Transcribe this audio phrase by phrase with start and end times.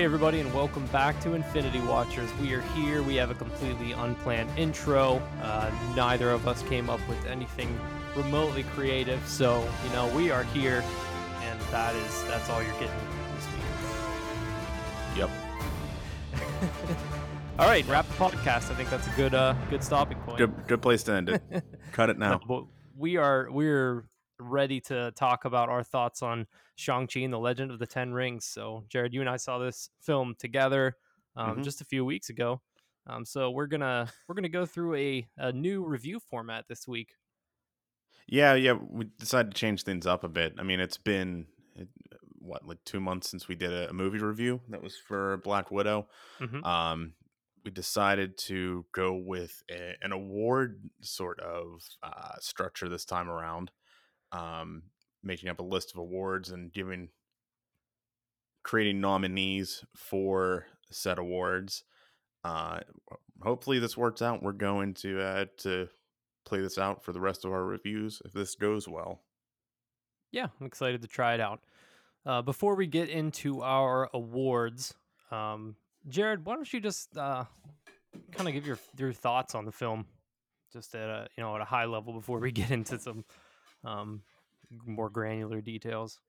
[0.00, 2.30] Hey, everybody, and welcome back to Infinity Watchers.
[2.40, 3.02] We are here.
[3.02, 5.20] We have a completely unplanned intro.
[5.42, 7.78] Uh, neither of us came up with anything
[8.16, 10.82] remotely creative, so you know we are here,
[11.42, 12.96] and that is that's all you're getting
[13.36, 13.62] this week.
[15.18, 15.30] Yep.
[17.58, 18.70] all right, wrap the podcast.
[18.70, 20.38] I think that's a good uh good stopping point.
[20.38, 21.42] Good good place to end it.
[21.92, 22.40] Cut it now.
[22.48, 22.64] But
[22.96, 24.06] we are we're
[24.38, 26.46] ready to talk about our thoughts on
[26.80, 28.44] Shang-Chi and the Legend of the Ten Rings.
[28.46, 30.96] So, Jared, you and I saw this film together
[31.36, 31.64] um, Mhm.
[31.64, 32.60] just a few weeks ago.
[33.06, 37.14] Um, so we're gonna we're gonna go through a, a new review format this week.
[38.26, 38.72] Yeah, yeah.
[38.72, 40.54] We decided to change things up a bit.
[40.58, 41.46] I mean, it's been
[42.38, 46.08] what like two months since we did a, movie review that was for Black Widow.
[46.40, 46.64] Mhm.
[46.64, 47.14] Um,
[47.64, 53.70] we decided to go with a, an award sort of uh, structure this time around,
[54.32, 54.84] um,
[55.22, 57.08] making up a list of awards and giving
[58.62, 61.84] creating nominees for said awards.
[62.44, 62.80] Uh,
[63.42, 64.42] hopefully this works out.
[64.42, 65.88] We're going to uh, to
[66.44, 69.22] play this out for the rest of our reviews if this goes well.
[70.32, 71.60] Yeah, I'm excited to try it out.
[72.24, 74.94] Uh, before we get into our awards,
[75.30, 75.76] um,
[76.08, 77.44] Jared, why don't you just uh,
[78.32, 80.06] kind of give your your thoughts on the film,
[80.72, 83.24] just at a you know at a high level before we get into some
[83.84, 84.22] um,
[84.86, 86.20] more granular details.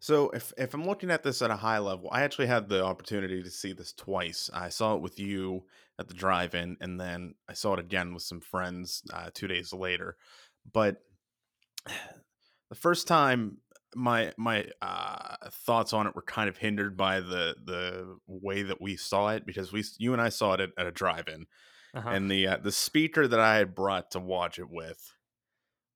[0.00, 2.82] So if if I'm looking at this at a high level, I actually had the
[2.84, 4.48] opportunity to see this twice.
[4.54, 5.64] I saw it with you
[5.98, 9.72] at the drive-in, and then I saw it again with some friends uh, two days
[9.72, 10.16] later.
[10.72, 11.02] But
[12.70, 13.58] the first time,
[13.94, 18.80] my my uh, thoughts on it were kind of hindered by the the way that
[18.80, 21.46] we saw it because we you and I saw it at, at a drive-in,
[21.94, 22.08] Uh-huh.
[22.08, 25.12] and the uh, the speaker that I had brought to watch it with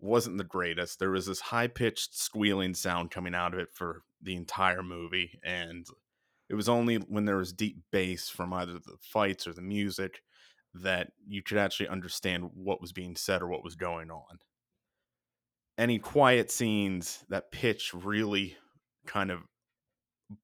[0.01, 0.99] wasn't the greatest.
[0.99, 5.39] There was this high pitched squealing sound coming out of it for the entire movie,
[5.43, 5.87] and
[6.49, 10.23] it was only when there was deep bass from either the fights or the music
[10.75, 14.39] that you could actually understand what was being said or what was going on.
[15.79, 18.57] Any quiet scenes, that pitch really
[19.07, 19.41] kind of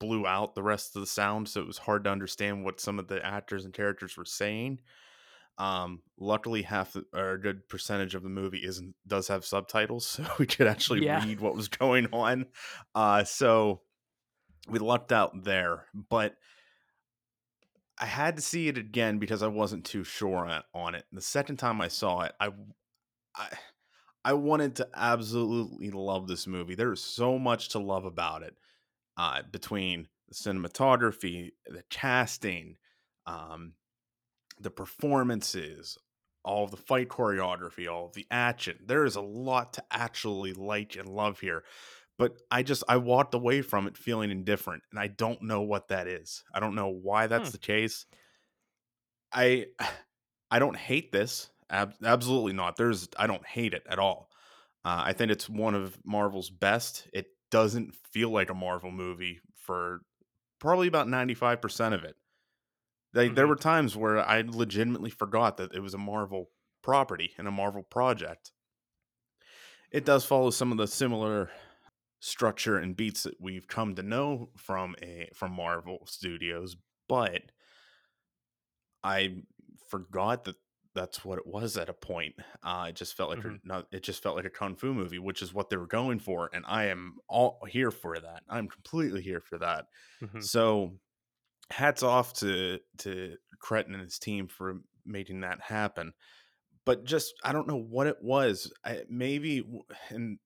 [0.00, 2.98] blew out the rest of the sound, so it was hard to understand what some
[2.98, 4.80] of the actors and characters were saying.
[5.58, 10.06] Um, luckily, half the, or a good percentage of the movie isn't does have subtitles,
[10.06, 11.24] so we could actually Yeah.
[11.24, 12.46] read what was going on.
[12.94, 13.82] Uh, so
[14.68, 16.36] we lucked out there, but
[17.98, 21.06] I had to see it again because I wasn't too sure on, on it.
[21.12, 22.50] The second time I saw it, I,
[23.36, 23.58] I,
[24.24, 26.74] I wanted to absolutely love this movie.
[26.74, 28.56] There is so much to love about it,
[29.16, 32.76] uh, between the cinematography, the casting,
[33.26, 33.74] um,
[34.60, 35.98] the performances,
[36.44, 38.78] all of the fight choreography, all of the action.
[38.86, 41.64] There is a lot to actually like and love here.
[42.18, 45.88] But I just I walked away from it feeling indifferent, and I don't know what
[45.88, 46.44] that is.
[46.54, 47.52] I don't know why that's Hmm.
[47.52, 48.06] the case.
[49.32, 49.66] I
[50.50, 51.50] I don't hate this.
[51.68, 52.76] Ab- absolutely not.
[52.76, 54.30] There's I don't hate it at all.
[54.84, 57.08] Uh, I think it's one of Marvel's best.
[57.12, 60.02] It doesn't feel like a Marvel movie for
[60.60, 62.14] probably about 95% of it.
[63.16, 63.48] Like there Mhm.
[63.48, 67.82] were times where I legitimately forgot that it was a Marvel property and a Marvel
[67.82, 68.52] project.
[69.90, 71.50] It does follow some of the similar
[72.20, 76.76] structure and beats that we've come to know from a from Marvel Studios,
[77.08, 77.52] but
[79.02, 79.42] I
[79.88, 80.56] forgot that
[80.94, 82.36] that's what it was at a point.
[82.62, 83.60] Uh, it just felt like a, Mhm.
[83.62, 86.18] not, it just felt like a kung fu movie, which is what they were going
[86.18, 88.44] for, and I am all here for that.
[88.48, 89.86] I'm completely here for that.
[90.20, 90.48] Mhm.
[90.48, 90.98] So,
[91.70, 96.12] hats off to to Cretton and his team for making that happen.
[96.84, 98.72] But just I don't know what it was.
[98.84, 99.64] I, maybe
[100.10, 100.38] and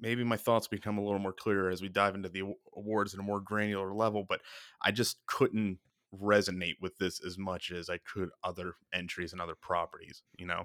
[0.00, 2.42] maybe my thoughts become a little more clear as we dive into the
[2.76, 4.24] awards at a more granular level.
[4.28, 4.40] But
[4.80, 5.78] I just couldn't
[6.14, 10.22] resonate with this as much as I could other entries and other properties.
[10.38, 10.64] You know.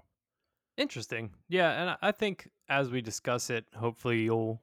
[0.77, 1.31] Interesting.
[1.49, 4.61] Yeah, and I think as we discuss it, hopefully you'll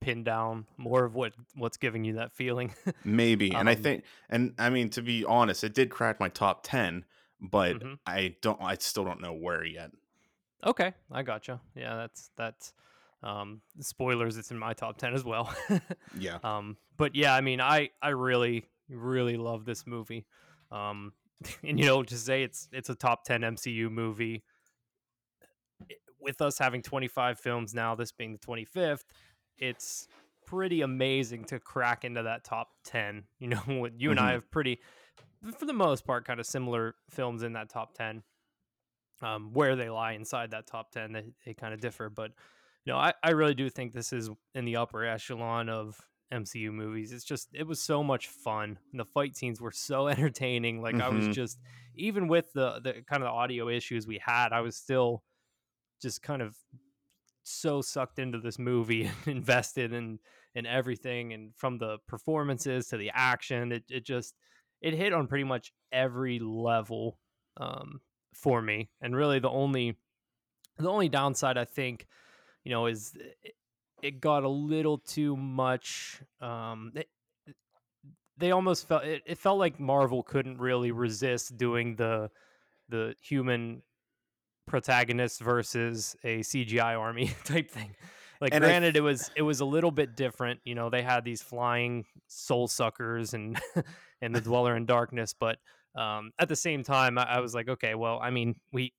[0.00, 2.74] pin down more of what what's giving you that feeling.
[3.04, 3.56] Maybe.
[3.56, 6.62] And I Um, think and I mean to be honest, it did crack my top
[6.64, 7.04] 10,
[7.40, 7.98] but Mhm.
[8.06, 9.92] I don't I still don't know where yet.
[10.64, 11.60] Okay, I gotcha.
[11.74, 12.72] Yeah, that's that's
[13.22, 15.54] um spoilers, it's in my top 10 as well.
[16.12, 16.40] Yeah.
[16.42, 20.26] um but yeah, I mean, I I really really love this movie.
[20.70, 21.12] Um
[21.62, 24.44] and you know, to say it's it's a top 10 MCU movie
[26.20, 29.04] with us having 25 films now, this being the 25th,
[29.58, 30.08] it's
[30.46, 33.24] pretty amazing to crack into that top 10.
[33.38, 34.32] You know, what you and I Mhm.
[34.32, 34.80] have pretty
[35.58, 38.22] for the most part kind of similar films in that top 10
[39.22, 42.32] um, where they lie inside that top 10 they, they kind of differ but
[42.84, 46.00] you know I, I really do think this is in the upper echelon of
[46.30, 47.12] MCU movies.
[47.12, 48.78] It's just it was so much fun.
[48.92, 50.82] And the fight scenes were so entertaining.
[50.82, 51.34] Like I was Mhm.
[51.34, 51.58] just
[51.94, 55.24] even with the the kind of the audio issues we had, I was still
[56.00, 56.56] just kind of
[57.48, 60.18] so sucked into this movie and invested in
[60.54, 64.34] in everything and from the performances to the action it, it just
[64.80, 67.18] it hit on pretty much every level
[67.56, 68.00] um,
[68.34, 68.88] for me.
[69.00, 69.96] And really the only
[70.78, 72.06] the only downside i think
[72.62, 73.12] you know is
[73.42, 73.54] it,
[74.00, 77.08] it got a little too much um it,
[78.36, 82.30] they almost felt it, it felt like marvel couldn't really resist doing the
[82.88, 83.82] the human
[84.68, 87.94] protagonist versus a CGI army type thing.
[88.40, 91.02] Like And I granted it was it was a little bit different, you know, they
[91.02, 93.58] had these flying soul suckers and
[94.22, 95.58] and the dweller in darkness, but
[95.96, 98.92] um at the same time I, I was like, okay, well, I mean, we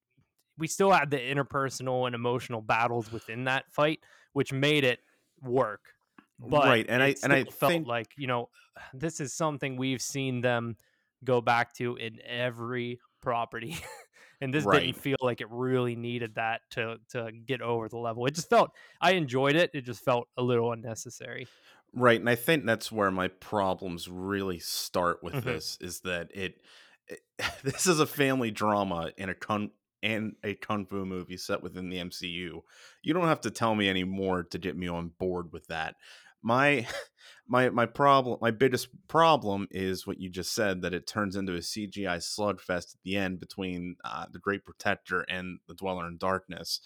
[0.58, 4.02] we still had the interpersonal and emotional battles within that fight,
[4.34, 5.00] which made it
[5.42, 5.94] work.
[6.38, 8.50] But right, and I and I felt think like, you know,
[8.94, 10.78] this is something we've seen them
[11.24, 13.78] go back to in every property.
[14.42, 14.92] and this Right.
[14.92, 18.26] didn't feel like it really needed that to to get over the level.
[18.26, 18.72] It just felt
[19.02, 19.72] I enjoyed it.
[19.74, 21.52] It just felt a little unnecessary.
[21.92, 25.40] Right, and I think that's where my problems really start with Mhm.
[25.44, 26.62] this is that it,
[27.08, 27.22] it
[27.64, 29.72] this is a family drama in a kung
[30.04, 32.62] and a kung fu movie set within the MCU.
[33.02, 35.96] You don't have to tell me any more to get me on board with that.
[36.44, 36.88] My
[37.50, 41.56] my my problem my biggest problem is what you just said that it turns into
[41.56, 46.18] a CGI slugfest at the end between uh, the Great Protector and the Dweller in
[46.18, 46.80] Darkness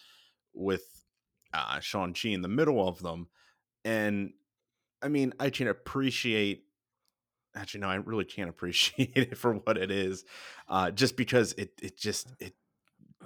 [0.54, 1.04] with
[1.54, 3.28] uh, Shang Chi in the middle of them,
[3.84, 4.32] and
[5.02, 6.64] I mean, I can appreciate.
[7.56, 10.24] Actually, no, I really can't appreciate it for what it is,
[10.70, 12.54] uh, just because it it just it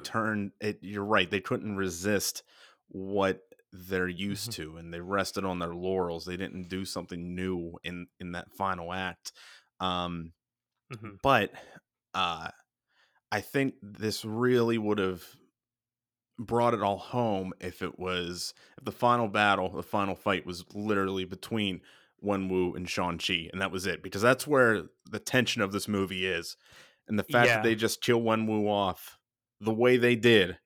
[0.04, 0.80] turned it.
[0.82, 2.44] You're right; they couldn't resist
[2.90, 3.42] what
[3.78, 4.54] they're used Mhm.
[4.54, 6.26] to, and they rested on their laurels.
[6.26, 9.34] They didn't do something new in in that final act.
[9.80, 10.34] Um,
[10.90, 11.18] Mhm.
[11.24, 11.54] but
[12.14, 12.52] uh,
[13.32, 15.26] I think this really would have
[16.40, 20.64] brought it all home if it was if the final battle, the final fight was
[20.74, 21.82] literally between
[22.24, 24.04] Wenwu and Shang-Chi, and that was it.
[24.04, 26.56] Because that's where the tension of this movie is.
[27.08, 27.56] And the fact Yeah.
[27.56, 29.18] that they just kill Wenwu off
[29.60, 30.60] the way they did.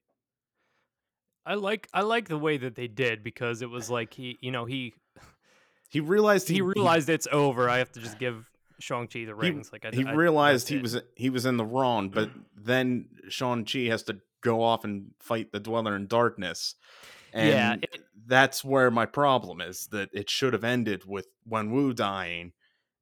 [1.46, 4.52] I like I like the way that they did because it was like he, you
[4.52, 4.94] know, he
[5.90, 7.70] He realized he, he, realized it's over.
[7.70, 8.50] I have to just give
[8.80, 11.66] Shang-Chi the he, like I, he I- realized that's he was he was in the
[11.66, 16.76] wrong, but then Shang-Chi has to go off and fight the Dweller in Darkness.
[17.34, 21.96] And Yeah, it- that's where my problem is that it should have ended with Wenwu
[21.96, 22.54] dying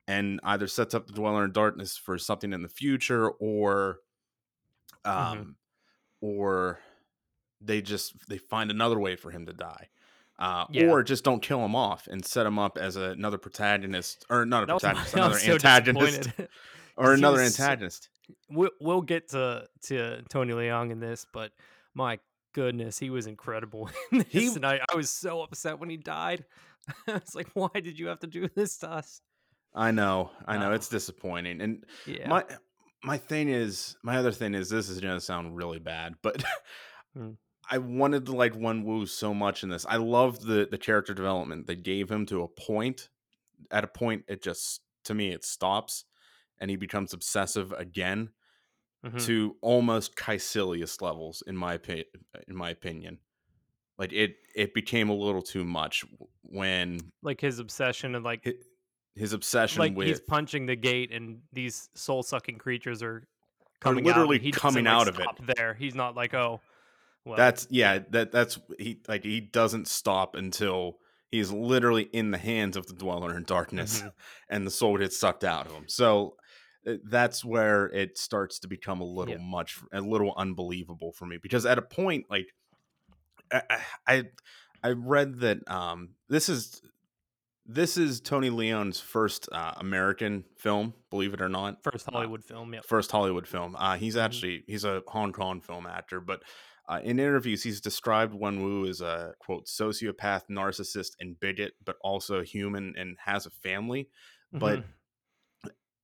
[0.08, 4.00] and either sets up the Dweller in Darkness for something in the future or
[5.06, 5.56] um Mhm.
[6.22, 6.80] or
[7.62, 9.90] they just they find another way for him to die.
[10.38, 10.86] Uh, Yeah.
[10.88, 14.46] or just don't kill him off and set him up as a, another protagonist or
[14.46, 16.30] not a That was my- protagonist, I another so antagonist
[16.98, 18.10] or another was antagonist.
[18.50, 21.52] we'll, we'll get to to Tony Leung in this, but
[21.94, 22.20] my
[22.54, 25.98] goodness, he was incredible in this, He- and I, I was so upset when he
[25.98, 26.46] died.
[27.08, 29.22] it's like, why did you have to do this to us?
[29.76, 30.74] I know, I know, No.
[30.76, 31.60] it's disappointing.
[31.62, 32.46] And Yeah, my
[33.04, 36.42] my thing is, my other thing is, this is gonna sound really bad, but
[37.18, 37.36] Mm.
[37.70, 39.86] I wanted to like Wen Wu so much in this.
[39.88, 43.10] I loved the the character development they gave him to a point.
[43.72, 46.06] At a point, it just to me it stops,
[46.60, 48.30] and he becomes obsessive again
[49.06, 49.26] Mhm.
[49.28, 52.06] to almost Kaecilius levels, in my opinion.
[52.48, 53.20] In my opinion,
[53.98, 56.04] like it it became a little too much
[56.42, 58.54] when like his obsession and like hi-
[59.16, 63.28] his obsession like with he's punching the gate, and these soul sucking creatures are
[63.80, 64.54] coming literally out.
[64.54, 65.28] coming like, out of it.
[65.56, 66.60] There, he's not like, oh,
[67.26, 70.98] well, that's yeah that that's he like he doesn't stop until
[71.32, 74.12] he's literally in the hands of the dweller in darkness Mhm.
[74.50, 76.36] and the soul gets sucked out of him so
[76.88, 79.42] uh, that's where it starts to become a little Yeah.
[79.44, 82.48] much a little unbelievable for me because at a point like
[83.52, 83.62] I,
[84.08, 84.24] I
[84.84, 86.82] I read that um this is
[87.72, 92.74] this is Tony Leung's first uh, American film, believe it or not first Hollywood film.
[92.74, 92.80] yeah.
[92.84, 93.76] first Hollywood film.
[93.78, 94.24] Uh, he's Mhm.
[94.24, 96.42] actually he's a Hong Kong film actor, but
[96.90, 101.98] uh, in interviews he's described Wen Wu as a quote sociopath, narcissist, and bigot, but
[102.02, 104.10] also human and has a family.
[104.60, 105.00] But Mhm.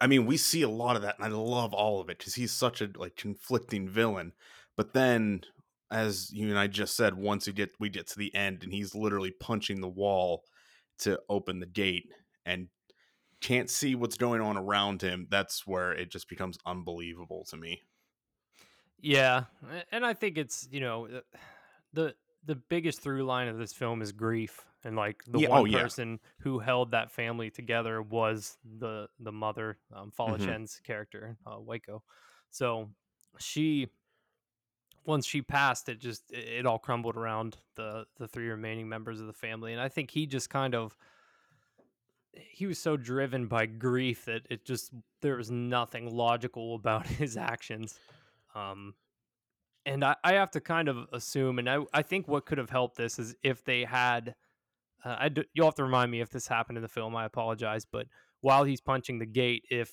[0.01, 2.35] I mean, we see a lot of that, and I love all of it because
[2.35, 4.33] he's such a like conflicting villain.
[4.75, 5.43] But then,
[5.91, 8.73] as you and I just said, once we get we get to the end, and
[8.73, 10.43] he's literally punching the wall
[10.99, 12.11] to open the gate
[12.45, 12.69] and
[13.41, 15.27] can't see what's going on around him.
[15.31, 17.83] That's where it just becomes unbelievable to me.
[19.05, 19.43] Yeah,
[19.91, 21.07] and I think it's you know
[21.93, 25.61] the- the biggest through line of this film is grief and like the Yeah, one
[25.61, 25.81] oh, yeah.
[25.81, 30.83] person who held that family together was the the mother um Fala Mhm.
[30.83, 32.03] Character uh Waco
[32.51, 32.89] so
[33.39, 33.89] she
[35.05, 39.19] once she passed it just it, it all crumbled around the the three remaining members
[39.19, 40.95] of the family and I think he just kind of
[42.33, 47.37] he was so driven by grief that it just there was nothing logical about his
[47.37, 47.99] actions
[48.55, 48.95] um
[49.85, 52.71] and I, I have to kind of assume, and I, I think what could have
[52.71, 54.33] helped this is if they had,
[55.03, 57.15] uh, I d- you'll have to remind me if this happened in the film.
[57.15, 58.07] I apologize, but
[58.41, 59.91] while he's punching the gate, if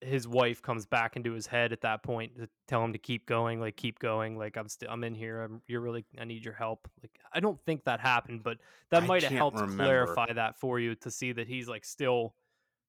[0.00, 3.26] his wife comes back into his head at that point to tell him to keep
[3.26, 6.42] going, like keep going, like I'm still I'm in here, I'm you're really I need
[6.42, 6.88] your help.
[7.02, 8.56] Like I don't think that happened, but
[8.90, 9.84] that might have helped remember.
[9.84, 12.34] clarify that for you to see that he's like still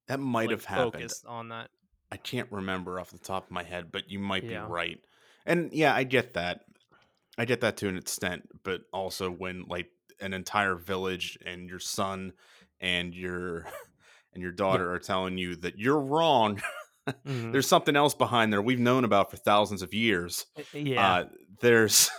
[0.08, 0.94] That might like have happened.
[0.94, 1.70] focused on that.
[2.12, 4.66] I can't remember off the top of my head, but you might Yeah.
[4.66, 5.00] be right.
[5.46, 6.62] And yeah, I get that.
[7.38, 9.88] I get that to an extent, but also when like
[10.20, 12.34] an entire village and your son
[12.80, 13.66] and your
[14.34, 16.62] and your daughter are telling you that you're wrong.
[17.26, 17.52] Mhm.
[17.52, 20.46] There's something else behind there we've known about for thousands of years.
[20.72, 21.04] yeah.
[21.14, 21.26] Uh,
[21.60, 22.12] there's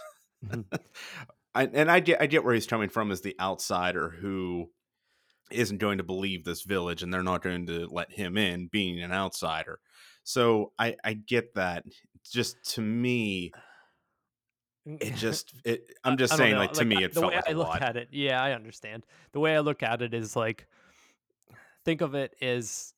[0.44, 0.64] Mhm.
[1.54, 4.70] I, and I get I get where he's coming from as the outsider who
[5.54, 9.00] isn't going to believe this village and they're not going to let him in being
[9.02, 9.78] an outsider.
[10.24, 11.84] So I I get that.
[12.30, 13.52] Just to me
[14.86, 17.48] it just it I'm just saying know, like to me it the felt way like
[17.48, 17.82] I look lot.
[17.82, 18.08] at it.
[18.10, 19.04] Yeah, I understand.
[19.32, 20.66] The way I look at it is like
[21.84, 22.92] think of it as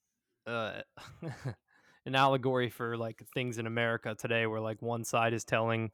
[0.46, 0.80] uh,
[2.06, 5.90] an allegory for like things in America today, where like one side is telling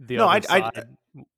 [0.00, 0.88] the No, other I- I- side.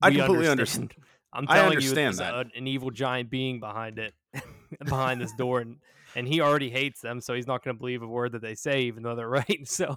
[0.03, 0.95] I "We completely underst- understand."
[1.33, 2.33] I'm I telling understand you, that.
[2.33, 4.15] there's a- an evil giant being behind it,
[4.85, 5.77] behind this door, and
[6.17, 8.55] and he already hates them, so he's not going to believe a word that they
[8.55, 9.67] say, even though they're right.
[9.67, 9.97] So,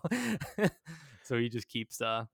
[1.24, 2.26] so he just keeps uh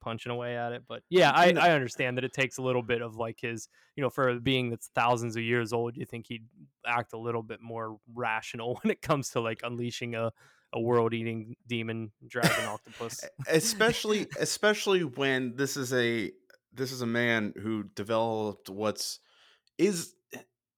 [0.00, 0.82] punching away at it.
[0.86, 4.02] But yeah, I, I understand that it takes a little bit of like his, you
[4.02, 6.44] know, for a being that's thousands of years old, you think he'd
[6.86, 10.32] act a little bit more rational when it comes to like unleashing a,
[10.72, 13.24] a world eating demon dragon octopus.
[13.48, 16.30] especially especially when this is a
[16.72, 19.18] this is a man who developed what's
[19.78, 20.14] is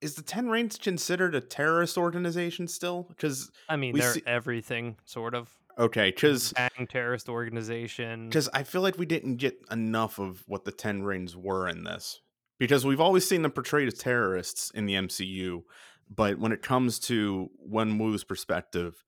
[0.02, 3.04] is the Ten Rings considered a terrorist organization still?
[3.04, 5.50] Because I mean, they're see- everything sort of.
[5.78, 6.52] okay, because
[6.88, 8.28] terrorist organization.
[8.28, 11.84] because I feel like we didn't get enough of what the Ten Rings were in
[11.84, 12.20] this
[12.58, 15.62] because we've always seen them portrayed as terrorists in the MCU,
[16.08, 19.04] but when it comes to Wen Wu's perspective,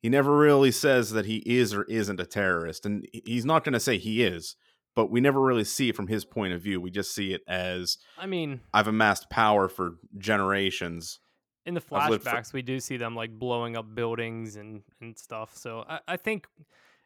[0.00, 3.72] he never really says that he is or isn't a terrorist, and he's not going
[3.72, 4.56] to say he is.
[4.94, 6.80] But we never really see it from his point of view.
[6.80, 11.20] We just see it as I mean, I've amassed power for generations.
[11.66, 15.16] in the I've for- flashbacks we do see them like blowing up buildings and and
[15.18, 16.46] stuff so i, I think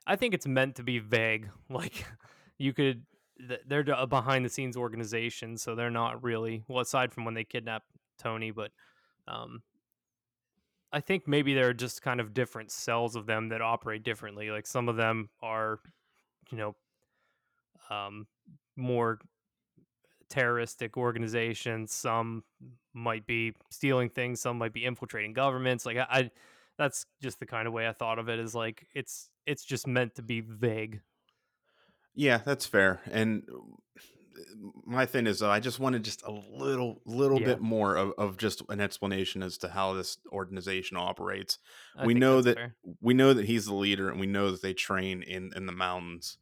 [0.06, 2.04] i think it's meant to be vague like
[2.58, 3.02] you could
[3.66, 7.42] they're a behind the scenes organization so they're not really well aside from when they
[7.44, 7.82] kidnap
[8.18, 8.70] tony but
[9.26, 9.62] um
[10.92, 14.50] i think maybe there are just kind of different cells of them that operate differently
[14.50, 15.80] like some of them are
[16.52, 16.76] you know
[17.92, 18.26] um
[18.76, 19.20] more
[20.28, 22.42] terroristic organizations some
[22.94, 26.30] might be stealing things some might be infiltrating governments like I, I
[26.78, 29.86] that's just the kind of way i thought of it is like it's it's just
[29.86, 31.02] meant to be vague
[32.14, 33.00] Yeah, that's fair.
[33.10, 33.58] And uh,
[34.84, 37.40] my thing is, though, I just wanted just a little, little Yeah.
[37.40, 41.58] bit more of, of just an explanation as to how this organization operates.
[41.94, 42.76] I we know that fair.
[43.00, 45.72] we know that he's the leader, and we know that they train in in the
[45.72, 46.38] mountains.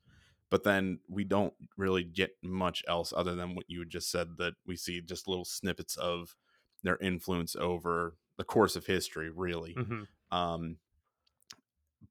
[0.50, 4.36] But then we don't really get much else other than what you just said.
[4.38, 6.36] That we see just little snippets of
[6.82, 9.74] their influence over the course of history, really.
[9.76, 10.78] Mhm, Um,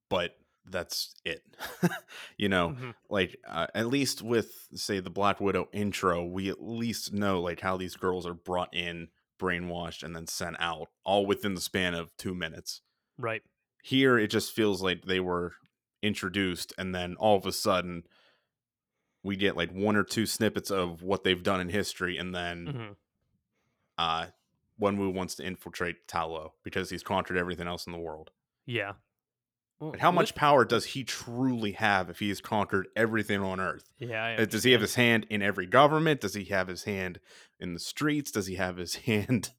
[0.09, 1.43] but that's it.
[2.37, 2.93] you know, mhm.
[3.09, 7.59] like uh, at least with say the Black Widow intro, we at least know like
[7.59, 11.95] how these girls are brought in, brainwashed, and then sent out, all within the span
[11.95, 12.81] of two minutes.
[13.17, 13.43] right
[13.83, 15.53] Here, it just feels like they were
[16.01, 18.03] introduced, and then all of a sudden,
[19.23, 22.65] we get like one or two snippets of what they've done in history, and then
[22.67, 22.95] mhm.
[23.97, 24.27] uh,
[24.81, 28.31] Wenwu wants to infiltrate Ta Lo because he's conquered everything else in the world.
[28.65, 28.93] yeah
[29.79, 33.59] Well, But how much power does he truly have if he has conquered everything on
[33.59, 33.89] Earth?
[33.97, 36.21] yeah Uh, Does he have his hand in every government?
[36.21, 37.19] Does he have his hand
[37.59, 38.31] in the streets?
[38.31, 39.51] Does he have his hand,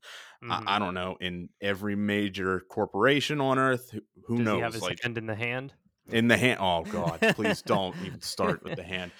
[0.42, 0.50] Mhm.
[0.66, 3.90] I, I don't know, in every major corporation on Earth?
[3.90, 4.56] Who, who Does knows?
[4.56, 5.74] he have his like hand in the hand
[6.08, 6.58] in the hand.
[6.62, 9.12] Oh God, please don't even start with the hand.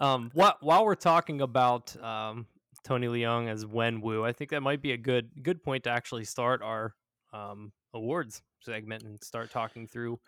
[0.00, 2.46] Um, while while we're talking about um,
[2.84, 5.90] Tony Leung as Wen Wu, I think that might be a good good point to
[5.90, 6.94] actually start our
[7.32, 10.20] um, awards segment and start talking through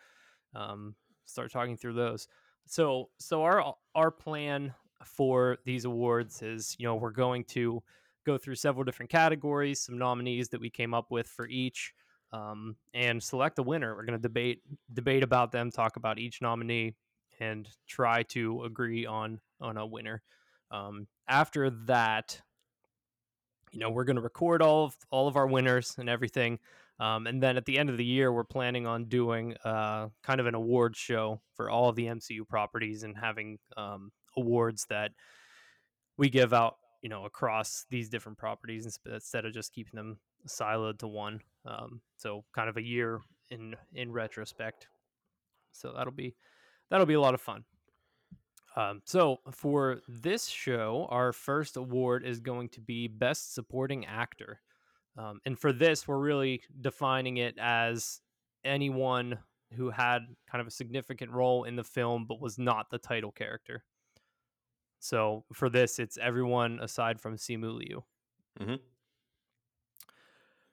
[0.54, 2.26] um, start talking through those.
[2.66, 4.74] So so our our plan
[5.04, 7.82] for these awards is you know we're going to
[8.26, 11.92] go through several different categories, some nominees that we came up with for each,
[12.32, 13.94] um, and select a winner.
[13.94, 14.62] We're going to debate
[14.92, 16.94] debate about them, talk about each nominee,
[17.40, 20.22] and try to agree on on a winner.
[20.70, 22.40] Um, after that,
[23.72, 26.58] you know, we're going to record all of all of our winners and everything.
[27.00, 30.38] Um, and then at the end of the year, we're planning on doing uh, kind
[30.38, 35.12] of an award show for all of the MCU properties and having um, awards that
[36.18, 40.98] we give out, you know, across these different properties instead of just keeping them siloed
[40.98, 41.40] to one.
[41.64, 43.20] Um, so kind of a year
[43.50, 44.86] in in retrospect.
[45.72, 46.34] So that'll be
[46.90, 47.64] that'll be a lot of fun.
[48.76, 54.60] Um, so for this show, our first award is going to be Best Supporting Actor.
[55.16, 58.20] Um, and for this, we're really defining it as
[58.64, 59.38] anyone
[59.74, 63.32] who had kind of a significant role in the film but was not the title
[63.32, 63.84] character.
[64.98, 68.04] So for this, it's everyone aside from Simu Liu.
[68.60, 68.74] Mm-hmm.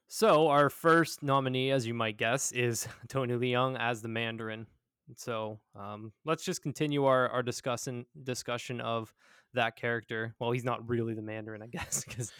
[0.08, 4.68] So our first nominee, as you might guess, is Tony Leung as the Mandarin.
[5.16, 9.14] So um, let's just continue our our discussion discussion of
[9.54, 10.36] that character.
[10.40, 12.32] Well, he's not really the Mandarin, I guess, because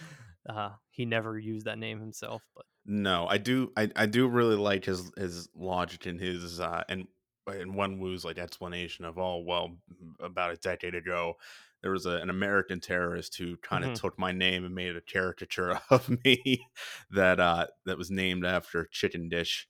[0.48, 2.44] uh, he never used that name himself.
[2.56, 6.84] But no, I do, I, I do really like his his logic and his uh,
[6.90, 7.08] and
[7.48, 9.78] and Wenwu's like explanation of oh well,
[10.20, 11.36] about a decade ago,
[11.82, 14.06] there was a, an American terrorist who kind of mm-hmm.
[14.08, 16.66] took my name and made a caricature of me
[17.12, 19.68] that uh, that was named after chicken dish,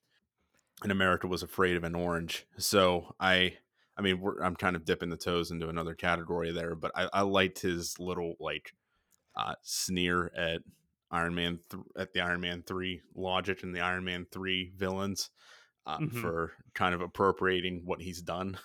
[0.84, 2.46] and America was afraid of an orange.
[2.58, 3.58] So I
[3.98, 7.22] I mean, I'm kind of dipping the toes into another category there, but I, I
[7.22, 8.74] liked his little like
[9.36, 10.62] uh, sneer at
[11.10, 15.30] Iron Man th- at the Iron Man three logic and the Iron Man three villains
[15.86, 16.22] uh, mm-hmm.
[16.22, 18.60] for kind of appropriating what he's done.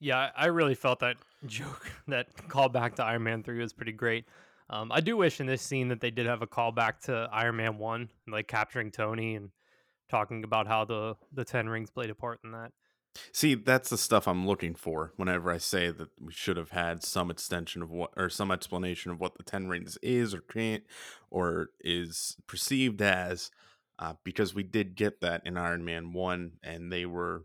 [0.00, 4.26] Yeah, I really felt that joke, that callback to Iron Man three was pretty great.
[4.68, 7.56] Um, I do wish in this scene that they did have a callback to Iron
[7.56, 9.50] Man one, like capturing Tony and
[10.12, 12.70] talking about how the the Ten Rings played a part in that.
[13.32, 17.02] See, that's the stuff I'm looking for whenever I say that we should have had
[17.02, 20.84] some extension of what or some explanation of what the Ten Rings is or can't
[21.30, 23.50] or is perceived as,
[23.98, 27.44] uh, because we did get that in Iron Man One, and they were,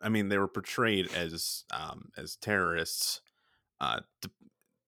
[0.00, 3.20] I mean, they were portrayed as um, as terrorists.
[3.80, 4.30] Uh, d-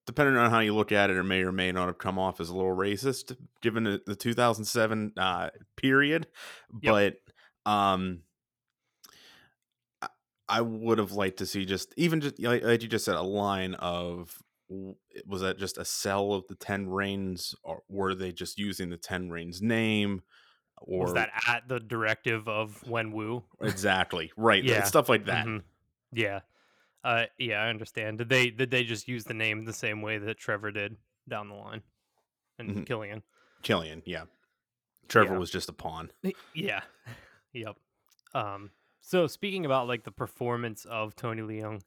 [0.09, 2.41] depending on how you look at it, it may or may not have come off
[2.41, 6.27] as a little racist given the, the 2007 uh, period,
[6.81, 7.15] yep.
[7.65, 8.23] but um
[10.49, 13.23] I would have liked to see just even just like, like you just said a
[13.23, 14.35] line of
[15.27, 18.97] was that just a cell of the ten rings or were they just using the
[18.97, 20.23] ten rings name
[20.79, 23.43] or was that at the directive of Wenwu?
[23.61, 24.65] Exactly right.
[24.65, 25.45] yeah, stuff like that.
[25.45, 25.59] Mm-hmm.
[26.15, 26.41] Yeah,
[27.05, 28.19] uh, yeah, I understand.
[28.19, 30.97] Did they did they just use the name the same way that Trevor did
[31.29, 31.83] down the line
[32.59, 32.83] and mm-hmm.
[32.83, 33.23] Killian?
[33.63, 34.25] Killian, yeah.
[35.09, 35.39] Trevor yeah.
[35.39, 36.11] was just a pawn.
[36.55, 36.81] Yeah.
[37.53, 37.77] yep.
[38.35, 41.81] Um, so speaking about like the performance of Tony Leung,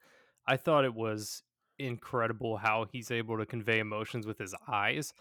[0.47, 1.43] I thought it was
[1.77, 5.13] incredible how he's able to convey emotions with his eyes.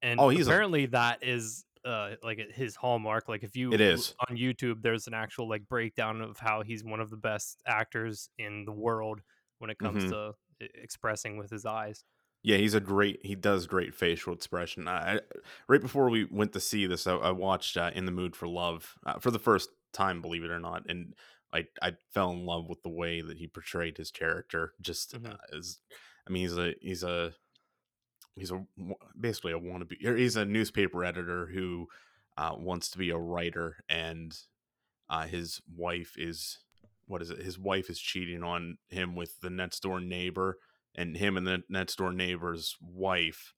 [0.00, 0.88] And oh, he's apparently a...
[0.88, 3.28] that is uh like his hallmark.
[3.28, 6.84] Like if you it is on YouTube, there's an actual like breakdown of how he's
[6.84, 9.20] one of the best actors in the world
[9.58, 10.12] when it comes mm-hmm.
[10.12, 10.32] to
[10.74, 12.04] expressing with his eyes.
[12.42, 13.20] Yeah, he's a great.
[13.22, 14.88] He does great facial expression.
[14.88, 15.20] I,
[15.68, 18.48] right before we went to see this, I, I watched uh, "In the Mood for
[18.48, 21.14] Love" uh, for the first time, believe it or not, and
[21.52, 24.72] I I fell in love with the way that he portrayed his character.
[24.80, 25.32] Just mm-hmm.
[25.32, 25.78] uh, as
[26.26, 27.32] I mean, he's a he's a
[28.36, 28.64] he's a
[29.18, 29.96] basically a wannabe.
[30.00, 31.88] He's a newspaper editor who
[32.36, 34.36] uh, wants to be a writer, and
[35.08, 36.58] uh, his wife is
[37.06, 37.42] what is it?
[37.42, 40.58] His wife is cheating on him with the next door neighbor,
[40.94, 43.54] and him and the next door neighbor's wife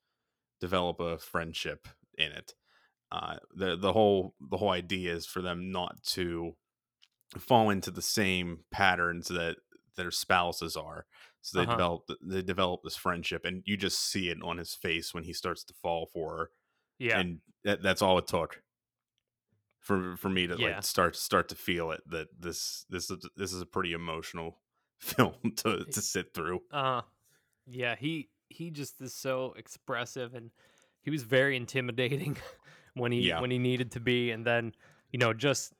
[0.60, 2.54] develop a friendship in it.
[3.12, 6.56] Uh, the the whole the whole idea is for them not to
[7.38, 9.56] fall into the same patterns that
[9.96, 11.06] their spouses are.
[11.44, 11.72] So they uh-huh.
[11.72, 15.34] develop they develop this friendship, and you just see it on his face when he
[15.34, 16.50] starts to fall for her.
[16.98, 18.62] Yeah, and that, that's all it took
[19.78, 20.76] for for me to yeah.
[20.76, 24.58] like start start to feel it that this this is this is a pretty emotional
[24.98, 26.62] film to to sit through.
[26.72, 27.02] Uh
[27.66, 30.50] yeah, he he just is so expressive and
[31.02, 32.38] he was very intimidating
[32.94, 33.42] when he yeah.
[33.42, 34.72] when he needed to be and then
[35.10, 35.74] you know just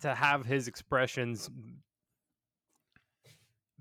[0.00, 1.48] to have his expressions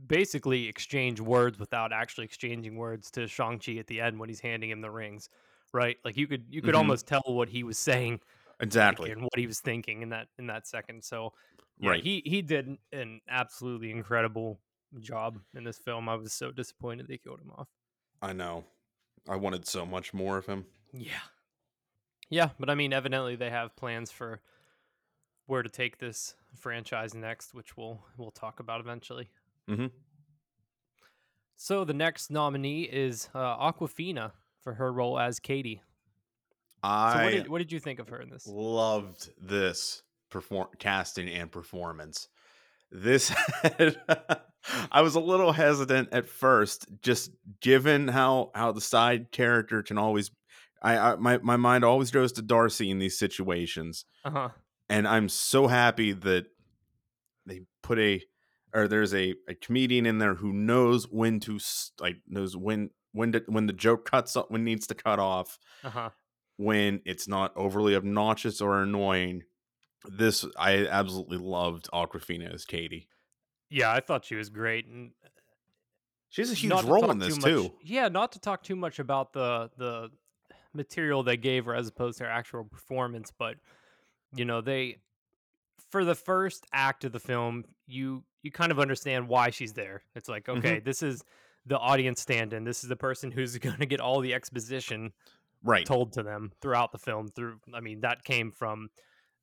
[0.07, 4.69] basically exchange words without actually exchanging words to Shang-Chi at the end when he's handing
[4.69, 5.29] him the rings,
[5.73, 5.97] right?
[6.03, 6.77] Like you could you could mm-hmm.
[6.77, 8.19] almost tell what he was saying
[8.59, 11.03] exactly and what he was thinking in that in that second.
[11.03, 11.33] So
[11.79, 12.03] yeah, right.
[12.03, 14.59] he he did an absolutely incredible
[14.99, 16.07] job in this film.
[16.09, 17.67] I was so disappointed they killed him off.
[18.21, 18.63] I know.
[19.27, 20.65] I wanted so much more of him.
[20.93, 21.09] Yeah.
[22.29, 24.41] Yeah, but I mean, evidently they have plans for
[25.45, 29.29] where to take this franchise next, which we'll we'll talk about eventually.
[29.69, 29.87] Mm-hmm.
[31.55, 34.31] So the next nominee is uh, Awkwafina
[34.63, 35.81] for her role as Katie.
[36.83, 38.45] So I what did, what did you think of her in this?
[38.45, 42.27] loved this perform casting and performance.
[42.91, 43.29] This
[43.63, 43.97] had,
[44.91, 49.97] I was a little hesitant at first, just given how how the side character can
[49.97, 50.29] always.
[50.81, 54.49] I, I my my mind always goes to Darcy in these situations, Uh huh.
[54.87, 56.45] and I'm so happy that
[57.47, 58.21] they put a
[58.75, 61.57] or there's a, a comedian in there who knows when to
[61.99, 65.57] like knows when when to, when the joke cuts up when needs to cut off
[65.83, 66.09] Uh huh.
[66.57, 69.43] when it's not overly obnoxious or annoying.
[70.07, 73.07] This I absolutely loved Awkwafina as Katie.
[73.71, 75.11] Yeah, I thought she was great, and
[76.29, 77.63] She has a huge role in this too too.
[77.63, 80.09] much- Yeah, not to talk too much about the the
[80.73, 83.55] material they gave her as opposed to her actual performance, but
[84.35, 84.97] you know they
[85.91, 90.03] for the first act of the film, you you kind of understand why she's there.
[90.15, 90.59] It's like, Mm-hmm.
[90.59, 91.23] okay, this is
[91.65, 92.63] the audience stand-in.
[92.63, 95.11] This is the person who's going to get all the exposition
[95.63, 95.85] Right.
[95.85, 97.27] told to them throughout the film.
[97.29, 98.89] Through, I mean, that came from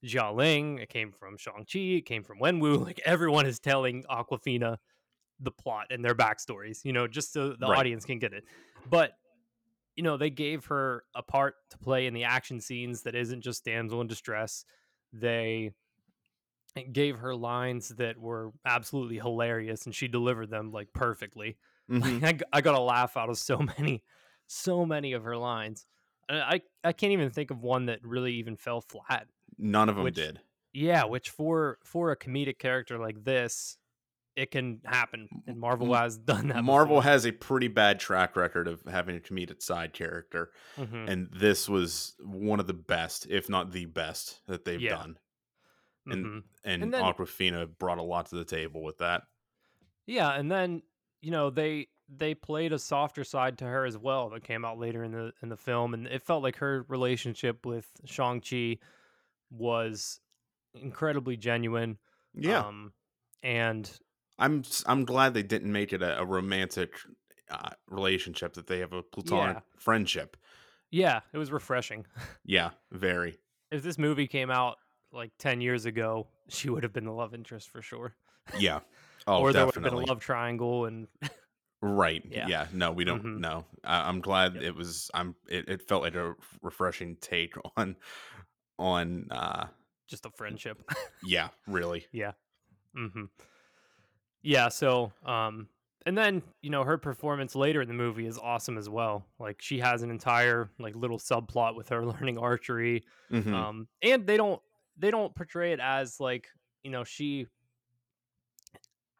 [0.04, 2.80] Xialing, it came from Shang Chi, it came from Wenwu.
[2.84, 4.76] Like everyone is telling Awkwafina
[5.40, 7.78] the plot and their backstories, you know, just so the Right.
[7.78, 8.44] audience can get it.
[8.88, 9.12] But
[9.96, 13.40] you know, they gave her a part to play in the action scenes that isn't
[13.42, 14.64] just damsel in distress.
[15.12, 15.72] They
[16.92, 21.58] gave her lines that were absolutely hilarious, and she delivered them like perfectly.
[21.90, 22.22] Mhm.
[22.24, 24.02] I, g- I got a laugh out of so many,
[24.46, 25.86] so many of her lines.
[26.28, 29.26] And I I can't even think of one that really even fell flat.
[29.58, 30.40] None of them Which- did.
[30.74, 33.76] Yeah, which for for a comedic character like this,
[34.36, 36.64] it can happen, and Marvel has done that.
[36.64, 37.10] Marvel before.
[37.10, 41.68] has a pretty bad track record of having a comedic side character, Mhm, and this
[41.68, 44.96] was one of the best, if not the best, that they've Yeah.
[44.96, 45.18] done.
[46.06, 46.42] And- mhm.
[46.64, 49.22] And, And then- Awkwafina brought a lot to the table with that.
[50.06, 50.82] Yeah, and then
[51.20, 54.78] you know they they played a softer side to her as well that came out
[54.78, 58.78] later in the in the film, and it felt like her relationship with Shang Chi
[59.50, 60.20] was
[60.74, 61.98] incredibly genuine.
[62.34, 62.92] Yeah, um,
[63.42, 63.90] and
[64.38, 66.94] I'm I'm glad they didn't make it a, a romantic
[67.50, 68.54] uh, relationship.
[68.54, 69.60] That they have a platonic Yeah.
[69.78, 70.36] friendship.
[70.90, 72.06] yeah, it was refreshing.
[72.44, 73.38] Yeah, very.
[73.70, 74.78] if this movie came out
[75.12, 78.14] like ten years ago, she would have been the love interest for sure,
[78.58, 78.80] Yeah.
[79.26, 81.06] Oh, or there would have been a love triangle, and
[81.80, 82.22] Right.
[82.30, 82.46] Yeah.
[82.48, 82.66] Yeah.
[82.72, 83.38] No, we don't Mhm.
[83.38, 83.64] know.
[83.84, 84.62] I, I'm glad Yep.
[84.64, 85.10] it was.
[85.14, 85.36] I'm.
[85.48, 87.96] It, it felt like a refreshing take on,
[88.78, 89.30] on.
[89.30, 89.68] uh
[90.08, 90.82] just a friendship.
[91.22, 91.48] Yeah.
[91.66, 92.06] Really.
[92.12, 92.32] Yeah.
[92.96, 93.24] Mm-hmm.
[94.42, 94.68] Yeah.
[94.68, 95.68] So, um,
[96.04, 99.24] and then you know her performance later in the movie is awesome as well.
[99.38, 103.52] Like she has an entire like little subplot with her learning archery, Mhm.
[103.54, 104.60] um, and they don't
[104.96, 106.48] they don't portray it as like
[106.82, 107.46] you know she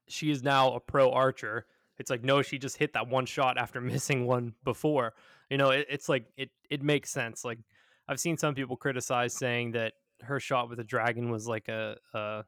[0.08, 1.66] she is now a pro archer.
[1.98, 5.14] It's like no, she just hit that one shot after missing one before.
[5.50, 7.44] You know, it, it's like it it makes sense.
[7.44, 7.58] Like
[8.08, 11.96] I've seen some people criticize saying that her shot with the dragon was like a,
[12.14, 12.44] a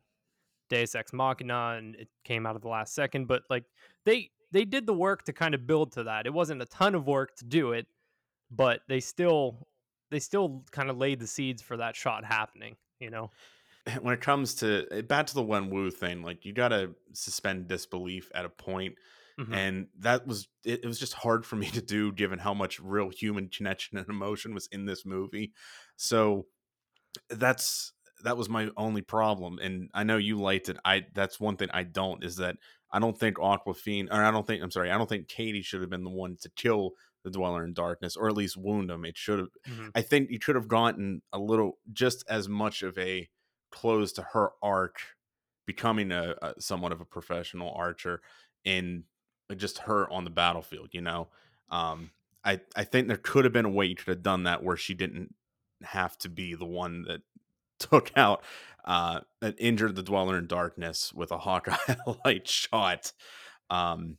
[0.68, 3.64] Deus Ex Machina and it came out of the last second, but like
[4.04, 6.26] they they did the work to kind of build to that.
[6.26, 7.87] It wasn't a ton of work to do it,
[8.50, 9.66] but they still
[10.10, 12.76] they still kind of laid the seeds for that shot happening.
[13.00, 13.33] You know.
[14.00, 17.68] when it comes to eh, back to the Wen Wu thing, like you gotta suspend
[17.68, 18.96] disbelief at a point,
[19.38, 19.54] Mhm.
[19.57, 22.80] and that was it, it was just hard for me to do given how much
[22.80, 25.52] real human connection and emotion was in this movie.
[25.96, 26.46] So
[27.30, 27.92] that's
[28.24, 30.78] that was my only problem, and I know you liked it.
[30.85, 32.57] I that's one thing I don't is that
[32.92, 35.80] I don't think Awkwafina, or I don't think I'm sorry, I don't think Katie should
[35.83, 36.92] have been the one to kill
[37.24, 39.04] the Dweller in Darkness, or at least wound him.
[39.04, 39.48] It should have.
[39.68, 39.92] Mhm.
[39.94, 43.28] I think you could have gotten a little, just as much of a
[43.70, 45.00] close to her arc,
[45.66, 48.22] becoming a, a somewhat of a professional archer,
[48.64, 49.04] in
[49.56, 50.90] just her on the battlefield.
[50.92, 51.28] You know,
[51.70, 52.10] um,
[52.44, 54.76] I I think there could have been a way you could have done that where
[54.76, 55.34] she didn't
[55.82, 57.20] have to be the one that
[57.78, 58.44] took out
[58.84, 61.76] uh that injured the dweller in darkness with a hawkeye
[62.24, 63.12] light shot
[63.70, 64.18] um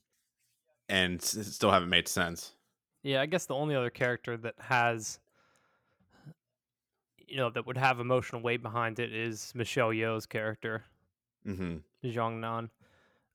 [0.89, 2.54] and still haven't made sense
[3.05, 5.19] Yeah, I guess the only other character that has
[7.27, 10.83] you know that would have emotional weight behind it is Michelle Yeoh's character,
[11.45, 12.71] hmm Zhang Nan.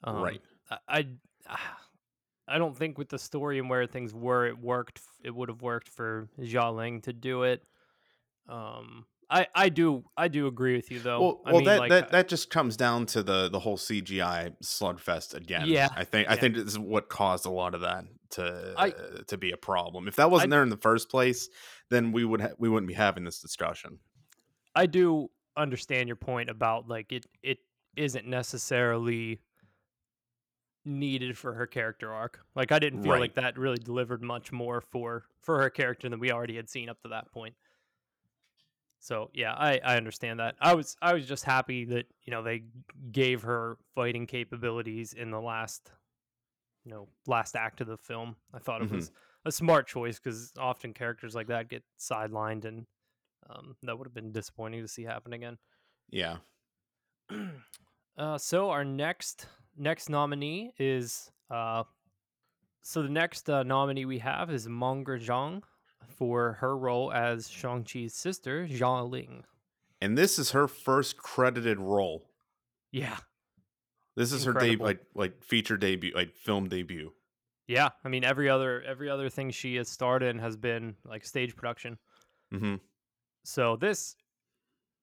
[0.03, 0.41] Um, right
[0.89, 1.07] I,
[1.47, 1.59] I
[2.49, 5.03] I don't think with the story and where things were, it worked.
[5.23, 7.63] It would have worked for Xialing to do it.
[8.49, 11.21] Um, I I do I do agree with you though.
[11.21, 13.61] well, I well mean, that, like, that uh, that just comes down to the the
[13.61, 15.69] whole CGI slugfest again.
[15.69, 18.91] Yeah, I think I think this is what caused a lot of that to I-
[18.91, 20.09] uh, to be a problem.
[20.09, 21.49] If that wasn't I- there in the first place,
[21.89, 23.99] then we would ha- we wouldn't be having this discussion.
[24.75, 27.59] I do understand your point about like it it
[27.97, 29.41] isn't necessarily
[30.85, 32.41] needed for her character arc.
[32.55, 33.21] Like I didn't feel Right.
[33.21, 36.89] like that really delivered much more for for her character than we already had seen
[36.89, 37.55] up to that point.
[39.01, 40.57] So yeah, I I understand that.
[40.61, 42.65] I was I was just happy that you know they
[43.13, 45.91] gave her fighting capabilities in the last
[46.85, 48.37] you know last act of the film.
[48.53, 48.95] I thought it Mhm.
[48.97, 49.11] was
[49.45, 52.87] a smart choice because often characters like that get sidelined and
[53.49, 55.59] um, that would have been disappointing to see happen again.
[56.11, 56.39] Yeah.
[58.17, 61.85] uh, so our next next nominee is uh,
[62.83, 65.63] so the next uh, nominee we have is Meng'er Zhang
[66.09, 69.45] for her role as Shang Chi's sister, Xialing.
[70.01, 72.25] And this is her first credited role.
[72.91, 73.19] Yeah,
[74.21, 77.13] This is her debut, like like feature debut, like film debut.
[77.67, 77.89] yeah.
[78.05, 81.57] I mean, every other every other thing she has starred in has been like stage
[81.57, 81.99] production.
[82.53, 82.77] hmm
[83.45, 84.17] So this,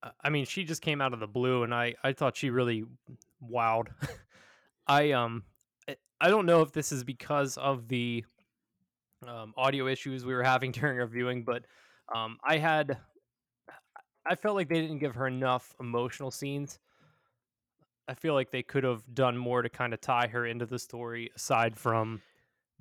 [0.03, 2.49] uh, I mean, she just came out of the blue, and I I thought she
[2.49, 2.84] really
[3.43, 3.88] wowed.
[4.88, 5.43] I um
[5.89, 8.23] I- I don't know if this is because of the
[9.27, 11.63] um, audio issues we were having during our viewing, but
[12.13, 12.97] um, I had
[14.25, 16.80] I felt like they didn't give her enough emotional scenes.
[18.08, 20.80] I feel like they could have done more to kind of tie her into the
[20.80, 22.22] story aside from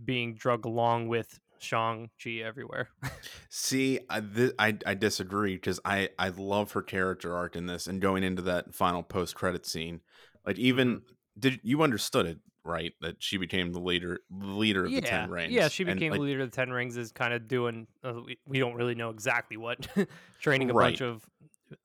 [0.04, 2.88] being drug along with Shang Chi everywhere.
[3.48, 7.86] See, I, th- I I disagree because I I love her character arc in this,
[7.86, 10.00] and going into that final post credit scene,
[10.44, 11.12] like even Mm-hmm.
[11.38, 15.06] did you understood it right that she became the leader the leader of yeah, the
[15.06, 15.52] Ten Rings?
[15.52, 16.96] yeah, she and, became like, the leader of the Ten Rings.
[16.96, 17.86] Is kind of doing.
[18.04, 19.88] Uh, we, we don't really know exactly what,
[20.40, 20.98] training a Right.
[20.98, 21.24] bunch of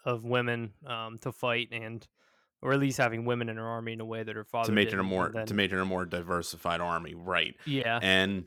[0.05, 2.05] of women um, to fight, and
[2.61, 4.71] or at least having women in her army in a way that her father to
[4.71, 7.55] make it a more then- to make it a more diversified army, right?
[7.65, 8.45] yeah, And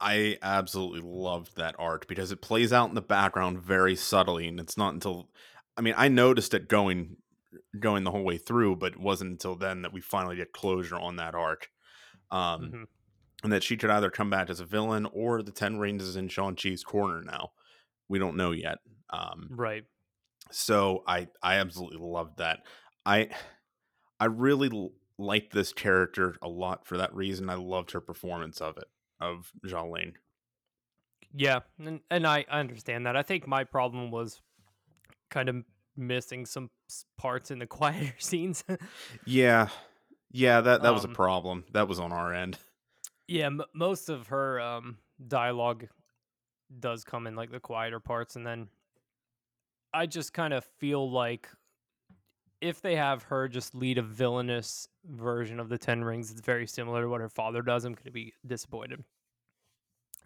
[0.00, 4.58] I absolutely loved that arc because it plays out in the background very subtly, and
[4.58, 5.28] it's not until
[5.76, 7.16] I mean I noticed it going
[7.78, 10.96] going the whole way through, but it wasn't until then that we finally get closure
[10.96, 11.68] on that arc.
[12.30, 12.84] Um, mhm,
[13.42, 16.14] and that she could either come back as a villain or the Ten Rings is
[16.16, 17.50] in Shang Chi's corner now.
[18.08, 18.78] We don't know yet.
[19.10, 19.84] Um, right.
[20.50, 22.60] So I I absolutely loved that.
[23.06, 23.30] I
[24.18, 27.48] I really l- liked this character a lot for that reason.
[27.50, 28.88] I loved her performance of it
[29.20, 30.14] of Ling.
[31.32, 33.16] Yeah, and and I, I understand that.
[33.16, 34.40] I think my problem was
[35.30, 35.64] kind of
[35.96, 36.70] missing some
[37.18, 38.64] parts in the quieter scenes.
[39.24, 39.68] Yeah,
[40.32, 41.64] yeah that that was a Um, problem.
[41.72, 42.58] That was on our end.
[43.28, 45.86] yeah, m- most of her um, dialogue
[46.78, 48.68] does come in like the quieter parts, and then
[49.92, 51.48] I just kind of feel like
[52.60, 56.66] if they have her just lead a villainous version of the Ten Rings, it's very
[56.66, 57.84] similar to what her father does.
[57.84, 59.02] I'm going to be disappointed,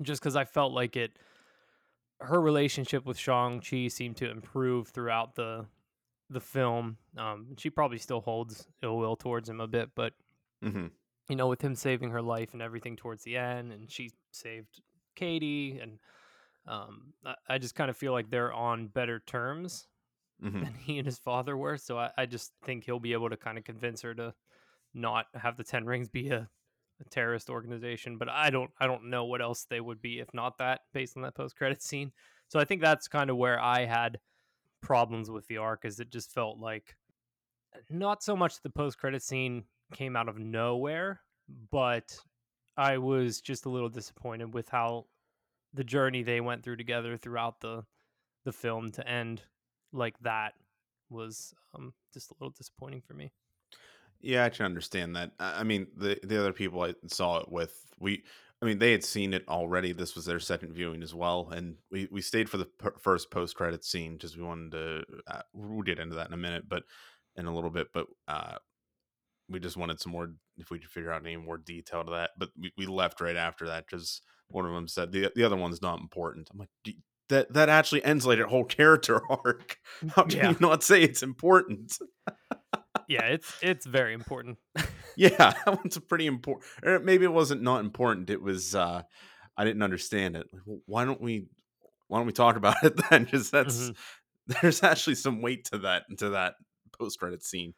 [0.03, 1.19] just because I felt like it.
[2.21, 5.67] Her relationship with Shang Chi seemed to improve throughout the
[6.31, 6.97] the film.
[7.19, 10.15] Um, she probably still holds ill will towards him a bit, but
[10.63, 10.87] hmm
[11.29, 14.81] you know, with him saving her life and everything towards the end, and she saved
[15.17, 15.99] Katie, and
[16.67, 19.87] um, I, I just kind of feel like they're on better terms
[20.43, 21.77] hmm than he and his father were.
[21.77, 24.35] So I, I just think he'll be able to kind of convince her to
[24.95, 26.49] not have the Ten Rings be a,
[27.01, 28.19] a terrorist organization.
[28.19, 31.17] But I don't, I don't know what else they would be if not that, based
[31.17, 32.13] on that post credit scene.
[32.49, 34.21] So I think that's kind of where I had
[34.81, 36.97] problems with the arc, is it just felt like
[37.91, 41.21] not so much the post credit scene came out of nowhere,
[41.71, 42.17] but
[42.77, 45.07] I was just a little disappointed with how
[45.75, 47.85] the journey they went through together throughout the
[48.45, 49.43] the film to end
[49.93, 50.55] like that
[51.11, 53.33] was um, just a little disappointing for me.
[54.21, 55.33] Yeah, I can understand that.
[55.39, 58.23] I mean, the the other people I saw it with, we,
[58.63, 59.93] I mean, they had seen it already.
[59.93, 62.69] This was their second viewing as well, and we we stayed for the
[63.01, 65.05] first post credit scene because we wanted to.
[65.27, 66.85] Uh, we'll get into that in a minute, but
[67.37, 68.57] in a little bit, but uh,
[69.49, 70.33] we just wanted some more.
[70.57, 73.37] If we could figure out any more detail to that, but we, we left right
[73.37, 76.49] after that because one of them said the the other one's not important.
[76.53, 76.69] I'm like.
[77.31, 79.79] That, that actually ends like a whole character arc.
[80.15, 80.51] How can Yeah.
[80.51, 81.97] you not say it's important?
[83.09, 84.59] yeah, it's it's very important.
[85.17, 85.31] Yeah,
[85.65, 86.67] that one's a pretty important.
[86.85, 88.29] Or maybe it wasn't not important.
[88.29, 89.03] It was uh
[89.57, 90.49] I didn't understand it.
[90.53, 91.47] Like, well, why don't we
[92.09, 93.25] why don't we talk about it then?
[93.25, 93.97] Because that's Mhm.
[94.61, 96.57] there's actually some weight to that to that
[96.99, 97.73] post credit scene.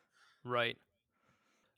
[0.44, 0.76] Right.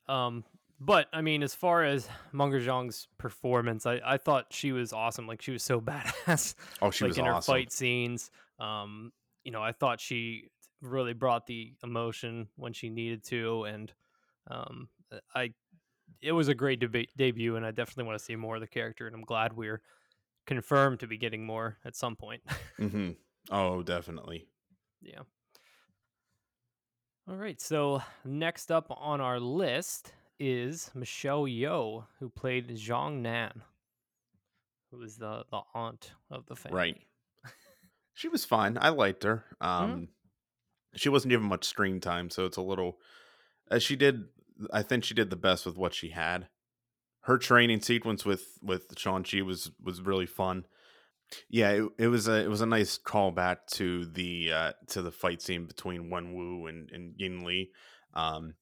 [0.09, 0.44] Um,
[0.81, 5.27] but I mean, as far as Meng'er Zhang's performance, I, I thought she was awesome.
[5.27, 6.55] Like she was so badass.
[6.81, 7.53] Oh, she like was in awesome.
[7.53, 8.31] her fight scenes.
[8.61, 9.12] Um,
[9.45, 13.93] you know, I thought she really brought the emotion when she needed to, and
[14.51, 14.88] um,
[15.35, 15.53] I
[16.21, 18.67] it was a great deba- debut, and I definitely want to see more of the
[18.67, 19.07] character.
[19.07, 19.81] And I'm glad we're
[20.47, 22.43] confirmed to be getting more at some point.
[22.79, 23.11] mm-hmm.
[23.51, 24.47] Oh, definitely.
[25.03, 25.21] yeah.
[27.29, 27.61] All right.
[27.61, 33.62] So next up on our list is Michelle Yeoh, who played Zhang Nan,
[34.90, 36.77] who is the the aunt of the family.
[36.77, 36.96] Right.
[38.14, 38.79] She was fine.
[38.81, 39.44] I liked her.
[39.61, 40.09] Um,
[40.96, 42.98] she wasn't given much screen time, so it's a little.
[43.70, 44.24] As she did,
[44.72, 46.48] I think she did the best with what she had.
[47.22, 50.64] Her training sequence with with Shang Chi was was really fun.
[51.48, 55.12] Yeah, it, it was a it was a nice callback to the uh, to the
[55.12, 57.70] fight scene between Wen Wu and and Ying Li.
[58.14, 58.55] Um,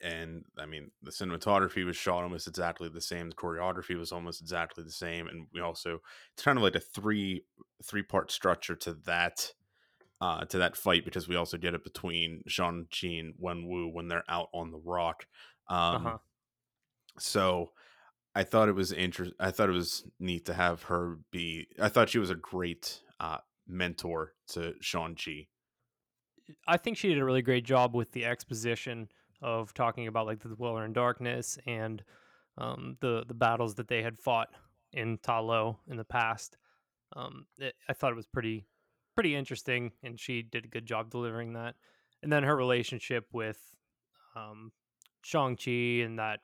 [0.00, 3.30] and I mean, the cinematography was shot almost exactly the same.
[3.30, 6.00] The choreography was almost exactly the same, and we also
[6.34, 7.44] it's kind of like a three
[7.84, 9.52] three part structure to that
[10.20, 14.08] uh, to that fight because we also get it between Chi and Wen Wu when
[14.08, 15.26] they're out on the rock.
[15.68, 16.18] Um, Uh-huh.
[17.18, 17.72] So
[18.34, 19.32] I thought it was interest.
[19.40, 21.68] I thought it was neat to have her be.
[21.80, 25.48] I thought she was a great uh, mentor to Shang Chi.
[26.66, 29.08] I think she did a really great job with the exposition
[29.42, 32.02] of talking about like the Dweller in Darkness and
[32.58, 34.48] um, the the battles that they had fought
[34.92, 36.56] in Ta Lo in the past.
[37.16, 38.66] Um, it, I thought it was pretty
[39.14, 41.74] pretty interesting, and she did a good job delivering that.
[42.22, 43.58] And then her relationship with
[44.36, 44.72] um,
[45.22, 46.40] Shang Chi and that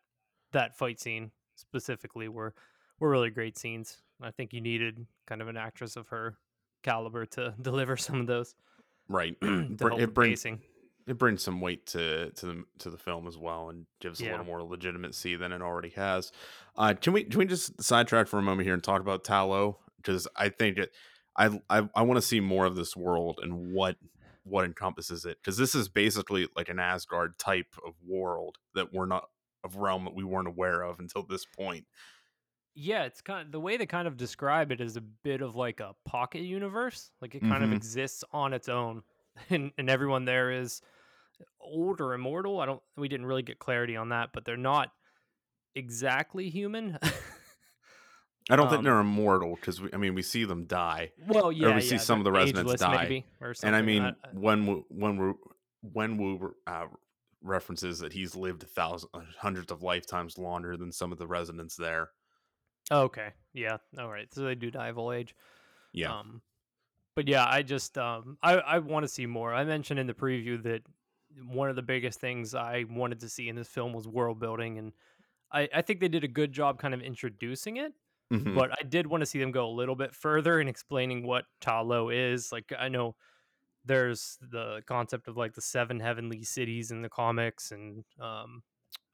[0.53, 2.55] that fight scene specifically were
[2.99, 3.99] were really great scenes.
[4.23, 6.39] I think you needed kind of an actress of her
[6.83, 8.55] caliber to deliver some of those
[9.09, 9.37] Right.
[9.43, 10.61] to Br- help it brings pacing.
[11.07, 14.25] It brings some weight to to the to the film as well, and gives a
[14.25, 16.33] little more legitimacy than it already has.
[16.77, 19.45] Uh, can we can we just sidetrack for a moment here and talk about Ta
[19.45, 19.79] Lo?
[19.99, 20.93] Because I think it,
[21.37, 23.97] I I, I want to see more of this world and what
[24.43, 25.39] what encompasses it.
[25.41, 29.29] Because this is basically like an Asgard type of world that we're not
[29.63, 31.87] of realm that we weren't aware of until this point.
[32.75, 35.81] Yeah, it's kind the way they kind of describe it is a bit of like
[35.81, 37.11] a pocket universe.
[37.23, 37.77] Like it kind of Mhm.
[37.77, 39.03] exists on its own,
[39.51, 40.83] and and everyone there is
[41.61, 42.61] old or immortal.
[42.61, 42.83] I don't.
[42.97, 44.91] We didn't really get clarity on that, but they're not
[45.75, 46.99] exactly human.
[48.49, 51.51] I don't think Um, they're immortal because we, I mean we see them die, well,
[51.51, 53.03] yeah, we see some of the residents die.
[53.03, 55.39] maybe, or and I mean when when Wu-
[55.81, 56.87] when Wu uh,
[57.43, 61.75] references that he's lived a thousand hundreds of lifetimes longer than some of the residents
[61.75, 62.11] there.
[62.93, 64.33] oh, okay, yeah, all right.
[64.33, 65.35] So they do die of old age.
[65.93, 66.41] Yeah, Um,
[67.17, 69.53] but yeah, I just um, I I want to see more.
[69.53, 70.83] I mentioned in the preview that
[71.45, 74.79] one of the biggest things I wanted to see in this film was world building,
[74.79, 74.93] and
[75.53, 77.93] I I think they did a good job kind of introducing it.
[78.33, 78.55] Mhm.
[78.57, 81.45] But I did want to see them go a little bit further in explaining what
[81.61, 82.51] Ta Lo is.
[82.51, 83.15] Like I know
[83.85, 88.65] there's the concept of like the seven heavenly cities in the comics, and um,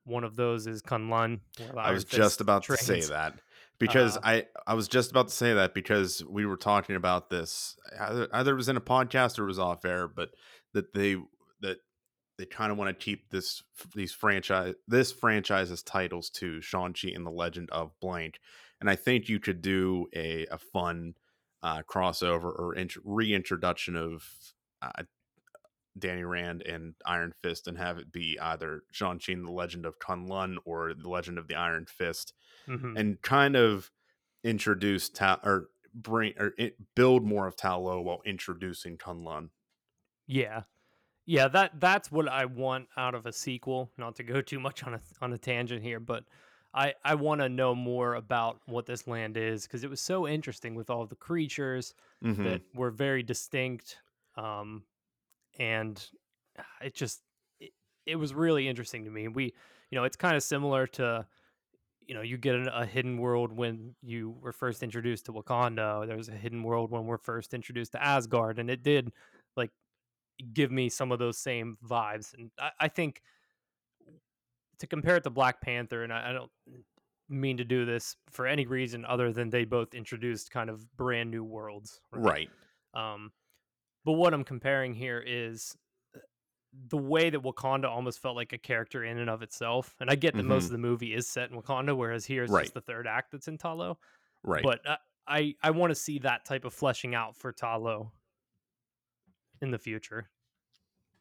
[0.05, 1.41] one of those is Kunlun.
[1.77, 3.35] I was just about to say that
[3.79, 7.29] because Uh, I I was just about to say that because we were talking about
[7.29, 10.31] this either, either it was in a podcast or it was off air, but
[10.73, 11.17] that they
[12.43, 13.63] they kind of want to keep this
[13.95, 18.41] these franchise this franchise's titles to Shang Chi and the Legend of Blank,
[18.81, 21.15] and I think you could do a a fun
[21.63, 24.25] uh, crossover or int- reintroduction of
[24.83, 25.05] uh,
[25.97, 29.87] Danny Rand and Iron Fist and have it be either Shang Chi and the Legend
[29.87, 32.33] of Kunlun or the Legend of the Iron Fist
[32.69, 32.99] mhm.
[32.99, 33.93] and kind of
[34.43, 39.51] introduce Ta- or bring or it, build more of Ta Lo while introducing Kunlun.
[40.27, 40.63] Yeah.
[41.25, 43.93] Yeah, that that's what I want out of a sequel.
[43.97, 46.25] Not to go too much on a on a tangent here, but
[46.75, 50.27] I I want to know more about what this land is because it was so
[50.27, 52.43] interesting with all the creatures Mhm.
[52.43, 53.99] that were very distinct,
[54.37, 54.85] um,
[55.59, 56.11] and
[56.83, 57.23] it just
[57.61, 57.73] it,
[58.07, 59.29] it was really interesting to me.
[59.29, 59.47] We,
[59.91, 61.27] you know, it's kind of similar to,
[62.01, 66.07] you know, you get a, a hidden world when you were first introduced to Wakanda.
[66.07, 69.13] There's a hidden world when we're first introduced to Asgard, and it did
[69.57, 69.71] like
[70.53, 72.35] give me some of those same vibes.
[72.35, 73.23] And I, I think
[74.79, 76.51] to compare it to Black Panther, and I, I don't
[77.29, 81.31] mean to do this for any reason other than they both introduced kind of brand
[81.31, 82.01] new worlds.
[82.13, 82.51] Right.
[82.95, 83.33] Um,
[84.05, 85.77] but what I'm comparing here is
[86.17, 86.19] uh,
[86.89, 89.95] the way that Wakanda almost felt like a character in and of itself.
[90.01, 90.67] And I get that most Mhm.
[90.67, 92.63] of the movie is set in Wakanda, whereas here it's Right.
[92.65, 93.99] just the third act that's in Ta Lo.
[94.43, 94.63] Right.
[94.63, 94.81] But
[95.29, 98.11] I I want to see that type of fleshing out for Ta Lo
[99.63, 100.29] in the future.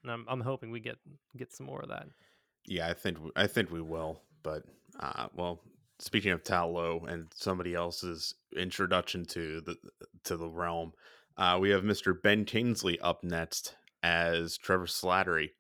[0.03, 0.97] And I'm I'm hoping we get
[1.37, 2.07] get some more of that.
[2.65, 4.19] yeah, I think I think we will.
[4.43, 4.63] But
[4.99, 5.61] uh, well,
[5.99, 9.77] speaking of Ta Lo and somebody else's introduction to the
[10.25, 10.93] to the realm,
[11.37, 12.19] uh, we have Mr.
[12.19, 15.51] Ben Kingsley up next as Trevor Slattery.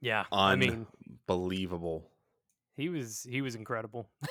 [0.00, 0.86] Yeah, I mean,
[1.28, 2.08] Unbelievable.
[2.74, 4.08] he was he was incredible.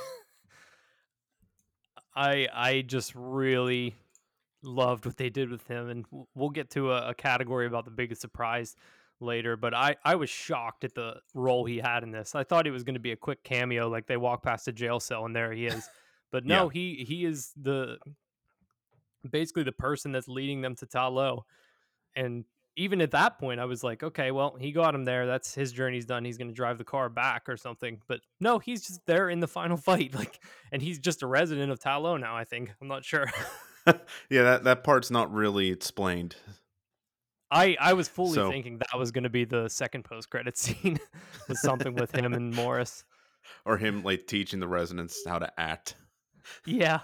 [2.16, 3.94] I I just really
[4.64, 6.06] loved what they did with him, and
[6.36, 8.76] we'll get to a, a category about the biggest surprise
[9.20, 9.56] later.
[9.58, 12.36] But I I was shocked at the role he had in this.
[12.36, 14.72] I thought it was going to be a quick cameo, like they walk past a
[14.72, 15.90] jail cell and there he is.
[16.32, 16.70] But no, Yeah.
[16.74, 17.98] he he is the
[19.30, 21.46] basically the person that's leading them to Ta Lo.
[22.16, 22.46] And
[22.76, 25.26] even at that point, I was like, okay, well, he got him there.
[25.28, 26.24] That's his journey's done.
[26.24, 28.00] He's going to drive the car back or something.
[28.08, 30.14] But no, he's just there in the final fight.
[30.16, 30.40] Like,
[30.72, 32.38] and he's just a resident of Ta Lo now.
[32.38, 33.26] I think I'm not sure.
[34.30, 36.36] yeah, that that part's not really explained.
[37.52, 40.58] I I was fully So- thinking that was going to be the second post credit
[40.64, 41.00] scene
[41.48, 43.04] was something with him and Morris.
[43.66, 45.96] Or him like teaching the residents how to act.
[46.68, 47.00] Yeah,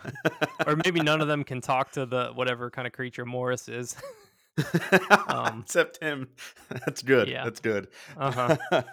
[0.67, 3.95] or maybe none of them can talk to the whatever kind of creature Morris is.
[5.27, 6.27] Um, Except him.
[6.69, 7.27] That's good.
[7.29, 7.43] yeah.
[7.45, 7.87] That's good.
[8.15, 8.83] Uh huh.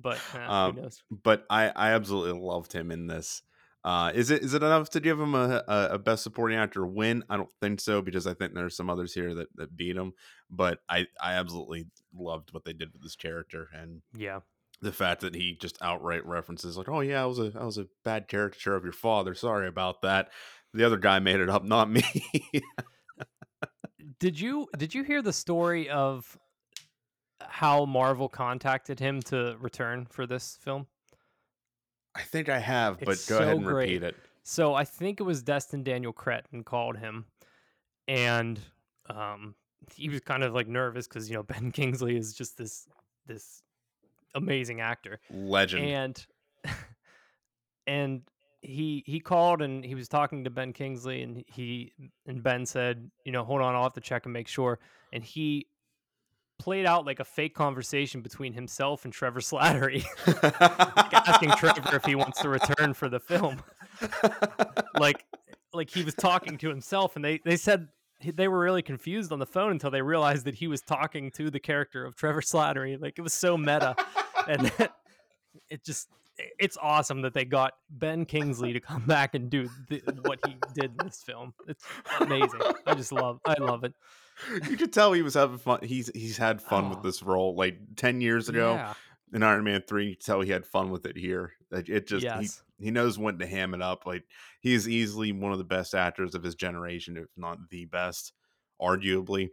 [0.00, 1.02] But uh, Um, who knows?
[1.10, 3.42] but I, I absolutely loved him in this.
[3.88, 7.24] Uh, is it is it enough to give him a, a, best supporting actor win?
[7.30, 10.12] I don't think so because I think there's some others here that, that beat him.
[10.50, 14.40] But I, I absolutely loved what they did with this character and Yeah.
[14.82, 17.78] the fact that he just outright references like, "Oh yeah, I was a I was
[17.78, 19.34] a bad caricature of your father.
[19.34, 20.32] Sorry about that."
[20.74, 22.02] The other guy made it up, not me.
[24.20, 26.36] Did you did you hear the story of
[27.40, 30.88] how Marvel contacted him to return for this film?
[32.18, 33.90] I think I have, but It's go ahead so and great.
[33.90, 34.16] repeat it.
[34.42, 37.26] So I think it was Destin Daniel Cretton called him,
[38.08, 38.58] and
[39.08, 39.54] um,
[39.94, 42.86] he was kind of like nervous because you know Ben Kingsley is just this
[43.26, 43.62] this
[44.34, 45.84] amazing actor, Legend.
[45.84, 46.26] and
[47.86, 48.22] and
[48.62, 51.92] he he called and he was talking to Ben Kingsley, and he
[52.26, 54.78] and Ben said, you know, hold on, I'll have to check and make sure,
[55.12, 55.66] and he
[56.58, 60.04] played out like a fake conversation between himself and Trevor Slattery,
[61.12, 63.62] asking Trevor if he wants to return for the film.
[64.98, 65.24] Like
[65.72, 67.88] like he was talking to himself and they they said
[68.34, 71.50] they were really confused on the phone until they realized that he was talking to
[71.50, 73.00] the character of Trevor Slattery.
[73.00, 73.94] Like it was so meta.
[74.48, 74.72] And
[75.70, 76.08] it just
[76.58, 80.56] it's awesome that they got Ben Kingsley to come back and do the, what he
[80.74, 81.52] did in this film.
[81.66, 81.84] It's
[82.20, 82.60] amazing.
[82.86, 83.94] I just love I love it
[84.46, 85.80] you could tell he was having fun.
[85.82, 86.90] He's he's had fun Oh.
[86.90, 87.54] with this role.
[87.56, 88.94] Like ten years ago yeah
[89.32, 91.52] in Iron Man three, you could tell he had fun with it here.
[91.70, 94.06] Like, It just yes he he knows when to ham it up.
[94.06, 94.24] Like
[94.60, 98.32] he is easily one of the best actors of his generation, if not the best,
[98.80, 99.50] arguably.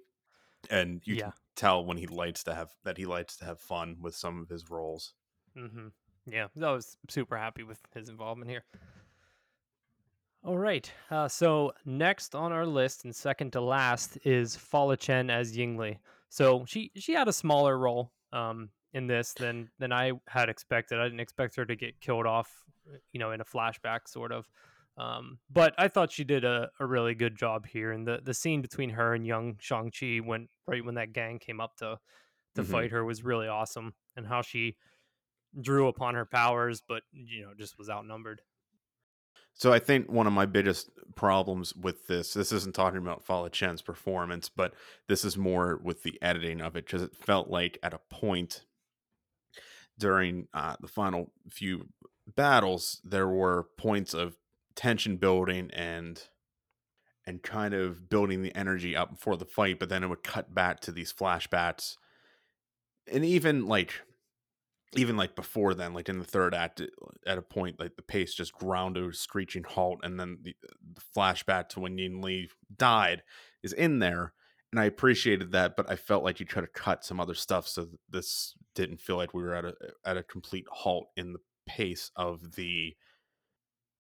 [0.70, 3.60] And you yeah can tell when he likes to have that he likes to have
[3.62, 5.14] fun with some of his roles.
[5.56, 5.88] hmm
[6.26, 8.64] Yeah, I was super happy with his involvement here.
[10.46, 10.92] All right.
[11.10, 15.98] Uh, so next on our list and second to last is Fala Chen as Yingli.
[16.30, 21.00] So she she had a smaller role um, in this than than I had expected.
[21.00, 22.64] I didn't expect her to get killed off,
[23.12, 24.48] you know, in a flashback sort of.
[24.98, 27.92] Um, but I thought she did a, a really good job here.
[27.92, 31.40] And the, the scene between her and young Shang Chi when right when that gang
[31.40, 31.98] came up to
[32.56, 32.66] to Mhm.
[32.68, 34.78] fight her was really awesome, and how she
[35.60, 38.42] drew upon her powers, but you know, just was outnumbered.
[39.56, 43.50] So I think one of my biggest problems with this, this isn't talking about Fala
[43.50, 44.74] Chen's performance, but
[45.08, 48.66] this is more with the editing of it because it felt like at a point
[49.98, 51.88] during uh, the final few
[52.36, 54.36] battles there were points of
[54.76, 56.24] tension building and
[57.28, 60.54] and kind of building the energy up before the fight, but then it would cut
[60.54, 61.96] back to these flashbacks,
[63.12, 63.94] and even like
[64.98, 66.82] even like before then, like in the third act,
[67.26, 70.56] at a point, like the pace just ground to a screeching halt, and then the,
[70.94, 73.24] the flashback to when Ying Li died
[73.64, 74.34] is in there,
[74.72, 77.68] and I appreciated that, but I felt like you could have cut some other stuff
[77.68, 79.76] so this didn't feel like we were at a
[80.06, 82.96] at a complete halt in the pace of the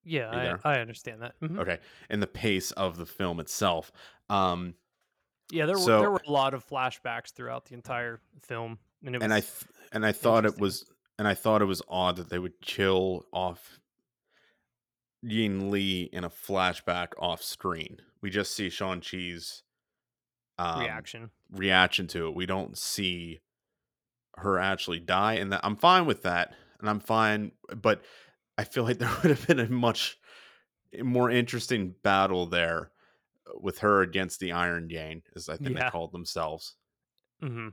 [0.04, 0.30] Yeah,
[0.64, 1.36] I, I understand that.
[1.42, 1.60] Mhm.
[1.60, 1.80] okay
[2.10, 3.92] in the pace of the film itself.
[4.30, 4.76] Um,
[5.50, 9.20] Yeah, there were there were a lot of flashbacks throughout the entire film, and it
[9.20, 10.86] was and I th- and I thought it was
[11.18, 13.80] and I thought it was odd that they would kill off
[15.22, 17.98] Ying Li in a flashback off screen.
[18.22, 19.64] We just see Shang Chi's
[20.60, 21.30] um, reaction.
[21.52, 22.36] reaction to it.
[22.36, 23.40] We don't see
[24.38, 27.52] her actually die, and that I'm fine with that, and I'm fine.
[27.76, 28.04] But
[28.58, 30.18] I feel like there would have been a much
[31.02, 32.92] more interesting battle there
[33.62, 35.86] with her against the Iron Gang, as I think Yeah.
[35.86, 36.76] they called themselves.
[37.42, 37.70] hmm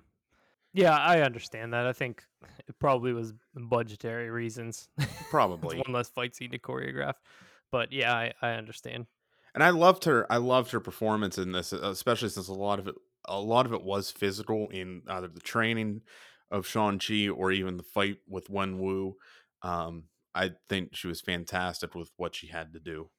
[0.75, 1.87] Yeah, I understand that.
[1.87, 2.25] I think
[2.67, 4.89] it probably was budgetary reasons.
[5.31, 5.77] Probably.
[5.77, 7.15] one less fight scene to choreograph.
[7.71, 9.07] But yeah, I, I understand.
[9.55, 10.27] and I loved her.
[10.33, 12.95] I loved her performance in this, especially since a lot of it,
[13.27, 16.01] a lot of it was physical in either the training
[16.51, 19.17] of Shang Chi or even the fight with Wen Wu.
[19.63, 20.05] Um,
[20.35, 23.11] I think she was fantastic with what she had to do.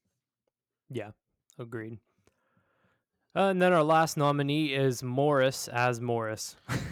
[0.90, 1.12] Yeah,
[1.60, 2.00] agreed.
[3.36, 6.56] Uh, and then our last nominee is Morris as Morris.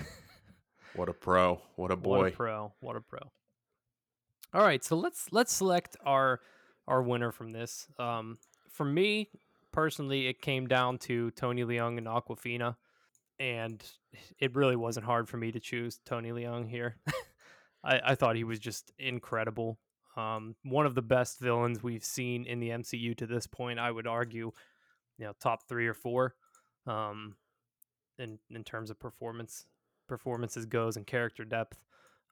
[0.95, 1.61] what a pro!
[1.75, 2.17] What a boy!
[2.17, 2.73] What a pro!
[2.79, 3.19] What a pro!
[4.53, 6.41] All right, so let's let's select our
[6.87, 7.87] our winner from this.
[7.97, 8.37] Um,
[8.69, 9.29] for me
[9.71, 12.75] personally, it came down to Tony Leung and Awkwafina,
[13.39, 13.83] and
[14.39, 16.97] it really wasn't hard for me to choose Tony Leung here.
[17.83, 19.79] I, I thought he was just incredible.
[20.17, 23.79] Um, one of the best villains we've seen in the MCU to this point.
[23.79, 24.51] I would argue,
[25.17, 26.35] you know, top three or four,
[26.85, 27.35] um,
[28.19, 29.65] in in terms of performance
[30.07, 31.83] performances goes and character depth.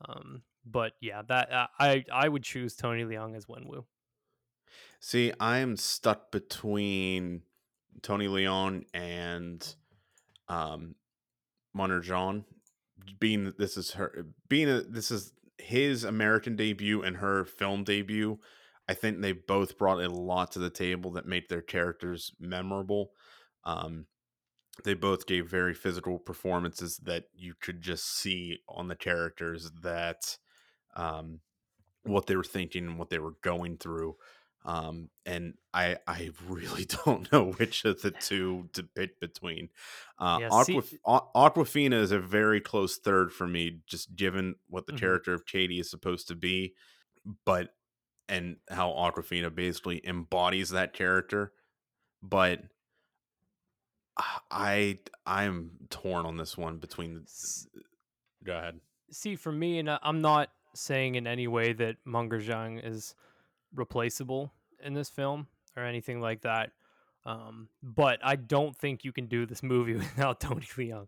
[0.08, 3.86] Um, but yeah, that uh, I I would choose Tony Leung as Wenwu.
[5.00, 7.42] See, I am stuck between
[8.02, 9.76] Tony Leung and
[10.48, 10.96] um
[11.76, 12.46] Meng'er Zhang.
[13.20, 17.84] Being that this is her being that this is his American debut and her film
[17.84, 18.40] debut,
[18.88, 23.12] I think they both brought a lot to the table that made their characters memorable.
[23.64, 24.06] Um,
[24.84, 30.38] they both gave very physical performances that you could just see on the characters that
[30.96, 31.40] um,
[32.04, 34.16] what they were thinking and what they were going through.
[34.66, 39.70] Um, and I I really don't know which of the two to pick between.
[40.18, 40.98] Uh, yeah, Aquaf-
[41.36, 45.00] Awkwafina is a very close third for me, just given what the mm-hmm.
[45.00, 46.74] character of Katie is supposed to be,
[47.46, 47.70] but
[48.28, 51.54] and how Awkwafina basically embodies that character.
[52.22, 52.62] But
[54.52, 57.16] I I'm torn on this one between.
[57.16, 57.82] The,
[58.44, 58.80] go ahead.
[59.12, 63.16] See, for me, and I'm not saying in any way that Meng'er Zhang is
[63.74, 64.52] replaceable
[64.84, 66.72] in this film or anything like that.
[67.26, 71.08] Um, but I don't think you can do this movie without Tony Leung.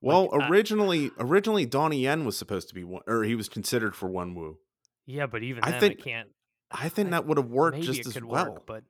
[0.00, 3.48] Well, like, originally, I, originally Donnie Yen was supposed to be one, or he was
[3.48, 4.58] considered for Wen Wu.
[5.06, 6.28] Yeah, but even I then, think, I can't.
[6.70, 8.82] I think I, that would have worked just as well, work, but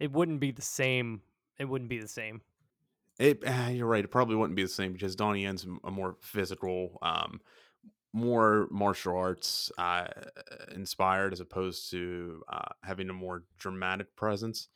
[0.00, 1.22] it wouldn't be the same.
[1.58, 2.42] It wouldn't be the same.
[3.18, 4.04] It, uh, you're right.
[4.04, 7.40] It probably wouldn't be the same because Donnie Yen's a more physical, um,
[8.12, 10.06] more martial arts uh,
[10.74, 14.68] inspired as opposed to uh, having a more dramatic presence.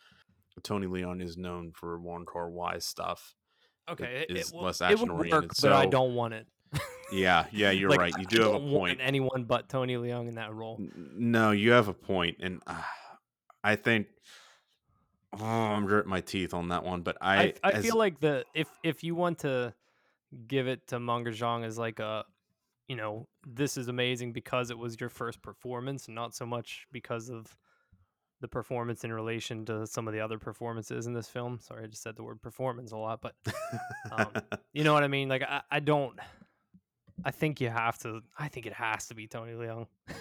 [0.63, 3.35] Tony Leung is known for Wong Kar Wai stuff.
[3.89, 5.43] Okay, it, is it, less action oriented.
[5.45, 6.47] Work, so, but I don't want it.
[7.13, 8.13] yeah, yeah, you're like, right.
[8.19, 8.99] You do have a point.
[9.03, 10.79] anyone but Tony Leung in that role.
[10.95, 12.83] No, you have a point, and uh,
[13.65, 14.07] I think
[15.41, 17.03] oh, I'm gritting my teeth on that one.
[17.03, 19.75] But I, I, I as, feel like the if if you want to
[20.47, 22.25] give it to Meng'er Zhang as like a
[22.89, 27.31] you know, this is amazing because it was your first performance, not so much because
[27.31, 27.57] of
[28.43, 31.59] the performance in relation to some of the other performances in this film.
[31.61, 33.35] Sorry, I just said the word performance a lot, but
[34.11, 34.27] um,
[34.75, 35.29] you know what I mean.
[35.29, 36.19] Like, I, I don't.
[37.25, 38.21] I think you have to.
[38.37, 39.87] I think it has to be Tony Leung.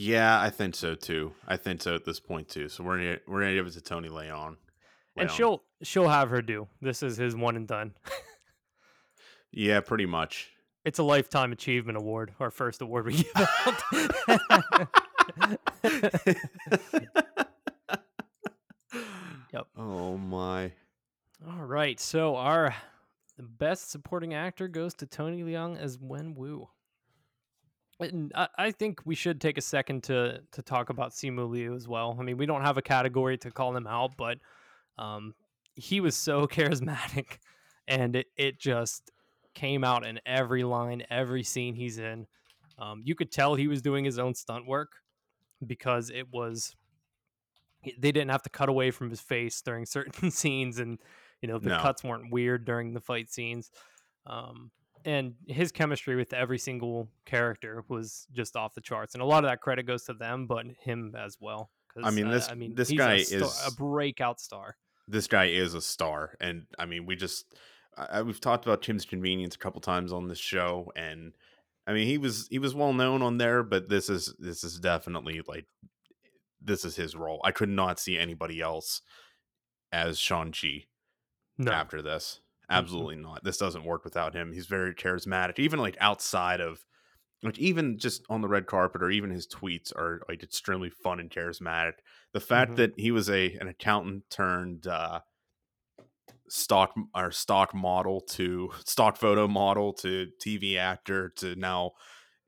[0.00, 1.32] yeah, I think so too.
[1.48, 2.68] I think so at this point too.
[2.68, 4.08] So we're gonna we're gonna give it to Tony.
[4.08, 4.54] Leung.
[5.16, 6.68] And she'll she'll have her due.
[6.80, 7.94] This is his one and done.
[9.50, 10.50] yeah, pretty much.
[10.84, 13.82] It's a lifetime achievement award, our first award we give out.
[19.52, 19.66] yep.
[19.76, 20.70] Oh my.
[21.44, 21.98] All right.
[21.98, 22.72] So our
[23.36, 26.68] best supporting actor goes to Tony Leung as Wen Wu.
[28.00, 32.16] I think we should take a second to to talk about Simu Liu as well.
[32.18, 34.38] I mean, we don't have a category to call him out, but
[34.98, 35.34] um,
[35.74, 37.38] he was so charismatic,
[37.88, 39.10] and it, it just
[39.54, 42.26] came out in every line, every scene he's in.
[42.78, 44.92] Um, you could tell he was doing his own stunt work
[45.66, 46.76] because it was
[47.98, 51.00] they didn't have to cut away from his face during certain scenes, and
[51.42, 51.80] you know the no.
[51.80, 53.72] cuts weren't weird during the fight scenes.
[54.24, 54.70] Um,
[55.04, 59.44] and his chemistry with every single character was just off the charts, and a lot
[59.44, 61.70] of that credit goes to them, but him as well.
[62.02, 64.76] I mean, this uh, I mean, this guy a star, is a breakout star.
[65.06, 67.46] This guy is a star, and I mean, we just
[67.96, 71.32] I, we've talked about Kim's Convenience a couple times on this show, and
[71.86, 74.78] I mean he was he was well known on there, but this is this is
[74.78, 75.66] definitely like
[76.60, 77.40] this is his role.
[77.44, 79.02] I could not see anybody else
[79.92, 80.86] as Shang Chi
[81.56, 81.72] no.
[81.72, 82.40] after this.
[82.70, 83.24] Absolutely mm-hmm.
[83.24, 83.44] not.
[83.44, 84.52] This doesn't work without him.
[84.52, 86.84] He's very charismatic, even like outside of
[87.42, 91.20] like even just on the red carpet or even his tweets are like extremely fun
[91.20, 91.92] and charismatic.
[92.32, 92.76] The fact mm-hmm.
[92.76, 95.20] that he was a an accountant turned uh
[96.48, 101.92] stock or stock model to stock photo model to TV actor to now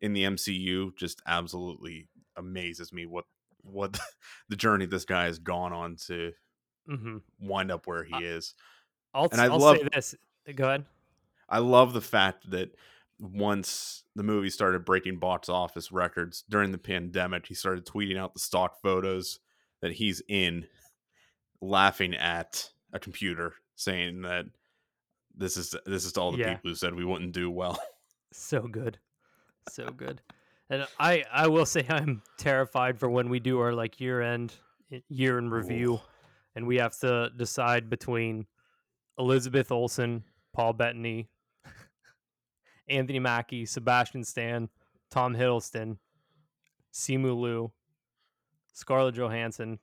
[0.00, 3.24] in the MCU just absolutely amazes me what
[3.62, 3.98] what
[4.48, 6.32] the journey this guy has gone on to
[6.90, 7.18] mm-hmm.
[7.40, 8.54] wind up where he is.
[9.14, 10.14] I'll, and I I'll love, say this.
[10.48, 10.84] Uh, go ahead.
[11.48, 12.74] I love the fact that
[13.18, 18.34] once the movie started breaking box office records during the pandemic, he started tweeting out
[18.34, 19.40] the stock photos
[19.82, 20.66] that he's in,
[21.60, 24.46] laughing at a computer, saying that
[25.36, 26.54] this is this is to all the Yeah.
[26.54, 27.78] people who said we wouldn't do well.
[28.32, 28.98] So good.
[29.68, 30.22] So good.
[30.68, 34.54] And I I will say I'm terrified for when we do our like year end
[34.92, 36.00] eh, year in review Ooh.
[36.54, 38.46] and we have to decide between
[39.20, 41.28] Elizabeth Olsen, Paul Bettany,
[42.88, 44.68] Anthony Mackie, Sebastian Stan,
[45.10, 45.98] Tom Hiddleston,
[46.92, 47.70] Simu Liu,
[48.72, 49.78] Scarlett Johansson.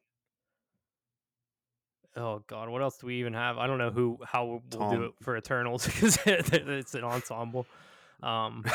[2.16, 3.60] Oh God, what else do we even have?
[3.60, 7.68] I don't know who how we'll do it for Eternals because it's an ensemble.
[8.24, 8.66] Um,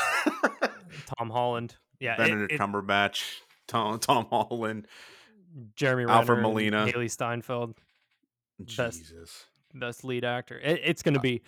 [1.19, 3.25] Tom Holland, yeah, Benedict it- Cumberbatch,
[3.67, 4.87] Tom Tom Holland,
[5.75, 6.87] Jeremy Alfred Renner Molina.
[6.87, 7.75] Hailee Steinfeld,
[8.65, 8.99] Jesus.
[8.99, 9.13] best
[10.05, 10.59] lead actor.
[10.59, 11.43] It, it's gonna be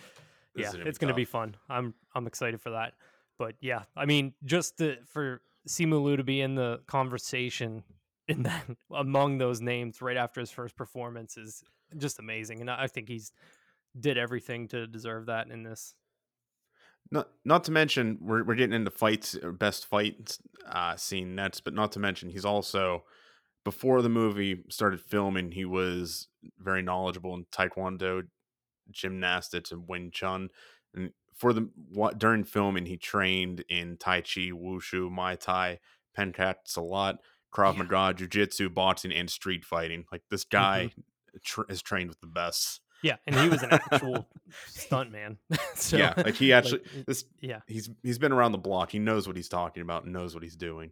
[0.55, 1.55] yeah, gonna it's gonna be fun.
[1.69, 2.93] I'm I'm excited for that.
[3.37, 7.83] But yeah, I mean, just to, for Simu Liu to be in the conversation
[8.27, 11.63] in that among those names right after his first performance is
[11.97, 13.31] just amazing, and I I think he's
[13.97, 15.93] did everything to deserve that in this.
[17.11, 21.73] Not not to mention we're we're getting into fights best fight uh, scene next, but
[21.73, 23.03] not to mention he's also
[23.65, 26.27] before the movie started filming, he was
[26.59, 28.27] very knowledgeable in Taekwondo,
[28.91, 30.49] gymnastics, and Wing Chun.
[30.93, 35.79] And for the what during filming, he trained in Tai Chi, Wushu, Muay Thai,
[36.17, 37.17] Pencak, Silat,
[37.53, 37.83] Krav Yeah.
[37.83, 40.05] Maga, Jiu Jitsu, boxing, and street fighting.
[40.11, 41.37] Like this guy mm-hmm.
[41.43, 42.81] tr- is trained with the best.
[43.01, 44.27] Yeah, and he was an actual
[44.67, 45.37] stunt man.
[45.75, 48.91] so, yeah, like he actually it- this yeah, he's he's been around the block.
[48.91, 50.91] He knows what he's talking about and knows what he's doing.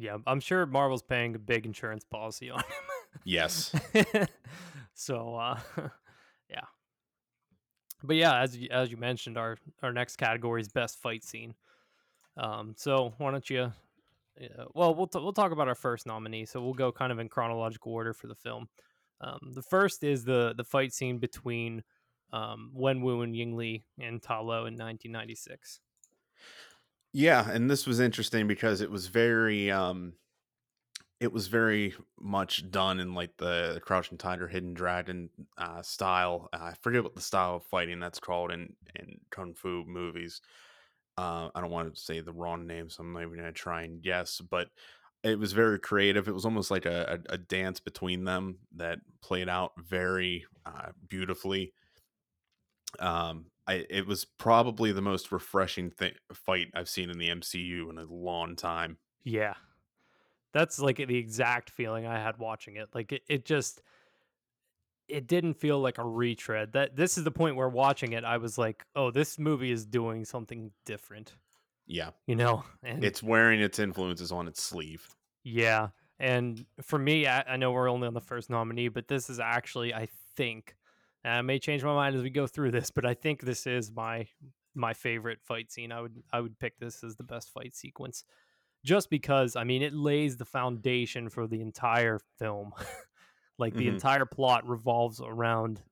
[0.00, 0.16] Yeah.
[0.26, 2.64] I'm sure Marvel's paying a big insurance policy on him.
[3.24, 3.74] Yes.
[5.00, 5.58] so uh
[6.50, 6.64] yeah
[8.02, 11.54] but yeah as you, as you mentioned our our next category is best fight scene
[12.36, 13.72] um so why don't you
[14.42, 17.18] uh, well we'll, t- we'll talk about our first nominee so we'll go kind of
[17.18, 18.68] in chronological order for the film
[19.22, 21.82] um the first is the the fight scene between
[22.32, 25.80] um wen wu and ying li and ta lo in 1996
[27.12, 30.14] Yeah, and this was interesting because it was very um
[31.20, 36.48] it was very much done in like the Crouching Tiger, Hidden Dragon uh, style.
[36.52, 40.40] I forget what the style of fighting that's called in in kung fu movies.
[41.18, 43.82] Uh, I don't want to say the wrong name, so I'm not even gonna try
[43.82, 44.40] and guess.
[44.40, 44.70] But
[45.24, 46.28] it was very creative.
[46.28, 50.92] It was almost like a, a, a dance between them that played out very uh,
[51.08, 51.74] beautifully.
[52.98, 57.88] Um, I it was probably the most refreshing thing fight I've seen in the MCU
[57.90, 58.98] in a long time.
[59.24, 59.54] Yeah.
[60.52, 62.88] That's like the exact feeling I had watching it.
[62.94, 63.82] Like it, it just
[65.08, 66.72] it didn't feel like a retread.
[66.72, 69.84] That this is the point where watching it I was like, "Oh, this movie is
[69.86, 71.36] doing something different."
[71.86, 72.64] Yeah, You know?
[72.82, 75.08] And it's wearing its influences on its sleeve.
[75.44, 75.88] yeah.
[76.18, 79.40] And for me, I, I know we're only on the first nominee, but this is
[79.40, 80.76] actually I think
[81.24, 83.66] and I may change my mind as we go through this, but I think this
[83.66, 84.26] is my
[84.74, 85.92] my favorite fight scene.
[85.92, 88.24] I would I would pick this as the best fight sequence.
[88.84, 92.72] Just because I mean it lays the foundation for the entire film.
[93.58, 93.94] like the Mhm.
[93.94, 95.82] entire plot revolves around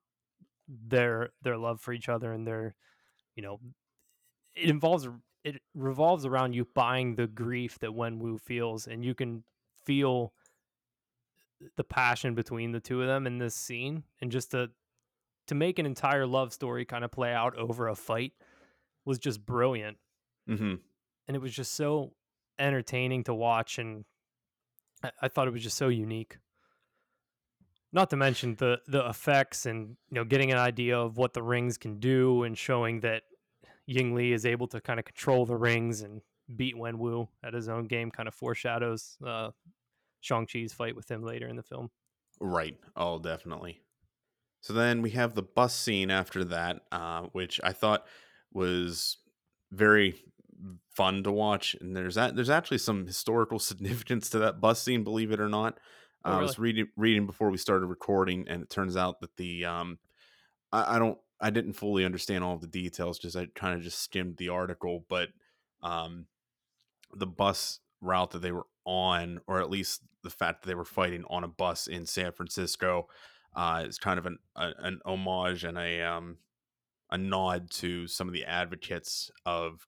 [0.68, 2.74] their their love for each other and their
[3.36, 3.58] you know
[4.54, 5.08] it involves
[5.44, 9.44] it revolves around you buying the grief that Wen Wu feels and you can
[9.84, 10.32] feel
[11.76, 14.70] the passion between the two of them in this scene and just to
[15.48, 18.32] to make an entire love story kind of play out over a fight
[19.04, 19.96] was just brilliant
[20.46, 20.74] hmm
[21.26, 22.12] and it was just so
[22.58, 24.04] entertaining to watch and
[25.02, 26.38] I, I thought it was just so unique
[27.92, 31.42] not to mention the the effects and you know getting an idea of what the
[31.42, 33.22] rings can do and showing that
[33.86, 36.20] Ying Li is able to kind of control the rings and
[36.54, 39.50] beat Wen Wu at his own game kind of foreshadows uh
[40.20, 41.90] Shang-Chi's fight with him later in the film.
[42.40, 42.76] Right.
[42.96, 43.80] Oh, definitely.
[44.60, 48.06] So then we have the bus scene after that, uh, which I thought
[48.52, 49.18] was
[49.70, 50.16] very
[50.90, 51.76] fun to watch.
[51.80, 55.48] And there's that there's actually some historical significance to that bus scene, believe it or
[55.48, 55.78] not.
[56.24, 59.64] Oh, I was reading reading before we started recording, and it turns out that the
[59.64, 59.98] um,
[60.72, 63.82] I, I don't I didn't fully understand all of the details, just I kind of
[63.82, 65.28] just skimmed the article, but
[65.82, 66.26] um,
[67.14, 70.84] the bus route that they were on, or at least the fact that they were
[70.84, 73.08] fighting on a bus in San Francisco,
[73.58, 76.38] uh, is kind of an a, an homage and a um,
[77.10, 79.86] a nod to some of the advocates of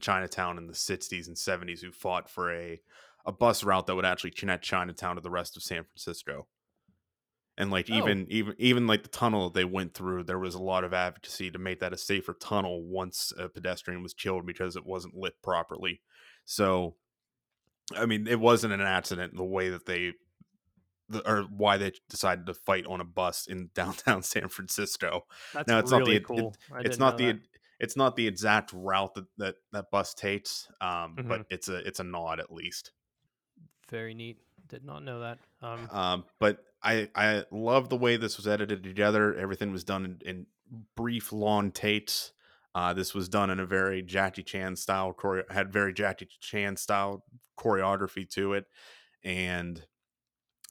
[0.00, 2.80] Chinatown in the 60s and 70s who fought for a
[3.26, 6.48] a bus route that would actually connect Chinatown to the rest of San Francisco.
[7.56, 7.94] and like Oh.
[7.98, 10.94] even even even like the tunnel that they went through there was a lot of
[10.94, 15.14] advocacy to make that a safer tunnel once a pedestrian was killed because it wasn't
[15.16, 16.00] lit properly
[16.44, 16.96] so
[17.96, 20.12] i mean it wasn't an accident the way that they
[21.10, 25.68] the, or why they decided to fight on a bus in downtown san francisco That's
[25.68, 26.56] No, it's not the- really it-
[26.86, 27.40] it's didn't the that.
[27.78, 31.28] it's not the exact route that that, that bus takes um Mm-hmm.
[31.28, 32.92] but it's a it's a nod at least
[33.88, 34.38] very neat.
[34.68, 35.38] Did not know that.
[35.62, 40.04] Um, um but i i love the way this was edited together everything was done
[40.04, 40.46] in, in
[40.96, 42.32] brief long takes
[42.76, 46.76] uh this was done in a very jackie chan style choreo- had very jackie chan
[46.76, 47.24] style
[47.58, 48.66] choreography to it
[49.24, 49.84] and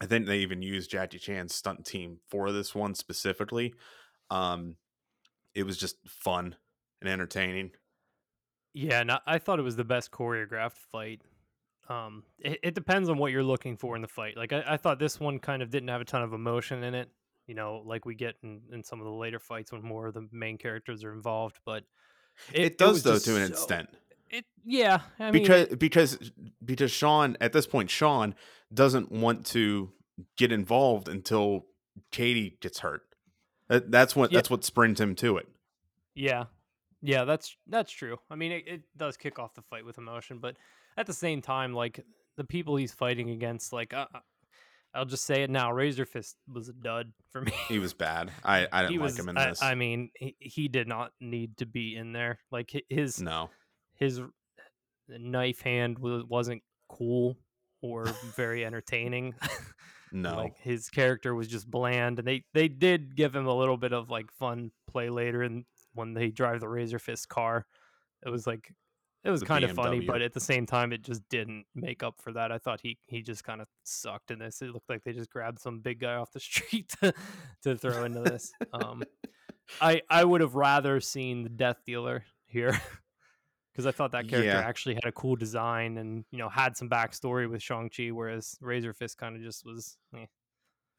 [0.01, 3.73] i think they even used jackie chan's stunt team for this one specifically
[4.29, 4.75] um
[5.55, 6.55] it was just fun
[7.01, 7.71] and entertaining
[8.73, 11.21] yeah, and I, thought it was the best choreographed fight.
[11.89, 14.37] Um, it, it depends on what you're looking for in the fight.
[14.37, 16.93] Like I, I thought this one kind of didn't have a ton of emotion in
[16.93, 17.09] it.
[17.47, 20.13] You know, like we get in, in some of the later fights when more of
[20.13, 21.57] the main characters are involved.
[21.65, 21.83] But
[22.53, 23.89] it, does was though to an so- extent
[24.29, 26.31] It yeah, I mean, because because
[26.63, 28.35] because Shaun at this point Shaun
[28.73, 29.91] doesn't want to
[30.37, 31.65] get involved until
[32.11, 33.01] Katie gets hurt.
[33.69, 34.37] That, that's what Yeah.
[34.37, 35.47] that's what springs him to it.
[36.15, 36.45] Yeah,
[37.01, 38.17] yeah, that's that's true.
[38.29, 40.55] I mean, it, it does kick off the fight with emotion, but
[40.97, 42.03] at the same time, like
[42.37, 44.07] the people he's fighting against, like uh,
[44.93, 47.51] I'll just say it now, Razor Fist was a dud for me.
[47.67, 48.31] He was bad.
[48.43, 49.19] I I didn't he like was.
[49.19, 49.61] him in this.
[49.61, 52.39] I mean, he, he did not need to be in there.
[52.51, 53.49] Like his no,
[53.99, 54.21] his
[55.07, 57.37] knife hand wasn't cool
[57.81, 59.35] or very entertaining.
[60.11, 60.35] no.
[60.35, 63.93] Like his character was just bland, and they they did give him a little bit
[63.93, 67.65] of like fun play later, and when they drive the Razor Fist car,
[68.25, 68.73] it was like
[69.23, 72.15] it was kind of funny, but at the same time, it just didn't make up
[72.21, 72.53] for that.
[72.53, 74.61] I thought he he just kind of sucked in this.
[74.61, 77.13] It looked like they just grabbed some big guy off the street to,
[77.63, 78.51] to throw into this.
[78.71, 79.03] Um,
[79.81, 82.79] I I would have rather seen the Death Dealer here.
[83.79, 84.59] Because I thought that character Yeah.
[84.59, 88.57] actually had a cool design and you know had some backstory with Shang Chi, whereas
[88.59, 90.25] Razor Fist kind of just was eh.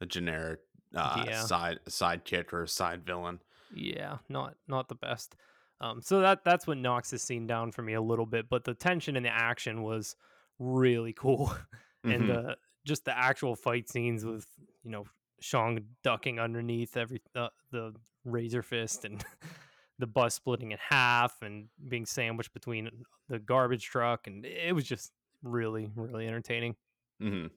[0.01, 0.61] a generic
[0.95, 1.43] uh, Yeah.
[1.43, 3.39] side sidekick or side villain.
[3.71, 5.35] yeah not not the best
[5.79, 8.63] um so that that's what knocks this scene down for me a little bit but
[8.63, 10.15] the tension and the action was
[10.57, 11.53] really cool
[12.03, 12.49] and Mhm.
[12.49, 14.47] uh just the actual fight scenes with
[14.83, 15.05] you know
[15.39, 17.93] Shang ducking underneath every uh, the
[18.25, 19.23] razor fist and
[20.01, 22.89] the bus splitting in half and being sandwiched between
[23.29, 25.11] the garbage truck and it was just
[25.43, 26.75] really really entertaining
[27.21, 27.47] Mm-hmm.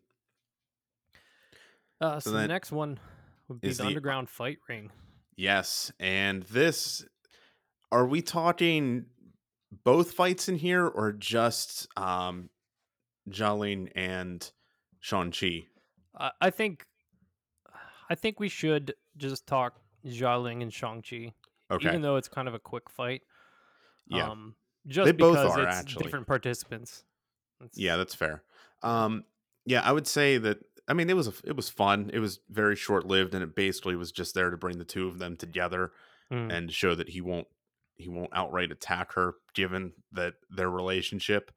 [2.00, 2.98] uh so, the next one
[3.48, 4.90] would be the the- underground fight ring
[5.36, 7.04] Yes, and this
[7.90, 9.06] are we talking
[9.82, 12.50] both fights in here or just um
[13.28, 14.48] Xialing and
[15.00, 15.64] Shang-Chi?
[16.16, 16.86] I I think
[18.08, 21.32] I think we should just talk Xialing and Shang-Chi.
[21.74, 21.88] Okay.
[21.88, 23.22] Even though it's kind of a quick fight.
[24.08, 24.28] yeah.
[24.30, 24.54] Um
[24.86, 26.02] just They both because are, it's actually.
[26.04, 27.04] different participants.
[27.60, 28.42] It's- Yeah, that's fair.
[28.82, 29.24] Um,
[29.64, 30.58] yeah, I would say that.
[30.86, 32.10] I mean, it was a, it was fun.
[32.12, 35.08] It was very short lived, and it basically was just there to bring the two
[35.08, 35.92] of them together
[36.30, 36.52] Mm.
[36.52, 37.46] and show that he won't
[37.96, 41.50] he won't outright attack her, given that their relationship.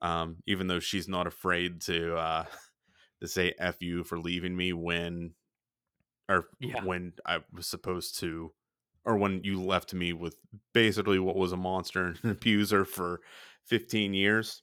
[0.00, 2.44] Um, even though she's not afraid to uh,
[3.20, 5.34] to say "f you" for leaving me when,
[6.28, 6.82] or Yeah.
[6.82, 8.52] when I was supposed to,
[9.04, 10.36] or when you left me with
[10.74, 13.20] basically what was a monster and an abuser for
[13.66, 14.62] fifteen years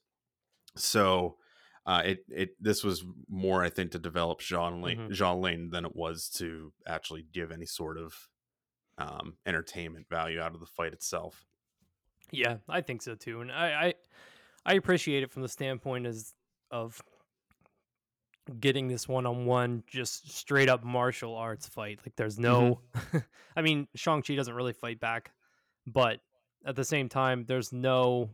[0.75, 1.37] so
[1.85, 5.09] uh, it it this was more I think to develop Xialing, Mhm.
[5.09, 8.13] Xialing than it was to actually give any sort of
[8.97, 11.45] um, entertainment value out of the fight itself.
[12.31, 13.41] Yeah, I think so too.
[13.41, 13.93] And I, I
[14.65, 16.33] I appreciate it from the standpoint as
[16.71, 17.01] of
[18.49, 21.99] getting this one on one just straight up martial arts fight.
[22.05, 22.81] Like there's no
[23.55, 25.31] I mean, Shang-Chi doesn't really fight back,
[25.85, 26.19] but
[26.65, 28.29] at the same time there's no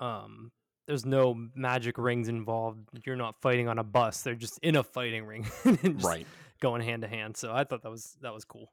[0.00, 0.50] um
[0.86, 2.88] there's no magic rings involved.
[3.06, 4.22] You're not fighting on a bus.
[4.22, 5.46] They're just in a fighting ring.
[6.02, 6.26] right?
[6.60, 7.36] Going hand to hand.
[7.36, 8.72] So I thought that was that was cool.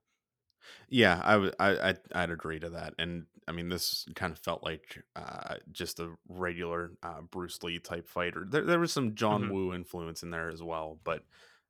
[0.89, 2.95] Yeah, I would I I'd, I'd agree to that.
[2.97, 7.79] And I mean, this kind of felt like uh, just a regular uh, Bruce Lee
[7.79, 8.45] type fighter.
[8.47, 9.49] There there was some John Mhm.
[9.49, 11.23] Woo influence in there as well, but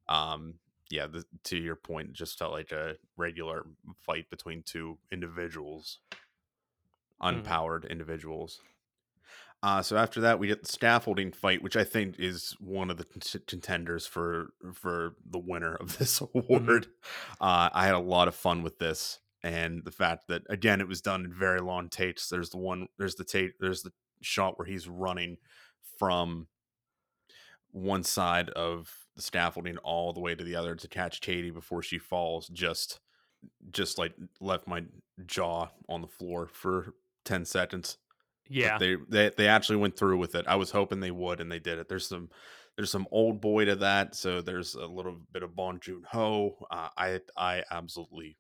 [0.08, 0.60] um
[0.92, 3.68] yeah, the, to your point, just felt like a regular
[4.00, 6.00] fight between two individuals,
[7.30, 7.54] Mhm.
[7.54, 8.62] unpowered individuals.
[9.62, 12.98] Uh, so after that, we get the scaffolding fight, which I think is one of
[12.98, 16.88] the cont- contenders for for the winner of this award.
[17.42, 20.88] Uh, I had a lot of fun with this, and the fact that again it
[20.88, 22.30] was done in very long takes.
[22.30, 23.92] There's the one, there's the take, there's the
[24.22, 25.38] shot where he's running
[25.98, 26.48] from
[27.72, 31.84] one side of the scaffolding all the way to the other to catch Katie before
[31.84, 33.00] she falls just
[33.72, 34.84] just like left my
[35.26, 36.94] jaw on the floor for
[37.26, 37.98] 10 seconds.
[38.62, 38.78] But Yeah.
[38.78, 40.48] they, they they actually went through with it.
[40.48, 41.88] I was hoping they would and they did it.
[41.88, 42.30] There's some
[42.76, 46.66] there's some Oldboy to that, so there's a little bit of Bong Joon Ho.
[46.70, 48.38] Uh, I I absolutely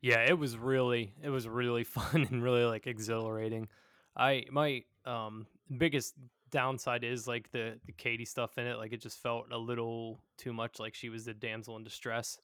[0.00, 3.68] Yeah, it was really it was really fun and really like exhilarating.
[4.16, 6.14] I my um biggest
[6.50, 8.76] downside is like the the Katie stuff in it.
[8.76, 12.38] Like it just felt a little too much like she was the damsel in distress.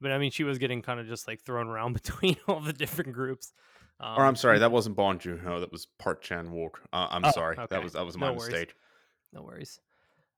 [0.00, 2.72] But I mean, she was getting kind of just like thrown around between all the
[2.72, 3.52] different groups.
[4.02, 5.60] Um, or I'm sorry, that wasn't Bong Joon Ho.
[5.60, 6.76] That was Park Chan Wook.
[6.92, 7.66] Uh, I'm Oh, sorry, okay.
[7.70, 8.74] that was that was my No mistake.
[9.32, 9.80] no worries.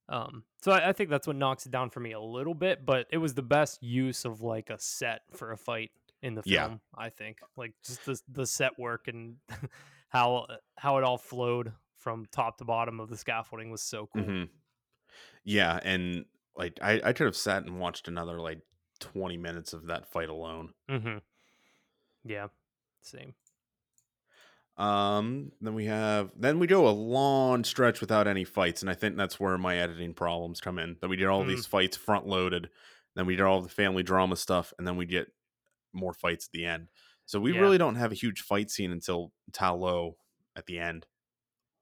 [0.08, 2.84] Um, so I, I think that's what knocks it down for me a little bit,
[2.84, 5.92] but it was the best use of like a set for a fight
[6.22, 6.66] in the Yeah.
[6.66, 6.80] film.
[6.94, 9.36] I think like just the the set work and
[10.10, 10.46] how
[10.76, 14.22] how it all flowed from top to bottom of the scaffolding was so cool.
[14.24, 14.44] hmm
[15.42, 18.60] Yeah, and like I I could have sat and watched another like
[19.00, 20.74] 20 minutes of that fight alone.
[20.90, 21.18] Mm-hmm.
[22.24, 22.48] Yeah,
[23.02, 23.34] same.
[24.76, 28.94] Um, then we have then we go a long stretch without any fights, and I
[28.94, 30.96] think that's where my editing problems come in.
[31.00, 31.48] That we did all Mm.
[31.48, 32.70] these fights front loaded,
[33.14, 35.28] then we did all the family drama stuff, and then we get
[35.92, 36.88] more fights at the end.
[37.26, 37.60] So we Yeah.
[37.60, 40.16] really don't have a huge fight scene until Ta Lo
[40.56, 41.06] at the end.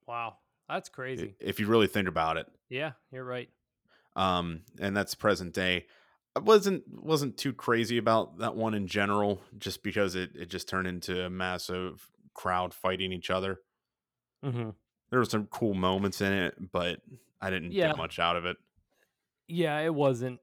[0.06, 0.38] Wow,
[0.68, 1.34] that's crazy.
[1.40, 2.46] If you really think about it.
[2.68, 3.50] Yeah, you're right.
[4.14, 5.86] um and that's present day
[6.36, 10.68] i wasn't wasn't too crazy about that one in general just because it, it just
[10.68, 13.60] turned into a massive crowd fighting each other
[14.44, 14.70] Mm-hmm.
[15.10, 17.00] there were some cool moments in it but
[17.40, 17.88] i didn't Yeah.
[17.88, 18.56] get much out of it
[19.46, 20.40] Yeah, it wasn't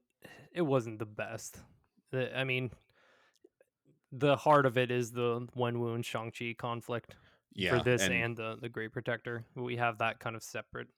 [0.52, 1.58] it wasn't the best.
[2.12, 2.70] I mean,
[4.12, 7.14] the heart of it is the Wenwu and Shang-Chi conflict
[7.54, 9.44] yeah for this and, the the Great Protector.
[9.54, 10.88] We have that kind of separate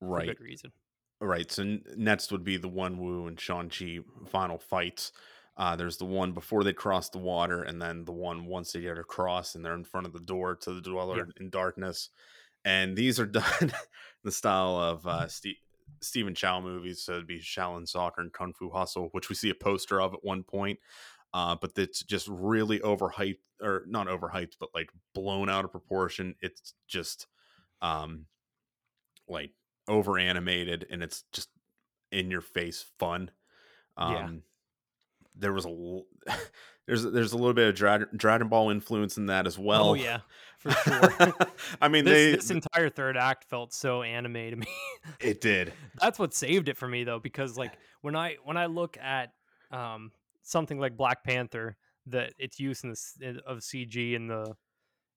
[0.00, 0.72] right good reason.
[1.20, 5.12] right so next would be the wen wu and shang-chi final fights
[5.56, 8.80] uh, there's the one before they cross the water and then the one once they
[8.80, 11.24] get across and they're in front of the door to the dweller Yeah.
[11.40, 12.08] in darkness
[12.64, 13.72] and these are done in
[14.24, 15.58] the style of uh, Ste-
[16.00, 17.02] Stephen Chow movies.
[17.02, 20.14] So it'd be Shaolin Soccer and Kung Fu Hustle, which we see a poster of
[20.14, 20.78] at one point.
[21.34, 26.34] Uh, but it's just really overhyped, or not overhyped, but like blown out of proportion.
[26.40, 27.26] It's just
[27.80, 28.26] um,
[29.28, 29.50] like
[29.88, 31.48] over animated, and it's just
[32.12, 33.30] in your face fun.
[33.96, 34.28] Um, Yeah.
[35.36, 36.00] There was a
[36.86, 39.90] there's there's a little bit of Dra- Dragon Ball influence in that as well.
[39.90, 40.20] oh yeah,
[40.58, 41.34] for sure.
[41.80, 44.66] I mean, this, they this entire third act felt so anime to me.
[45.20, 45.72] it did.
[46.00, 49.32] That's what saved it for me though, because like when I when I look at
[49.70, 50.12] um,
[50.42, 51.76] something like Black Panther,
[52.06, 54.54] that its use in the of CG in the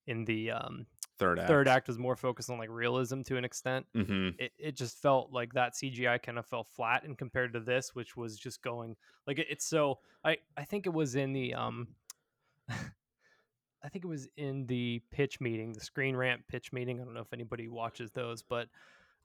[0.07, 0.86] in the um,
[1.18, 1.47] Third act.
[1.47, 3.86] third act was more focused on like realism to an extent.
[3.93, 7.59] hmm It it just felt like that CGI kind of fell flat in compared to
[7.59, 8.95] this, which was just going
[9.28, 9.99] like it, it's so.
[10.24, 11.88] I I think it was in the um.
[12.70, 16.99] I think it was in the pitch meeting, the Screen Rant pitch meeting.
[16.99, 18.68] I don't know if anybody watches those, but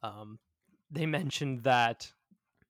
[0.03, 0.39] um,
[0.91, 2.11] they mentioned that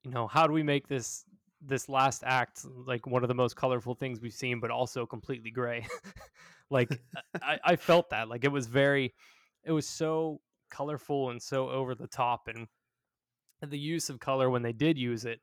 [0.05, 1.25] you know how do we make this
[1.61, 5.51] this last act like one of the most colorful things we've seen, but also completely
[5.51, 5.87] gray.
[6.71, 6.89] like
[7.43, 9.15] I, I felt that like it was very,
[9.65, 10.41] it was so
[10.71, 12.67] colorful and so over the top, and
[13.67, 15.41] the use of color when they did use it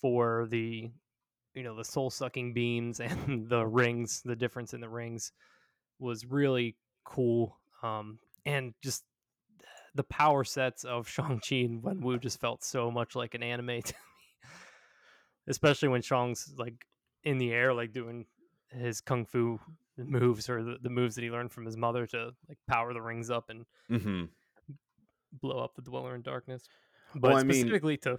[0.00, 0.90] for the
[1.54, 5.32] you know the soul sucking beams and the rings, the difference in the rings
[5.98, 7.58] was really cool.
[7.82, 9.04] Um, and just
[9.94, 13.94] the power sets of Shang-Chi and Wenwu just felt so much like an anime to
[13.94, 14.48] me.
[15.46, 16.86] Especially when Shang's like
[17.22, 18.26] in the air, like doing
[18.70, 19.60] his kung fu
[19.96, 23.02] moves or the, the moves that he learned from his mother to like power the
[23.02, 24.24] rings up and hmm
[25.40, 26.68] blow up the Dweller in Darkness.
[27.14, 28.18] But Well, I mean, specifically to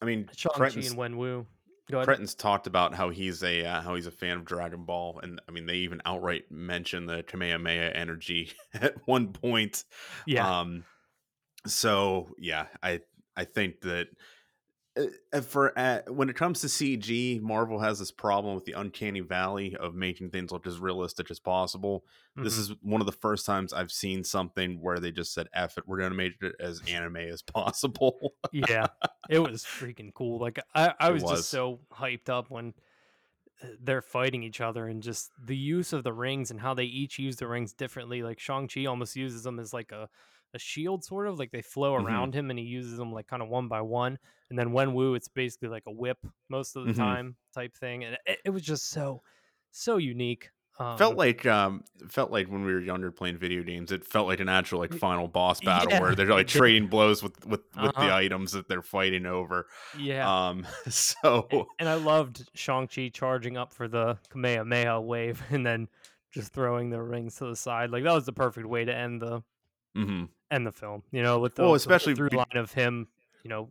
[0.00, 1.46] I mean, Shang-Chi and.
[1.90, 2.06] Go ahead.
[2.06, 5.40] Cretton's talked about how he's a uh, how he's a fan of Dragon Ball, and
[5.48, 9.84] I mean, they even outright mention the Kamehameha energy at one point.
[10.26, 10.60] yeah.
[10.60, 10.84] Um,
[11.66, 13.00] so yeah, I
[13.36, 14.08] I think that
[15.42, 19.76] for uh, when it comes to CG, Marvel has this problem with the uncanny valley
[19.76, 22.04] of making things look as realistic as possible.
[22.36, 22.58] This Mhm.
[22.58, 25.84] is one of the first times I've seen something where they just said, "F it,
[25.86, 28.86] we're going to make it as anime as possible." yeah,
[29.28, 30.38] it was freaking cool.
[30.38, 31.38] Like I, I was, was.
[31.38, 32.74] just so hyped up when
[33.62, 36.84] uh, they're fighting each other and just the use of the rings and how they
[36.84, 38.22] each use the rings differently.
[38.22, 40.08] Like Shang Chi almost uses them as like a
[40.54, 42.28] a shield, sort of like they flow Mhm.
[42.28, 44.18] around him and he uses them like kind of one by one.
[44.50, 46.18] And then Wen Wu, it's basically like a whip
[46.48, 47.18] most of the Mhm.
[47.18, 49.22] time type thing, and it, it was just so
[49.70, 50.50] so unique.
[50.96, 54.26] felt Um, like um felt like when we were younger playing video games, it felt
[54.26, 57.62] like an actual like final boss battle yeah, where they're like trading blows with with
[57.76, 58.12] with the Uh-huh.
[58.12, 59.68] items that they're fighting over.
[59.92, 60.28] yeah.
[60.28, 65.88] Um, so A- And I loved Shang-Chi charging up for the Kamehameha wave and then
[66.30, 67.90] just throwing the rings to the side.
[67.90, 69.42] Like that was the perfect way to end the
[69.94, 70.28] mhm.
[70.50, 73.08] End the film, you know, with the, Well, with the especially through line of him,
[73.42, 73.70] you know,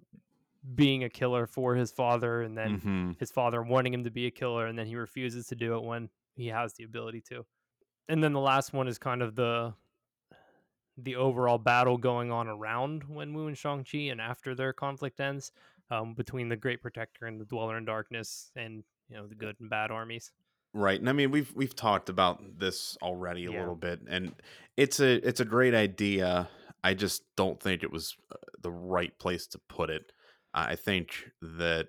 [0.75, 3.19] being a killer for his father and then Mhm.
[3.19, 5.84] his father wanting him to be a killer and then he refuses to do it
[5.84, 7.45] when he has the ability to.
[8.09, 9.73] And then the last one is kind of the
[10.99, 15.51] the overall battle going on around Wen Wu and Shang-Chi and after their conflict ends
[15.91, 19.55] um, between the Great Protector and the Dweller in Darkness and you know the good
[19.59, 20.32] and bad armies.
[20.73, 20.99] Right.
[20.99, 23.59] And I mean we've we've talked about this already a Yeah.
[23.59, 24.36] little bit and
[24.75, 26.49] it's a it's a great idea.
[26.84, 30.11] I just don't think it was uh, the right place to put it.
[30.53, 31.88] I think that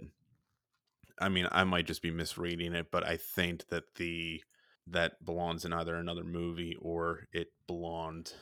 [1.21, 4.43] I mean I might just be misreading it, but I think that the
[4.87, 8.33] that belongs in either another movie or it belonged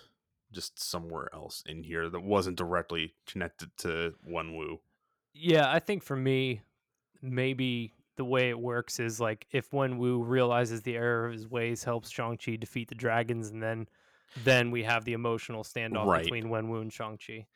[0.52, 4.78] just somewhere else in here that wasn't directly connected to One Wenwu.
[5.34, 6.62] Yeah, I think for me,
[7.20, 11.84] maybe the way it works is like if Wenwu realizes the error of his ways,
[11.84, 13.88] helps Shang-Chi defeat the dragons, and then
[14.44, 16.22] then we have the emotional standoff Right.
[16.22, 17.46] between Wenwu and Shang-Chi.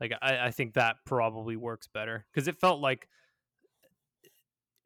[0.00, 3.08] Like I, I think that probably works better because it felt like
[4.24, 4.28] eh,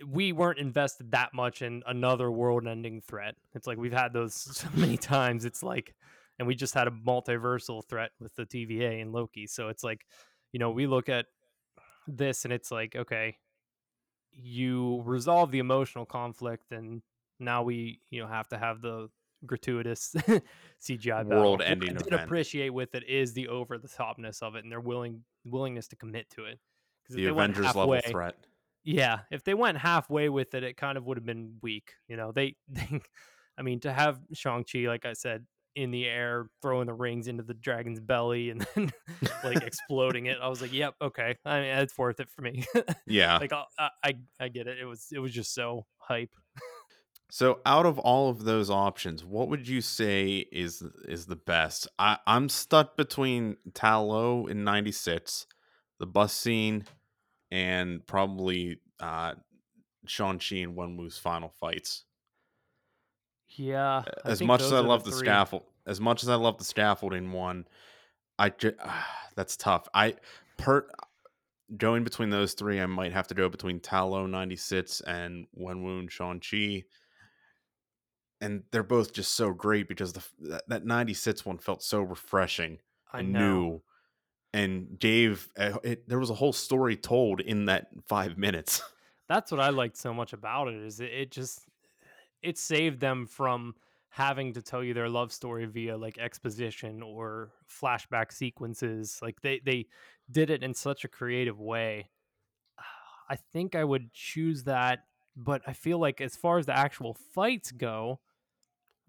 [0.07, 3.35] we weren't invested that much in another world-ending threat.
[3.55, 5.45] It's like we've had those so many times.
[5.45, 5.95] It's like,
[6.39, 9.47] and we just had a multiversal threat with the TVA and Loki.
[9.47, 10.07] So it's like,
[10.53, 11.27] you know, we look at
[12.07, 13.37] this and it's like, okay,
[14.33, 17.03] you resolve the emotional conflict, and
[17.39, 19.09] now we, you know, have to have the
[19.47, 20.15] gratuitous
[20.81, 21.41] CGI battle.
[21.43, 22.23] World-ending I did event.
[22.25, 25.97] appreciate with it is the over the topness of it and their willing willingness to
[25.97, 26.59] commit to it.
[27.07, 28.37] 'Cause if The Avengers level threat.
[28.85, 31.93] yeah, if they went halfway with it, it kind of would have been weak.
[32.09, 33.01] You know, they, they
[33.59, 37.29] I mean, to have Shang Chi, like I said, in the air, throwing the rings
[37.29, 38.93] into the dragon's belly, and then
[39.45, 42.65] like exploding it, I was like, "Yep, okay, I mean, it's worth it for me."
[43.07, 43.39] Yeah.
[43.39, 44.79] like, I, I, I- I get it.
[44.79, 46.35] It was, it was just so hype.
[47.31, 51.87] So, out of all of those options, what would you say is is the best?
[51.99, 55.47] I, I'm stuck between Ta Lo in '96,
[56.01, 56.85] the bus scene,
[57.51, 59.35] and probably uh,
[60.07, 62.05] Shang Chi and Wenwu's final fights.
[63.57, 65.21] Yeah, I as much as I love the, three.
[65.21, 67.67] scaffold, as much as I love the scaffolding one,
[68.39, 68.77] I ju-
[69.37, 69.87] that's tough.
[69.95, 70.17] I
[70.57, 70.89] per
[71.77, 76.01] going between those three, I might have to go between Ta Lo '96 and Wenwu
[76.01, 76.83] and Shang Chi.
[78.41, 82.81] And they're both just so great because the that, that '96 one felt so refreshing
[83.13, 83.37] I and know.
[83.37, 83.83] new,
[84.53, 88.83] and gave eh, it, there was a whole story told in that five minutes.
[89.29, 91.69] That's what I liked so much about it is it, it just
[92.43, 93.77] it saved them from
[94.11, 99.21] having to tell you their love story via like exposition or flashback sequences.
[99.23, 99.89] Like they they
[100.31, 102.11] did it in such a creative way.
[103.31, 107.15] I think I would choose that, but I feel like as far as the actual
[107.15, 108.21] fights go,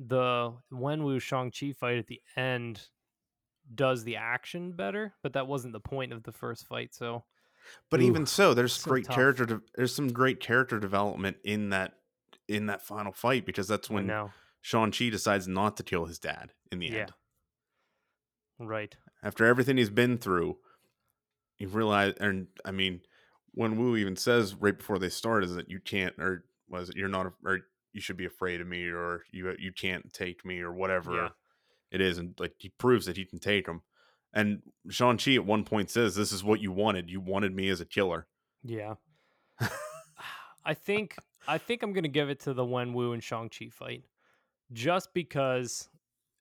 [0.08, 2.82] the Wenwu Shang-Chi fight at the end
[3.76, 7.24] does the action better, but that wasn't the point of the first fight, so
[7.90, 9.16] But Ooh, even so, there's so great tough.
[9.16, 9.46] character.
[9.46, 11.94] De- there's some great character development in that
[12.48, 14.12] in that final fight because that's when.
[14.64, 16.98] Shang Chi decides not to kill his dad in the Yeah.
[17.02, 17.14] end.
[18.60, 18.96] Right.
[19.24, 20.58] After everything he's been through,
[21.58, 23.02] you realize, and I mean,
[23.54, 26.96] Wen Wu even says right before they start is that you can't, or was it
[26.96, 27.60] you're not, or
[27.94, 31.30] you should be afraid of me, or you you can't take me, or whatever Yeah.
[31.92, 33.82] it is, and like he proves that he can take him.
[34.34, 37.10] And Shang Chi at one point says, "This is what you wanted.
[37.10, 38.28] You wanted me as a killer."
[38.64, 38.96] Yeah.
[40.66, 41.16] I think
[41.48, 44.06] I think I'm gonna give it to the Wen Wu and Shang Chi fight,
[44.72, 45.90] just because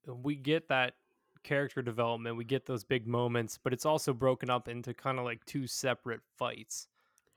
[0.07, 0.95] we get that
[1.43, 5.25] character development, we get those big moments, but it's also broken up into kind of
[5.25, 6.87] like two separate fights.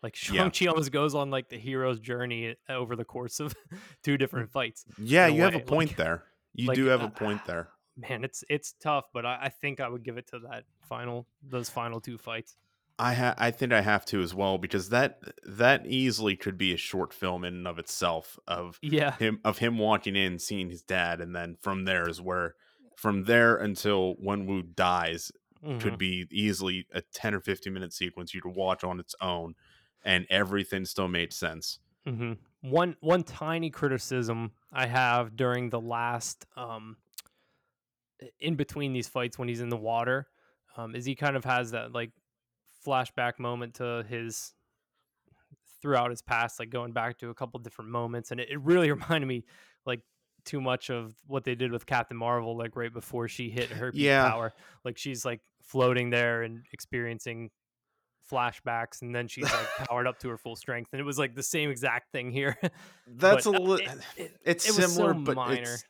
[0.03, 0.41] Like Yeah.
[0.43, 3.55] Shang Chi almost goes on like the hero's journey over the course of
[4.03, 4.85] two different fights.
[5.01, 6.23] Yeah, a you have a point like- there.
[6.53, 7.69] You like, do have a uh, point there.
[7.97, 11.25] Man, it's it's tough, but I, I think I would give it to that final
[11.41, 12.55] those final two fights.
[12.99, 16.73] I ha- I think I have to as well because that that easily could be
[16.73, 19.15] a short film in and of itself of Yeah.
[19.17, 22.53] him of him walking in, seeing his dad, and then from there is where
[22.97, 25.31] from there until Wen Wu dies
[25.65, 25.79] Mhm.
[25.81, 29.55] could be easily a ten or fifteen minute sequence you could watch on its own,
[30.03, 31.79] and everything still made sense.
[32.05, 36.97] hmm One one tiny criticism I have during the last um
[38.39, 40.27] in between these fights when he's in the water
[40.77, 42.11] um, is he kind of has that like
[42.85, 44.53] flashback moment to his
[45.81, 48.91] throughout his past, like going back to a couple different moments, and it, it really
[48.91, 49.45] reminded me
[49.85, 50.01] like
[50.45, 53.93] too much of what they did with Captain Marvel, like right before she hit her
[53.93, 54.33] Yeah.
[54.33, 54.53] power.
[54.83, 57.51] Like she's like floating there and experiencing
[58.31, 61.35] flashbacks, and then she's like powered up to her full strength, and it was like
[61.35, 62.57] the same exact thing here.
[63.07, 63.73] That's But, a little.
[63.75, 65.61] it- it- it's it was so similar, but minor.
[65.61, 65.85] it's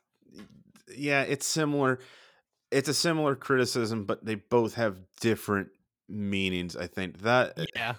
[0.96, 2.00] yeah, it's similar.
[2.72, 5.70] It's a similar criticism, but they both have different
[6.10, 6.76] meanings.
[6.76, 7.96] I think that Yeah.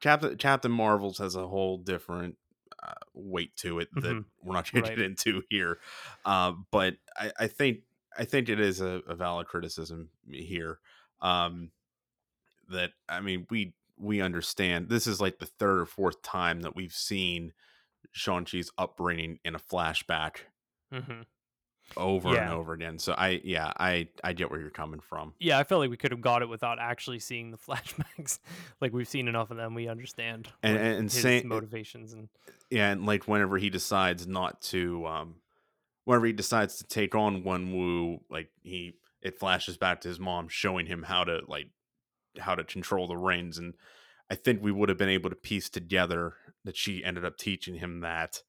[0.00, 2.36] Captain Captain Marvels has a whole different
[2.82, 4.24] uh, weight to it that Mhm.
[4.42, 4.90] we're not going Right.
[4.90, 5.78] to get into here.
[6.24, 7.80] Uh, but I, I think
[8.18, 10.78] I think it is a, a valid criticism here.
[11.20, 11.70] Um,
[12.70, 16.74] that I mean, we we understand this is like the third or fourth time that
[16.76, 17.52] we've seen
[18.12, 20.36] Shang Chi's upbringing in a flashback
[20.92, 21.22] hmm
[21.96, 22.98] over and over again.
[22.98, 25.34] So I yeah, I I get where you're coming from.
[25.38, 28.38] Yeah, I felt like we could have got it without actually seeing the flashbacks.
[28.80, 32.28] like we've seen enough of them, we understand And- and- and motivations and
[32.70, 35.36] Yeah, and like whenever he decides not to um
[36.04, 40.18] whenever he decides to take on Wen Wu, like he it flashes back to his
[40.18, 41.68] mom showing him how to like
[42.38, 43.74] how to control the reins and
[44.30, 47.74] I think we would have been able to piece together that she ended up teaching
[47.76, 48.42] him that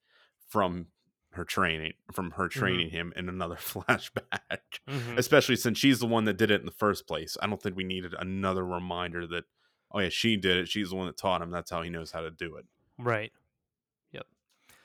[0.47, 0.87] from
[1.31, 4.79] her training from her training him in another flashback.
[4.89, 5.17] Mhm.
[5.17, 7.35] especially since she's the one that did it in the first place.
[7.41, 9.43] I don't think we needed another reminder that,
[9.91, 10.69] oh yeah, she did it.
[10.69, 11.51] She's the one that taught him.
[11.51, 12.65] That's how he knows how to do it.
[12.97, 13.33] Right.
[14.13, 14.27] Yep.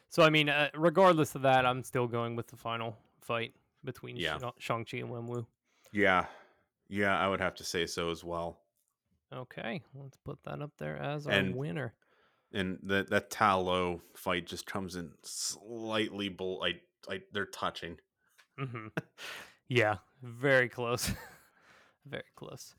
[0.08, 4.16] So I mean, uh, regardless of that, I'm still going with the final fight between
[4.16, 4.38] Yeah.
[4.38, 5.46] Sha- Shang-Chi and Wenwu.
[5.92, 6.26] Yeah,
[6.88, 8.58] yeah, I would have to say so as well.
[9.32, 11.94] Okay, let's put that up there as our And- winner.
[12.52, 17.96] And that that Ta Lo fight just comes in slightly bull like like they're touching.
[18.58, 18.88] Mm-hmm.
[19.68, 21.12] yeah, very close.
[22.06, 22.74] very close.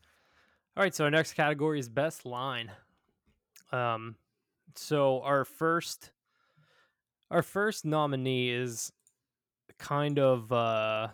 [0.76, 2.70] All right, so our next category is best line.
[3.72, 4.16] Um,
[4.74, 6.10] so our first,
[7.30, 8.92] our first nominee is
[9.78, 11.08] kind of uh,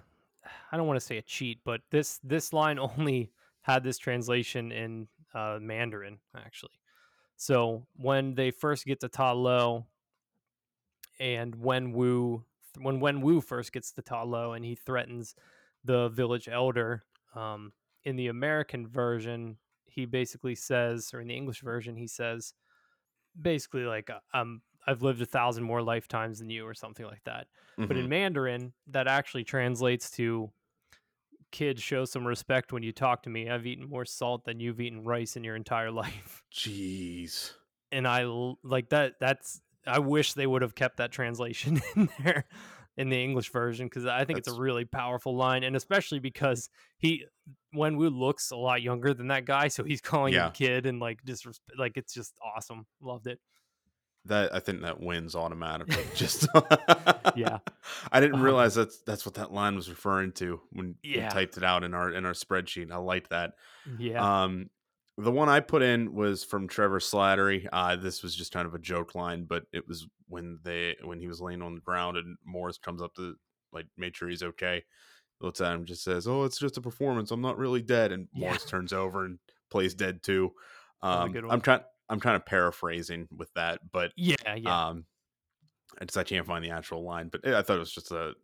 [0.72, 3.30] I don't want to say a cheat, but this this line only
[3.62, 5.06] had this translation in
[5.38, 6.78] uh, Mandarin actually.
[7.36, 9.86] So when they first get to Ta Lo,
[11.20, 12.44] and when Wu
[12.78, 15.34] when Wen Wu first gets to Ta Lo and he threatens
[15.84, 17.72] the village elder, um,
[18.04, 22.54] in the American version, he basically says, or in the English version, he says,
[23.40, 27.48] basically like, um, I've lived a thousand more lifetimes than you, or something like that.
[27.86, 28.04] But Mhm.
[28.04, 30.52] in Mandarin, that actually translates to
[31.50, 33.48] kids show some respect when you talk to me.
[33.48, 36.42] I've eaten more salt than you've eaten rice in your entire life.
[36.52, 37.52] jeez,
[37.92, 38.24] And I
[38.62, 42.44] like that that's I wish they would have kept that translation in there
[42.96, 46.68] in the English version because I think it's a really powerful line and especially because
[46.98, 47.24] he
[47.72, 50.46] Wen Wu looks a lot younger than that guy, so he's calling Yeah.
[50.48, 52.86] him kid and like disrespect like it's just awesome.
[53.00, 53.38] Loved it.
[54.24, 56.04] That I think that wins automatically.
[56.14, 56.46] Just
[57.36, 57.58] Yeah.
[58.12, 61.56] I didn't Um, realize that's that's what that line was referring to when we typed
[61.56, 62.90] it out in our in our spreadsheet.
[62.92, 63.52] I like that.
[63.98, 64.42] Yeah.
[64.44, 64.70] Um,
[65.16, 67.66] the one I put in was from Trevor Slattery.
[67.72, 71.18] Uh, this was just kind of a joke line, but it was when they when
[71.20, 73.34] he was laying on the ground and Morris comes up to
[73.72, 74.84] like make sure he's okay.
[75.40, 77.30] Looks at him, just says, "Oh, it's just a performance.
[77.30, 78.46] I'm not really dead." And Yeah.
[78.46, 79.38] Morris turns over and
[79.70, 80.52] plays dead too.
[81.02, 81.32] Um.
[81.50, 81.80] I'm trying.
[82.08, 84.88] I'm kind of paraphrasing with that, but yeah, yeah.
[84.88, 85.04] um,
[86.00, 87.28] I just I can't find the actual line.
[87.28, 88.34] But I thought it was just a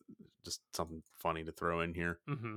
[0.45, 2.19] just something funny to throw in here.
[2.29, 2.57] hmm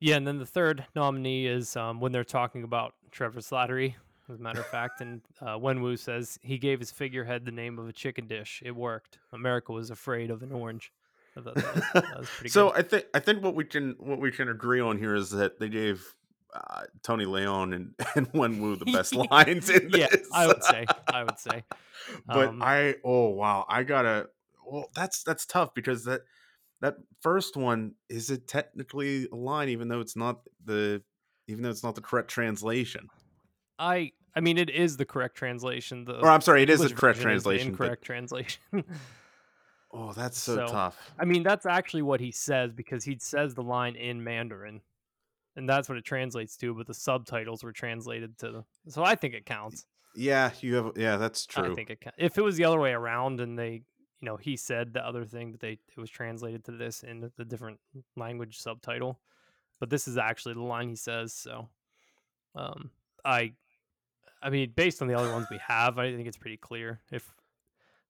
[0.00, 3.94] Yeah, and then the third nominee is um, when they're talking about Trevor Slattery,
[4.28, 7.78] as a matter of fact, and uh, Wenwu says he gave his figurehead the name
[7.78, 8.62] of a chicken dish.
[8.64, 9.18] It worked.
[9.32, 10.92] America was afraid of an orange.
[11.36, 11.64] I that was,
[11.94, 12.78] that was so good.
[12.78, 15.58] I think I think what we can what we can agree on here is that
[15.58, 16.14] they gave
[16.52, 20.00] uh, Tony Leung and and Wenwu the best lines in this.
[20.00, 20.20] yeah.
[20.32, 20.86] I would say.
[21.12, 21.64] I would say.
[22.26, 24.28] but Um, I oh wow, I gotta.
[24.66, 26.22] Well, that's that's tough because that
[26.80, 31.02] that first one is it technically a line, even though it's not the
[31.48, 33.08] even though it's not the correct translation.
[33.78, 36.04] I I mean, it is the correct translation.
[36.04, 37.68] The Or I'm sorry, it is the correct is the translation.
[37.68, 38.62] But, incorrect translation.
[39.92, 40.98] oh, that's so, So, tough.
[41.18, 44.80] I mean, that's actually what he says because he says the line in Mandarin,
[45.56, 46.74] and that's what it translates to.
[46.74, 49.86] But the subtitles were translated to, the, so I think it counts.
[50.14, 50.92] Yeah, you have.
[50.96, 51.72] Yeah, that's true.
[51.72, 52.18] I think it counts.
[52.18, 53.82] If it was the other way around, and they,
[54.20, 57.20] you know, he said the other thing, but they it was translated to this in
[57.20, 57.78] the, the different
[58.16, 59.20] language subtitle.
[59.80, 61.32] But this is actually the line he says.
[61.32, 61.68] So,
[62.54, 62.90] um,
[63.24, 63.54] I,
[64.42, 67.00] I mean, based on the other ones we have, I think it's pretty clear.
[67.10, 67.28] If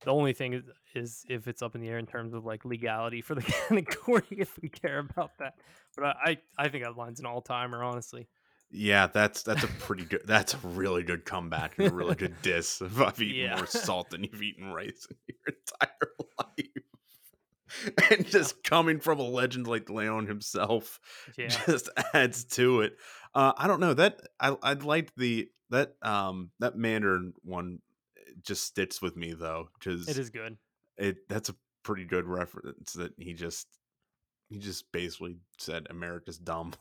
[0.05, 0.64] the only thing is,
[0.97, 4.23] is if it's up in the air in terms of like legality for the category,
[4.31, 5.55] if we care about that.
[5.97, 8.28] But I, I, think that line's an all timer, honestly.
[8.70, 10.23] Yeah, that's that's a pretty good.
[10.24, 12.81] That's a really good comeback and a really good diss.
[12.81, 13.56] If I've eaten Yeah.
[13.56, 18.10] more salt than you've eaten rice in your entire life.
[18.10, 21.01] and just coming from a legend like Leung himself
[21.36, 21.48] Yeah.
[21.66, 22.97] just adds to it.
[23.35, 27.81] Uh, I don't know that I I liked the that um that Mandarin one
[28.43, 30.56] just sticks with me though because It is good.
[31.02, 33.66] It that's a pretty good reference that he just
[34.48, 36.72] he just basically said America's dumb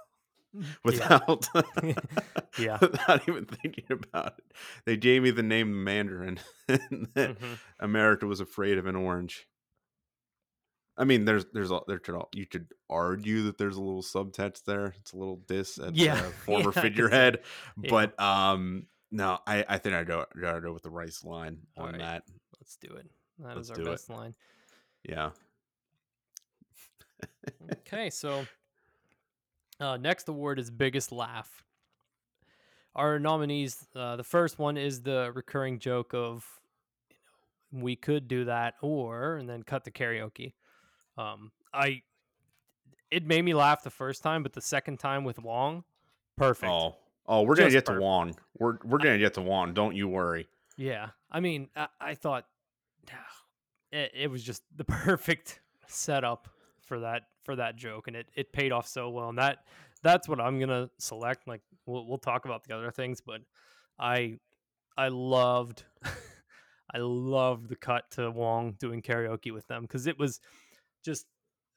[0.83, 1.47] without
[2.59, 2.77] Yeah.
[2.81, 4.55] without even thinking about it.
[4.85, 7.57] They gave me the name Mandarin and Mhm.
[7.79, 9.47] America was afraid of an orange.
[10.97, 14.03] I mean, there's there's a, there could al- you could argue that there's a little
[14.03, 14.93] subtext there.
[14.99, 16.15] It's a little diss at Yeah.
[16.15, 17.39] uh, former Yeah, I figurehead,
[17.81, 17.89] Yeah.
[17.89, 21.85] but um, no, I I think I go gotta go with the rice line on
[21.85, 21.99] Alright.
[22.01, 22.23] that.
[22.59, 23.09] Let's do it.
[23.41, 23.91] That Let's is our do it.
[23.91, 24.35] best line.
[25.07, 25.31] Yeah.
[27.87, 28.45] Okay, so
[29.79, 31.63] uh, next award is biggest laugh.
[32.95, 36.45] Our nominees, uh, the first one is the recurring joke of,
[37.09, 37.15] you
[37.79, 40.53] know, we could do that or and then cut the karaoke.
[41.17, 42.01] Um, I,
[43.09, 45.83] it made me laugh the first time, but the second time with Wong,
[46.37, 46.71] perfect.
[46.71, 46.95] Oh,
[47.27, 47.99] oh, we're gonna Just get to.
[47.99, 48.35] Wong.
[48.57, 49.73] We're we're gonna get to Wong.
[49.73, 50.47] Don't you worry.
[50.77, 52.45] Yeah, I mean, I, I thought
[53.91, 56.49] it, it was just the perfect setup
[56.81, 59.29] for that for that joke, and it, it paid off so well.
[59.29, 59.59] And that
[60.03, 61.47] that's what I'm gonna select.
[61.47, 63.41] Like we'll we'll talk about the other things, but
[63.99, 64.37] I
[64.97, 65.83] I loved
[66.93, 70.39] I loved the cut to Wong doing karaoke with them because it was
[71.03, 71.25] just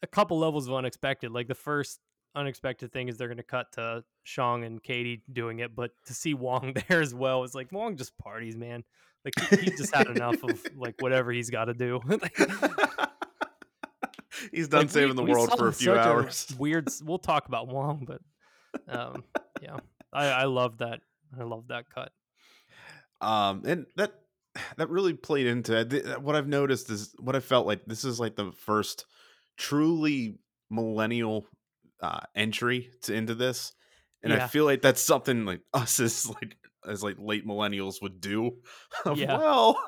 [0.02, 1.30] a couple levels of unexpected.
[1.30, 2.00] Like the first
[2.34, 6.34] unexpected thing is they're to cut to Shang and Katie doing it, but to see
[6.34, 8.84] Wong there as well is like Wong just parties, man.
[9.24, 12.01] Like he, he just had enough of like whatever he's got to do.
[14.52, 16.55] He's done like, we- saving the world for a few hours.
[16.59, 16.88] weird.
[17.02, 18.20] We'll talk about Wong, but
[18.88, 19.24] um,
[19.62, 19.76] yeah,
[20.12, 21.01] I, I love that.
[21.38, 22.12] I love that cut.
[23.20, 24.12] um and that
[24.76, 25.90] that really played into it.
[25.90, 29.06] Th- what i've noticed is what i felt like this is like the first
[29.56, 30.38] truly
[30.70, 31.46] millennial
[32.01, 33.72] uh entry to into this
[34.22, 36.56] and i feel like that's something like us is like
[36.89, 38.52] as like late millennials would do
[39.15, 39.36] Yeah.
[39.39, 39.78] well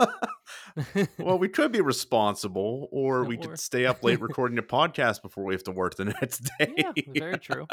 [1.18, 5.22] well we could be responsible or we Or- could stay up late recording a podcast
[5.22, 7.66] before we have to work the next day yeah, very true.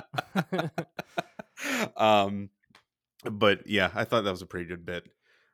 [1.97, 2.49] um
[3.31, 5.03] but yeah i thought that was a pretty good bit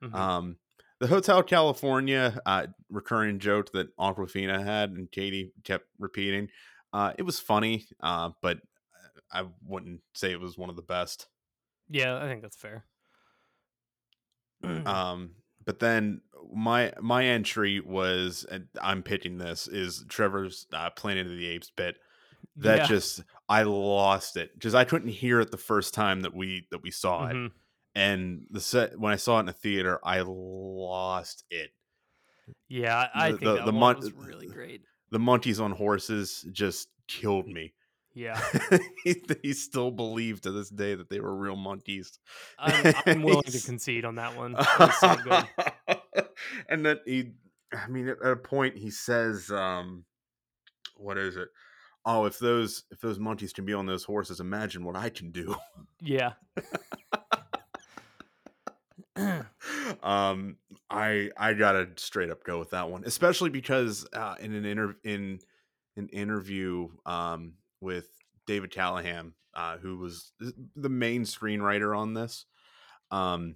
[0.04, 0.16] Mhm.
[0.16, 0.56] um,
[1.02, 6.48] the Hotel California uh, recurring joke that Awkwafina had and Katie kept repeating.
[6.94, 8.60] Uh, it was funny, uh, but
[9.32, 11.28] I wouldn't say it was one of the best.
[11.90, 12.86] yeah, I think that's fair.
[14.64, 15.31] Um,
[15.65, 16.22] but then
[16.53, 21.72] my my entry was, and I'm pitching this is Trevor's uh, Planet of the Apes
[21.76, 21.98] bit.
[22.56, 22.86] That Yeah.
[22.88, 26.81] just I lost it because I couldn't hear it the first time that we that
[26.81, 27.52] we saw it, Mhm.
[27.95, 31.72] and the set when I saw it in the theater, I lost it.
[32.68, 34.81] Yeah, I The- think the- that the mon- was really great.
[35.11, 37.73] the monkeys on horses just killed me.
[38.20, 38.38] Yeah,
[39.06, 42.20] he, he still believed to this day that they were real monkeys.
[42.60, 44.56] I'm, I'm willing to concede on that one.
[44.56, 45.16] Was so
[46.70, 47.32] and then he,
[47.72, 50.04] I mean, at a point he says, um,
[50.98, 51.48] "What is it?
[52.06, 55.32] Oh, if those if those monkeys can be on those horses, imagine what I can
[55.32, 55.56] do."
[56.02, 56.34] Yeah.
[60.04, 60.58] um,
[60.90, 64.98] I I gotta straight up go with that one, especially because uh, in an inter
[65.06, 65.40] in
[65.96, 68.07] an interview um, with
[68.47, 70.31] David Callaham, uh, who was
[70.76, 72.45] the main screenwriter on this,
[73.11, 73.56] um,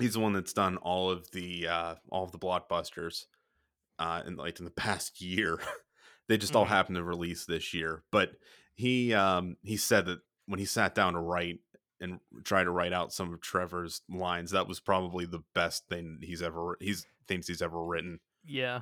[0.00, 3.24] he's the one that's done all of the uh, all of the blockbusters,
[3.98, 5.58] uh, in like in the past year.
[6.28, 6.68] they just all Mhm.
[6.68, 8.32] happened to release this year, but
[8.74, 11.60] he um, he said that when he sat down to write
[12.00, 14.50] and try to write out some of Trevor's lines.
[14.50, 18.18] That was probably the best thing he's ever he's thinks he's ever written.
[18.44, 18.80] Yeah.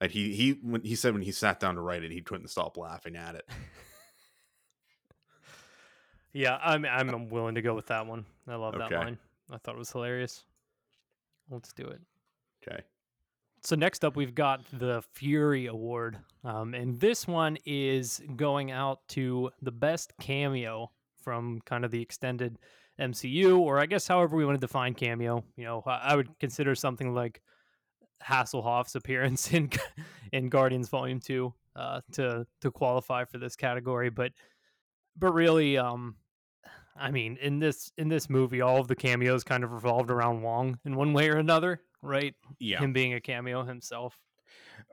[0.00, 2.48] And he he when he said when he sat down to write it, he couldn't
[2.48, 3.48] stop laughing at it.
[6.36, 8.26] Yeah, I'm I'm willing to go with that one.
[8.46, 8.96] I love that Okay.
[8.96, 9.18] line.
[9.50, 10.44] I thought it was hilarious.
[11.50, 12.00] Let's do it.
[12.68, 12.82] Okay.
[13.62, 19.00] So next up, we've got the Fury Award, um, and this one is going out
[19.08, 20.90] to the best cameo
[21.22, 22.58] from kind of the extended
[23.00, 25.42] MCU, or I guess however we want to define cameo.
[25.56, 27.40] You know, I, I would consider something like
[28.22, 29.70] Hasselhoff's appearance in
[30.32, 34.32] in Guardians Volume Two uh, to to qualify for this category, but
[35.16, 36.14] but really, um,
[36.98, 40.42] I mean, in this in this movie, all of the cameos kind of revolved around
[40.42, 42.34] Wong in one way or another, right?
[42.58, 42.78] Yeah.
[42.80, 44.18] Him being a cameo himself.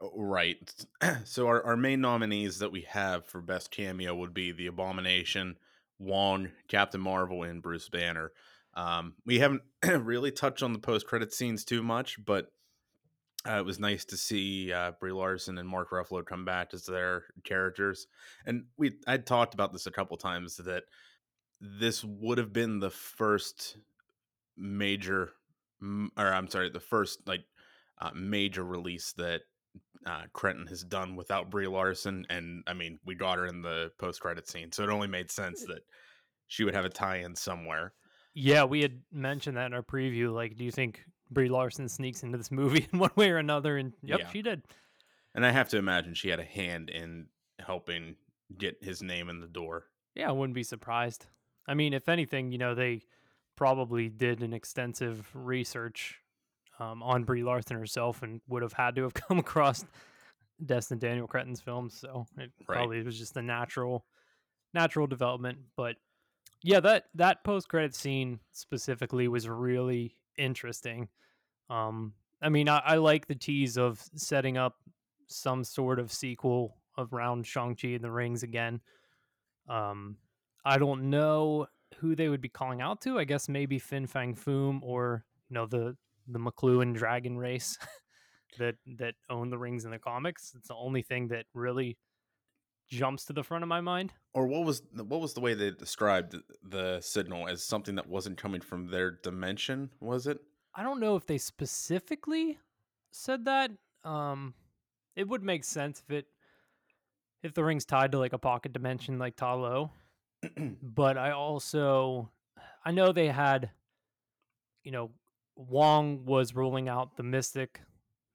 [0.02, 0.58] Right.
[1.26, 5.58] So our, our main nominees that we have for best cameo would be the Abomination,
[6.00, 8.32] Wong, Captain Marvel, and Bruce Banner.
[8.74, 12.52] Um, we haven't really touched on the post credit scenes too much, but
[13.46, 16.86] Uh, it was nice to see uh, Brie Larson and Mark Ruffalo come back as
[16.86, 18.08] their characters,
[18.46, 20.84] and we I'd talked about this a couple times that
[21.80, 23.78] this would have been the first
[24.58, 25.32] major,
[25.82, 27.44] or I'm sorry, the first like
[28.02, 29.42] uh, major release that
[30.06, 33.92] uh, Cretton has done without Brie Larson, and I mean we got her in the
[33.98, 35.82] post credit scene, so it only made sense that
[36.48, 37.94] she would have a tie-in somewhere.
[38.36, 40.34] Yeah, we had mentioned that in our preview.
[40.34, 43.78] Like, do you think Brie Larson sneaks into this movie in one way or another?
[43.78, 44.30] And yep, Yeah.
[44.32, 44.64] she did.
[45.36, 47.28] And I have to imagine she had a hand in
[47.60, 48.16] helping
[48.58, 49.86] get his name in the door.
[50.16, 51.26] Yeah, I wouldn't be surprised.
[51.68, 53.02] I mean, if anything, you know, they
[53.56, 56.20] probably did an extensive research
[56.80, 59.86] um, on Brie Larson herself and would have had to have come across
[60.66, 61.98] Destin Daniel Cretton's films.
[61.98, 62.78] So it Right.
[62.78, 64.06] probably was just a natural,
[64.74, 65.60] natural development.
[65.76, 65.98] But
[66.64, 71.10] yeah, that that post credit scene specifically was really interesting.
[71.70, 74.78] Um, I mean, I, I like the tease of setting up
[75.28, 78.82] some sort of sequel around Shang Chi and the Rings again.
[79.68, 80.18] Um,
[80.66, 81.68] I don't know
[81.98, 83.20] who they would be calling out to.
[83.20, 85.96] I guess maybe Fin Fang Foom or you know the
[86.28, 87.78] the Makluan dragon race
[88.58, 90.54] that that own the rings in the comics.
[90.56, 91.98] It's the only thing that really
[92.90, 94.14] jumps to the front of my mind.
[94.34, 98.38] Or what was what was the way they described the signal as something that wasn't
[98.38, 99.90] coming from their dimension?
[100.00, 100.40] Was it?
[100.76, 102.58] I don't know if they specifically
[103.12, 103.72] said that.
[104.04, 104.54] Um,
[105.16, 106.26] it would make sense if it
[107.42, 109.92] if the ring's tied to like a pocket dimension like Ta Lo.
[110.82, 112.30] but I also
[112.86, 113.72] I know they had
[114.84, 115.12] you know
[115.56, 117.82] Wong was ruling out the mystic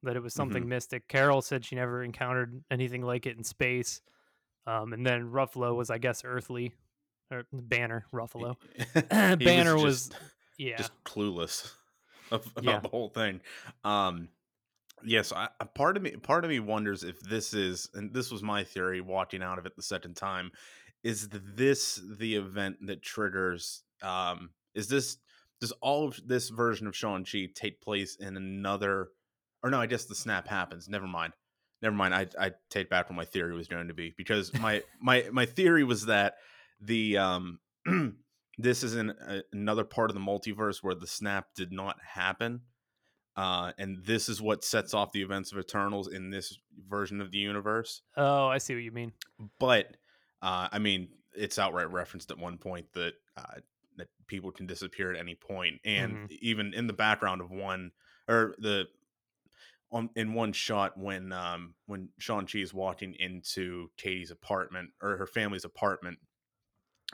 [0.05, 1.09] that it was something mystic.
[1.09, 4.01] Carol said she never encountered anything like it in space.
[4.67, 6.73] Um, and then Ruffalo was I guess earthly
[7.31, 8.55] or Banner Ruffalo.
[9.11, 10.11] Banner just- was
[10.59, 10.77] yeah.
[10.77, 11.73] just clueless
[12.31, 12.81] of, about Yeah.
[12.81, 13.41] the whole thing.
[13.85, 14.29] Um,
[15.05, 18.31] yes, I, a part of me, part of me wonders if this is, and this
[18.31, 20.51] was my theory walking out of it the second time,
[21.03, 23.83] is this the event that triggers?
[24.03, 25.19] Um, is this
[25.61, 29.09] does all of this version of Shang Chi take place in another?
[29.63, 30.89] Or no, I guess the snap happens.
[30.89, 31.33] Never mind.
[31.83, 32.15] Never mind.
[32.15, 35.47] I I take back what my theory was going to be because my my my
[35.47, 36.37] theory was that
[36.81, 37.59] the um
[38.59, 42.61] this is in a, another part of the multiverse where the snap did not happen
[43.37, 46.59] uh and this is what sets off the events of eternals in this
[46.89, 49.13] version of the universe oh, I see what you mean.
[49.59, 49.97] but
[50.43, 53.61] uh i mean it's outright referenced at one point that uh
[53.97, 56.39] that people can disappear at any point and Mhm.
[56.41, 57.91] even in the background of one
[58.29, 58.87] or the
[59.91, 65.17] on in one shot when um when Shang Chi is walking into Katie's apartment or
[65.17, 66.19] her family's apartment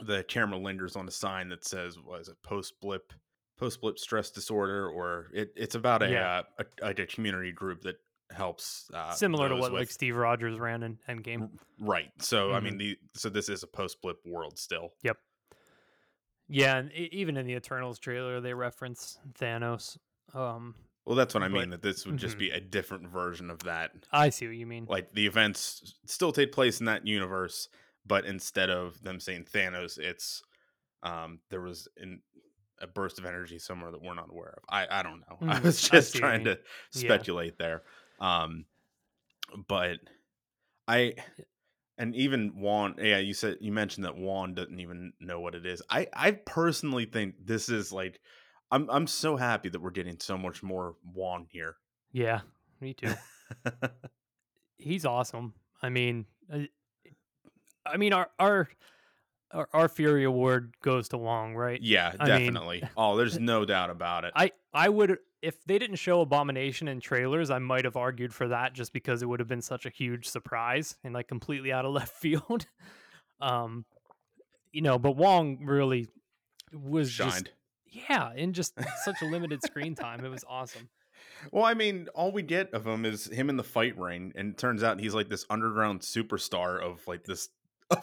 [0.03, 3.13] the camera lingers on a sign that says was it post blip
[3.57, 6.29] post blip stress disorder or it, it's about a, Yeah.
[6.59, 7.97] uh, a like a community group that
[8.31, 11.51] helps uh, Similar to what like Steve Rogers ran in Endgame.
[11.79, 12.63] right so i Mhm.
[12.65, 15.19] mean the so this is a post blip world still Yep.
[16.49, 19.97] Yeah, and even in the Eternals trailer, they reference Thanos.
[20.35, 20.75] Um,
[21.07, 22.41] well that's what i But- mean that this would just Mhm.
[22.41, 24.87] be a different version of that I see what you mean.
[24.87, 27.69] like the events still take place in that universe
[28.07, 30.43] but instead of them saying thanos it's
[31.03, 32.23] um there was in
[32.81, 35.59] a burst of energy somewhere that we're not aware of i i don't know i
[35.61, 36.59] Mm, was I just you trying to
[36.93, 37.01] Yeah.
[37.01, 37.83] speculate there
[38.25, 38.65] um
[39.69, 39.99] but
[40.89, 41.15] i
[41.97, 45.65] and even Wong, yeah, you said you mentioned that Wong doesn't even know what it
[45.65, 45.81] is.
[45.89, 48.21] I I personally think this is like
[48.71, 51.77] I'm I'm so happy that we're getting so much more Wong here.
[52.13, 52.41] Yeah,
[52.81, 53.15] me too.
[54.79, 55.55] He's awesome.
[55.83, 56.61] I mean, uh,
[57.87, 58.69] I mean our our
[59.55, 61.81] our, our Fury Award goes to Wong, right?
[61.83, 62.83] yeah, I mean- definitely.
[62.97, 64.33] oh, there's no doubt about it.
[64.37, 68.49] I I would if they didn't show Abomination in trailers, I might have argued for
[68.49, 71.85] that just because it would have been such a huge surprise and like completely out
[71.85, 72.67] of left field.
[73.41, 73.85] um,
[74.73, 76.09] you know, but Wong really
[76.73, 77.51] was just Shined.
[78.09, 78.73] yeah, in just
[79.05, 80.25] such a limited screen time.
[80.25, 80.89] It was awesome.
[81.53, 84.53] Well, I mean, all we get of him is him in the fight ring, and
[84.53, 87.49] it turns out he's like this underground superstar of like this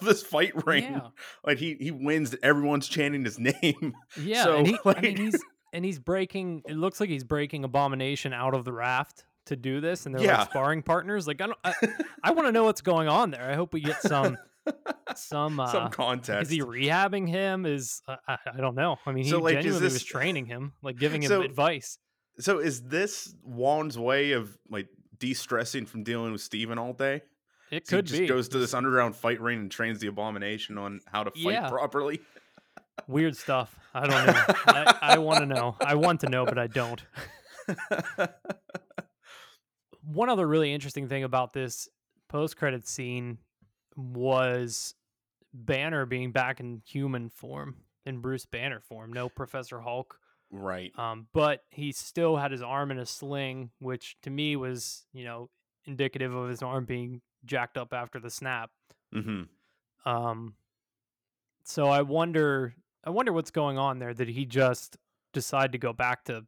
[0.06, 0.84] this fight ring.
[0.84, 1.08] Yeah,
[1.46, 3.94] Like he he wins, everyone's chanting his name.
[4.20, 4.44] yeah.
[4.44, 5.40] So, and he, I mean, he's
[5.72, 6.62] and he's breaking.
[6.66, 10.24] It looks like he's breaking Abomination out of the raft to do this, and they're
[10.24, 10.38] Yeah.
[10.40, 11.26] like sparring partners.
[11.26, 11.74] Like I don't, I,
[12.22, 13.50] I want to know what's going on there.
[13.50, 14.36] I hope we get some
[15.16, 16.50] some uh, Some context.
[16.50, 17.66] Is he rehabbing him?
[17.66, 18.96] Is uh, I, I don't know.
[19.06, 21.98] I mean, he So, like, genuinely was training him, like giving him So- advice.
[22.38, 24.88] So is this Wong's way of like
[25.18, 27.22] de-stressing from dealing with Steven all day?
[27.72, 30.06] It So could he just be goes to this underground fight ring and trains the
[30.06, 31.68] abomination on how to fight Yeah.
[31.68, 32.20] properly.
[33.08, 33.76] weird stuff.
[33.94, 34.44] I don't know.
[34.66, 35.76] I, I want to know.
[35.80, 37.02] I want to know, but I don't.
[40.04, 41.88] one other really interesting thing about this
[42.28, 43.38] post credit scene
[43.96, 44.94] was
[45.54, 49.12] Banner being back in human form, in Bruce Banner form.
[49.12, 50.18] No Professor Hulk.
[50.50, 50.92] Right.
[50.98, 55.24] Um, but he still had his arm in a sling, which to me was, you
[55.24, 55.48] know,
[55.84, 58.70] indicative of his arm being jacked up after the snap.
[59.14, 59.42] Mm-hmm.
[60.08, 60.54] Um,
[61.64, 62.74] so I wonder,
[63.04, 64.14] I wonder what's going on there.
[64.14, 64.96] Did he just
[65.32, 66.44] decide to go back to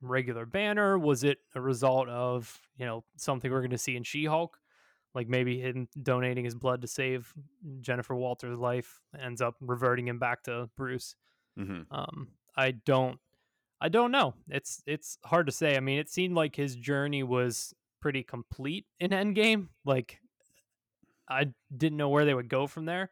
[0.00, 0.98] regular Banner?
[0.98, 4.58] Was it a result of you know something we're going to see in She-Hulk?
[5.14, 7.32] Like maybe him donating his blood to save
[7.80, 11.16] Jennifer Walter's life ends up reverting him back to Bruce.
[11.58, 11.92] Mm-hmm.
[11.92, 13.18] Um, I don't,
[13.80, 14.34] I don't know.
[14.48, 15.76] It's it's hard to say.
[15.76, 19.68] I mean, it seemed like his journey was pretty complete in Endgame.
[19.84, 20.20] Like
[21.28, 23.10] I didn't know where they would go from there.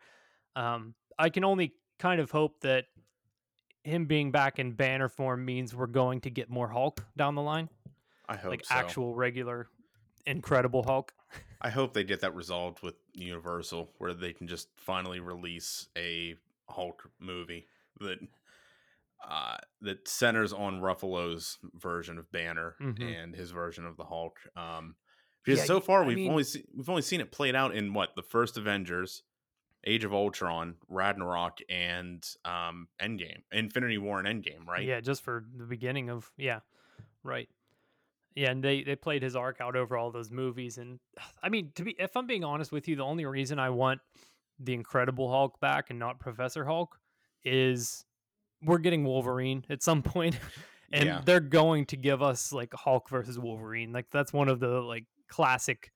[0.54, 2.86] Um, I can only kind of hope that
[3.84, 7.42] him being back in banner form means we're going to get more Hulk down the
[7.42, 7.68] line,
[8.28, 8.74] I hope like so.
[8.74, 9.68] actual regular,
[10.26, 11.12] incredible Hulk.
[11.60, 16.36] I hope they get that resolved with Universal, where they can just finally release a
[16.68, 17.66] Hulk movie
[18.00, 18.18] that
[19.26, 23.00] uh, that centers on Ruffalo's version of Banner Mhm.
[23.22, 24.38] and his version of the Hulk.
[24.54, 24.94] Um,
[25.46, 27.74] because Yeah, so far I we've mean- only se- we've only seen it played out
[27.74, 29.22] in what the first Avengers,
[29.86, 34.66] Age of Ultron, Ragnarok, and um, Endgame, Infinity War, and Endgame.
[34.66, 34.84] Right?
[34.84, 36.60] Yeah, just for the beginning of yeah,
[37.22, 37.48] right.
[38.34, 40.98] Yeah, and they they played his arc out over all those movies, and
[41.42, 44.00] I mean, to be if I'm being honest with you, the only reason I want
[44.58, 46.98] the Incredible Hulk back and not Professor Hulk
[47.44, 48.04] is
[48.62, 50.36] we're getting Wolverine at some point,
[50.92, 51.20] and Yeah.
[51.24, 53.92] they're going to give us like Hulk versus Wolverine.
[53.92, 55.92] Like that's one of the like classic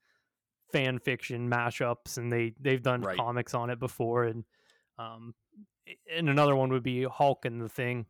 [0.72, 3.16] fan fiction mashups, and they they've done Right.
[3.16, 4.44] comics on it before, and
[4.98, 5.34] um,
[6.14, 8.06] and another one would be Hulk and the Thing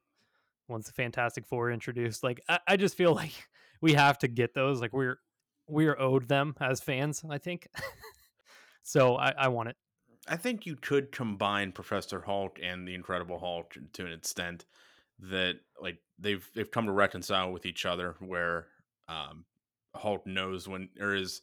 [0.69, 2.23] once the Fantastic Four introduced.
[2.23, 3.33] Like I, I just feel like
[3.81, 4.81] we have to get those.
[4.81, 5.19] Like we're
[5.67, 7.25] we're owed them as fans.
[7.29, 7.69] I think.
[8.83, 9.77] so I, I want it.
[10.29, 14.67] I think you could combine Professor Hulk and the Incredible Hulk to an extent
[15.21, 18.67] that like they've they've come to reconcile with each other where
[19.09, 19.45] um
[19.95, 21.43] Hulk knows when or is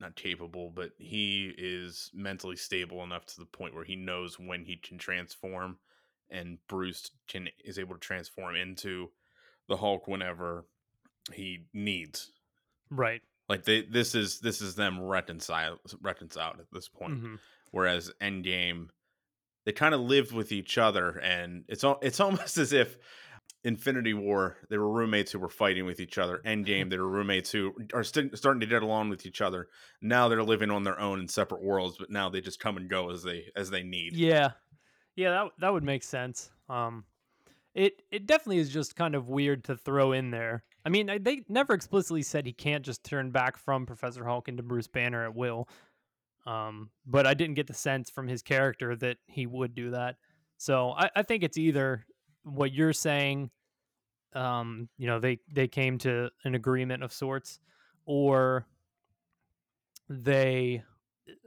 [0.00, 4.64] not capable, but he is mentally stable enough to the point where he knows when
[4.64, 5.78] he can transform
[6.30, 9.10] and Bruce can is able to transform into
[9.68, 10.66] the Hulk whenever
[11.32, 12.32] he needs.
[12.90, 13.22] Right.
[13.48, 17.38] Like they this is this is them reconcile reconciled at this point Mhm.
[17.70, 18.88] whereas Endgame
[19.64, 22.96] they kind of lived with each other and it's it's almost as if
[23.64, 27.50] Infinity War they were roommates who were fighting with each other Endgame they were roommates
[27.50, 29.68] who are st- starting to get along with each other
[30.00, 32.90] now they're living on their own in separate worlds but now they just come and
[32.90, 34.52] go as they as they need Yeah.
[35.14, 36.50] Yeah, that that would make sense.
[36.68, 37.04] Um
[37.74, 40.64] it it definitely is just kind of weird to throw in there.
[40.84, 44.62] I mean, they never explicitly said he can't just turn back from Professor Hulk into
[44.62, 45.68] Bruce Banner at will.
[46.44, 50.16] Um, but I didn't get the sense from his character that he would do that.
[50.58, 52.04] So I, I think it's either
[52.44, 53.50] what you're saying,
[54.34, 57.58] um, you know, they they came to an agreement of sorts,
[58.06, 58.66] or
[60.08, 60.82] they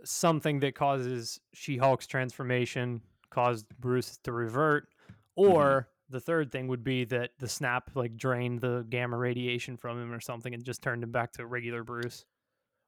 [0.03, 4.87] something that causes She-Hulk's transformation caused Bruce to revert,
[5.35, 10.01] or the third thing would be that the snap like drained the gamma radiation from
[10.01, 12.25] him or something and just turned him back to regular Bruce.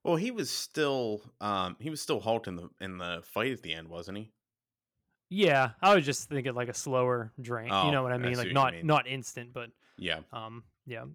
[0.03, 3.61] well he was still um he was still Hulk in the in the fight at
[3.63, 4.31] the end wasn't he
[5.29, 7.69] Yeah, I was just thinking like a slower drain.
[7.71, 8.33] Oh, you know what I I mean?
[8.33, 8.87] see Like not mean.
[8.87, 11.05] not instant, but yeah um yeah.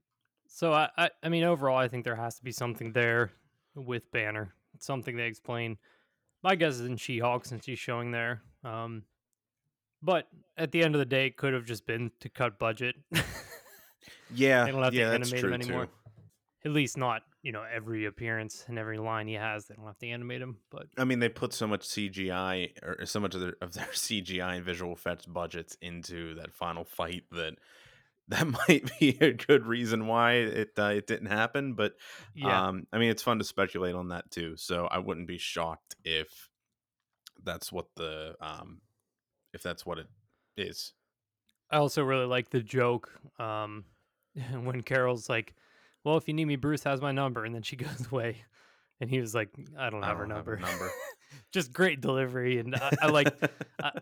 [0.49, 3.33] So I, I I mean overall I think there has to be something there
[3.75, 4.55] with Banner.
[4.79, 5.79] Something they explain.
[6.43, 8.43] My guess is in She Hulk since she's showing there.
[8.65, 9.05] Um
[10.03, 10.29] but
[10.59, 12.97] at the end of the day it could have just been to cut budget.
[14.35, 15.87] yeah They don't have to yeah that's animate him true anymore.
[15.87, 15.93] too
[16.65, 19.99] At least not, you know, every appearance and every line he has, they don't have
[19.99, 20.59] to animate him.
[20.71, 23.87] But I mean, they put so much CGI or so much of their, of their
[23.93, 27.55] CGI and visual effects budgets into that final fight that
[28.29, 31.75] that might be a good reason why it uh, it didn't happen.
[31.75, 31.95] But
[32.35, 32.69] yeah.
[32.69, 34.57] um, I mean, it's fun to speculate on that too.
[34.57, 36.49] So I wouldn't be shocked if
[37.43, 38.81] that's what the um,
[39.53, 40.07] if that's what it
[40.57, 40.93] is.
[41.71, 43.85] I also really like the joke um,
[44.63, 45.55] when Carol's like,
[46.05, 48.45] "Well, if you need me, Bruce has my number," and then she goes away,
[49.01, 50.91] and he was like, "I don't have her don't number." number.
[51.53, 53.35] Just great delivery, and I, I like.
[53.83, 53.93] I,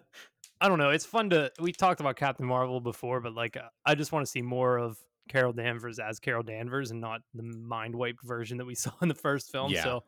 [0.61, 0.91] I don't know.
[0.91, 1.51] It's fun to.
[1.61, 4.79] We talked about Captain Marvel before, but like, uh, I just want to see more
[4.79, 4.99] of
[5.29, 9.09] Carol Danvers as Carol Danvers, and not the mind wiped version that we saw in
[9.09, 9.73] the first film.
[9.73, 9.85] Yeah.
[9.85, 10.05] So,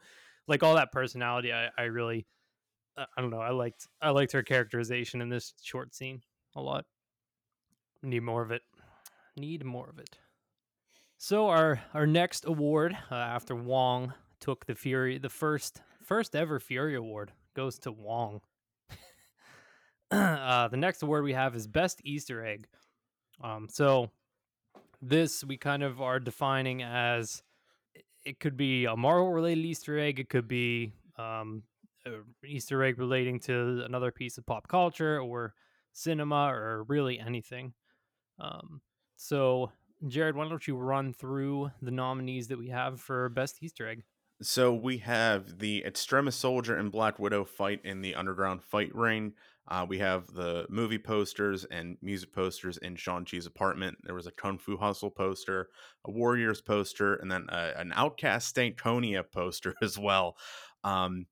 [0.46, 2.26] like all that personality, I, I really,
[2.96, 3.40] I don't know.
[3.40, 3.88] I liked.
[4.00, 6.22] I liked her characterization in this short scene
[6.56, 6.84] a lot.
[8.02, 8.62] Need more of it.
[9.36, 10.18] Need more of it.
[11.24, 16.58] So our our next award uh, after Wong took the Fury, the first first ever
[16.58, 18.40] Fury Award goes to Wong.
[20.10, 22.66] uh, the next award we have is Best Easter Egg.
[23.40, 24.10] Um, so
[25.00, 27.44] this we kind of are defining as
[28.24, 30.18] it could be a Marvel related Easter egg.
[30.18, 31.62] It could be um,
[32.44, 35.54] Easter egg relating to another piece of pop culture or
[35.92, 37.74] cinema or really anything.
[38.40, 38.80] Um,
[39.14, 39.70] so,
[40.06, 44.02] Jared, why don't you run through the nominees that we have for Best Easter Egg?
[44.42, 49.34] So we have the Extremis Soldier and Black Widow fight in the underground fight ring.
[49.68, 53.98] Uh, we have the movie posters and music posters in Shang-Chi's apartment.
[54.02, 55.68] There was a Kung Fu Hustle poster,
[56.04, 60.36] a Warriors poster, and then a, an OutKast Stankonia poster as well.
[60.82, 61.26] Um,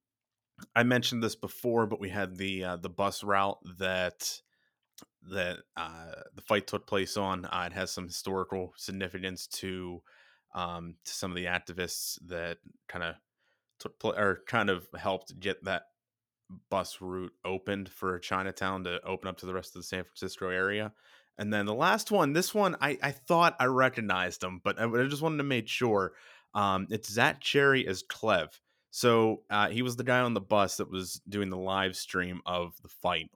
[0.77, 4.41] I mentioned this before, but we had the uh, the bus route that
[5.31, 7.45] that uh, the fight took place on.
[7.45, 10.03] Uh, it has some historical significance to
[10.55, 12.59] um, to some of the activists that
[12.89, 13.15] kind of
[13.79, 15.85] took pl- or kind of helped get that
[16.69, 20.49] bus route opened for Chinatown to open up to the rest of the San Francisco
[20.49, 20.93] area.
[21.39, 24.85] And then the last one, this one, I, I thought I recognized him, but I,
[24.85, 26.13] I just wanted to make sure.
[26.53, 28.49] Um, it's Zach Cherry as Klev.
[28.91, 32.41] So uh, he was the guy on the bus that was doing the live stream
[32.45, 33.31] of the fight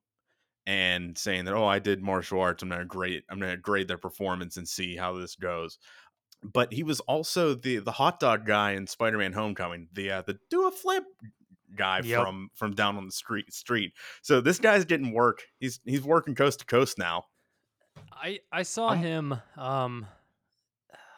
[0.66, 2.62] and saying that, oh, I did martial arts.
[2.62, 3.22] I'm gonna grade.
[3.28, 5.78] I'm gonna grade their performance and see how this goes.
[6.42, 10.38] But he was also the the hot dog guy in Spider-Man: Homecoming, the uh, the
[10.50, 11.04] do a flip
[11.76, 12.22] guy Yep.
[12.22, 13.92] from from down on the street street.
[14.22, 15.42] So this guy's getting work.
[15.58, 17.26] He's he's working coast to coast now.
[18.12, 20.06] I I saw I'm- him um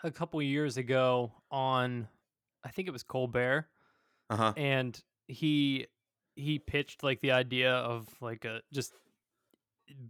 [0.04, 2.06] a couple years ago on
[2.64, 3.66] I think it was Colbert
[4.30, 4.52] Uh huh.
[4.56, 5.86] and he
[6.36, 8.92] he pitched like the idea of like a just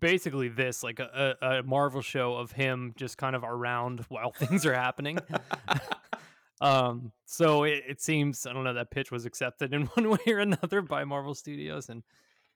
[0.01, 4.65] basically this like a, a, Marvel show of him just kind of around while things
[4.67, 5.19] are happening.
[6.61, 10.19] um so it, it seems I don't know that pitch was accepted in one way
[10.27, 12.03] or another by Marvel Studios and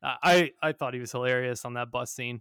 [0.03, 2.41] uh, I I thought he was hilarious on that bus scene.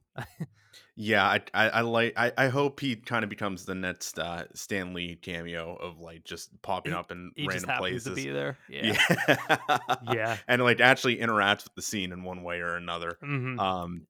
[0.95, 2.13] Yeah, I, I, I like.
[2.15, 6.23] I, I hope he kind of becomes the next uh, Stan Lee cameo of like
[6.23, 8.03] just popping He- up in random places.
[8.03, 8.57] to be there.
[8.69, 8.97] Yeah.
[9.27, 9.77] yeah,
[10.13, 10.37] Yeah.
[10.47, 13.17] and like actually interacts with the scene in one way or another.
[13.23, 13.59] Mhm.
[13.59, 14.07] Um,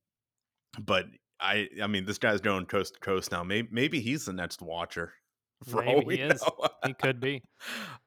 [0.85, 1.05] but
[1.39, 3.43] I, I mean, this guy's going coast to coast now.
[3.43, 5.13] Maybe, maybe he's the next Watcher.
[5.67, 6.41] For all Maybe we he is.
[6.41, 6.67] know.
[6.85, 7.41] he could be.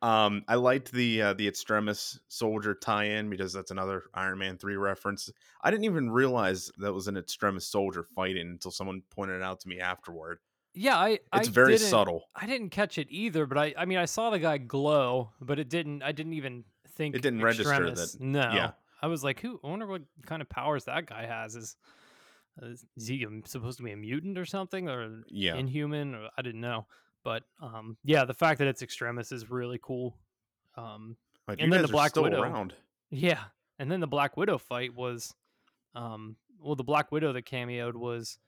[0.01, 4.77] Um, I liked the uh, the Extremis Soldier tie-in because that's another Iron Man three
[4.77, 5.31] reference.
[5.63, 9.61] I didn't even realize that was an Extremis Soldier fighting until someone pointed it out
[9.61, 10.39] to me afterward.
[10.75, 11.21] Yeah, I.
[11.35, 12.25] It's I very didn't- subtle.
[12.35, 13.75] I didn't catch it either, but I.
[13.79, 16.03] I mean, I saw the guy glow, but it didn't.
[16.03, 16.65] I didn't even
[16.97, 18.51] think It didn't register that- No.
[18.53, 18.71] yeah.
[19.03, 19.61] I was like, who?
[19.63, 21.55] I wonder what kind of powers that guy has.
[21.55, 21.77] Is
[22.61, 26.15] is he um, supposed to be a mutant or something, or Yeah, inhuman?
[26.15, 26.87] Or, I didn't know.
[27.25, 30.17] But um, yeah, the fact that it's extremis is really cool.
[30.77, 31.17] Um,
[31.49, 32.43] like, and then the Black Widow.
[32.43, 32.75] around.
[33.11, 33.41] Yeah,
[33.79, 35.35] and then the Black Widow fight was,
[35.95, 38.39] um, well, the Black Widow that cameoed was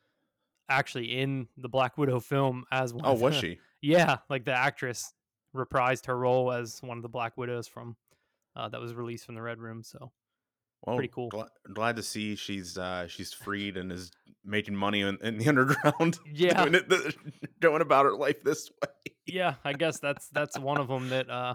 [0.68, 3.05] actually in the Black Widow film as one.
[3.06, 3.59] Oh, was the- she?
[3.81, 5.12] Yeah, like the actress
[5.55, 7.97] reprised her role as one of the Black Widows from
[8.56, 9.82] uh, that was released from the Red Room.
[9.82, 10.10] So
[10.86, 11.28] Well, Pretty cool.
[11.31, 14.11] Glad, glad to see she's uh she's freed and is
[14.44, 16.19] making money in, in the underground.
[16.31, 16.65] Yeah.
[16.66, 17.16] doing, it,
[17.61, 19.12] going about her life this way.
[19.27, 21.55] yeah, I guess that's that's one of them that uh,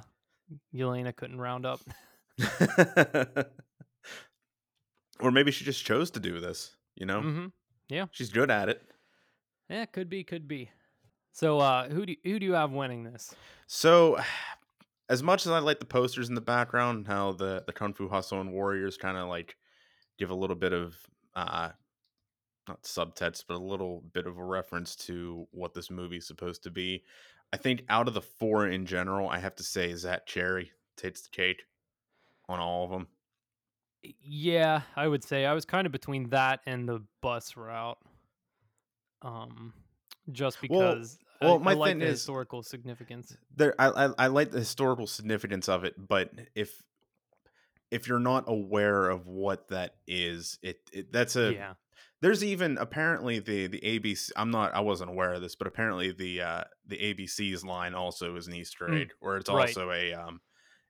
[0.74, 1.80] Yelena couldn't round up.
[5.20, 6.76] or maybe she just chose to do this.
[6.96, 7.46] You know, Mm-hmm.
[7.90, 8.82] Yeah, she's good at it.
[9.70, 10.70] Yeah, could be, could be.
[11.32, 13.34] So uh, who do you, who do you have winning this?
[13.68, 14.18] So,
[15.10, 18.08] as much as I like the posters in the background, how the the Kung Fu
[18.08, 19.58] Hustle and Warriors kind of like
[20.18, 20.96] give a little bit of
[21.36, 21.70] uh
[22.68, 26.72] not subtext, but a little bit of a reference to what this movie's supposed to
[26.72, 27.04] be.
[27.52, 31.22] I think out of the four in general, I have to say Zach Cherry takes
[31.22, 31.64] the cake
[32.48, 33.08] on all of them.
[34.22, 37.98] Yeah, I would say I was kind of between that and the bus route.
[39.24, 39.74] Um,
[40.32, 43.38] just because well, I, my I like thing is- historical significance.
[43.56, 46.82] There, I, I I like the historical significance of it, but if
[47.92, 51.74] if you're not aware of what that is, it, it that's a yeah,
[52.22, 54.32] There's even apparently the the ABC.
[54.36, 54.74] I'm not.
[54.76, 58.54] I wasn't aware of this, but apparently the uh the ABC's line also is an
[58.54, 59.68] Easter Mm, egg, or it's right.
[59.70, 60.42] also a um,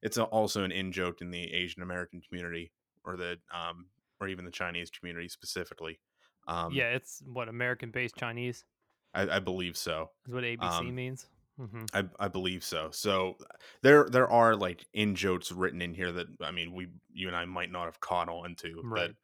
[0.01, 2.71] it's a, also an in joke in the Asian American community,
[3.05, 3.87] or the um,
[4.19, 5.99] or even the Chinese community specifically.
[6.47, 8.65] Um, yeah, it's what American-based Chinese
[9.13, 10.11] I, I believe so.
[10.27, 11.27] is what ABC Um, means.
[11.57, 12.91] hmm I, I believe so.
[12.91, 13.37] So
[13.81, 17.35] there there are like in jokes written in here that I mean we you and
[17.35, 18.83] I might not have caught on to.
[18.83, 18.93] Right.
[18.93, 19.15] That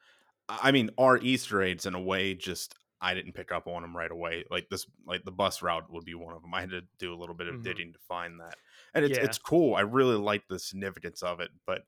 [0.49, 2.33] I mean are Easter eggs in a way.
[2.35, 4.45] Just I didn't pick up on them right away.
[4.49, 6.53] Like this, like the bus route would be one of them.
[6.53, 7.61] I had to do a little bit of Mhm.
[7.61, 8.57] digging to find that,
[8.95, 9.21] and it's Yeah.
[9.21, 9.75] it's cool.
[9.75, 11.83] I really like the significance of it, but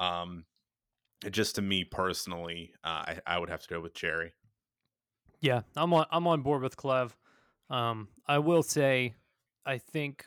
[0.00, 0.46] um,
[1.24, 4.34] it just to me personally, uh, I I would have to go with Cherry.
[5.40, 7.14] Yeah, I'm on I'm on board with Klev.
[7.70, 9.14] Um, I will say,
[9.64, 10.26] I think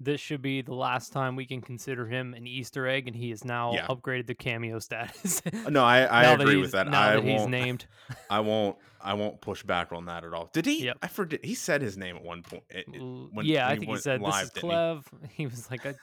[0.00, 3.30] this should be the last time we can consider him an Easter egg, and he
[3.30, 3.86] has now Yeah.
[3.86, 5.40] upgraded the cameo status.
[5.68, 6.88] No, I I agree he's, with that.
[6.88, 7.50] Now I that he's won't.
[7.52, 7.86] named,
[8.30, 8.76] I won't.
[9.04, 10.48] I won't push back on that at all.
[10.52, 10.84] Did he?
[10.86, 10.98] Yep.
[11.02, 11.44] I forget.
[11.44, 12.62] He said his name at one point.
[12.70, 15.34] it- it- when- yeah, when I think he went said live, this is didn't he?
[15.36, 15.94] He was like, I,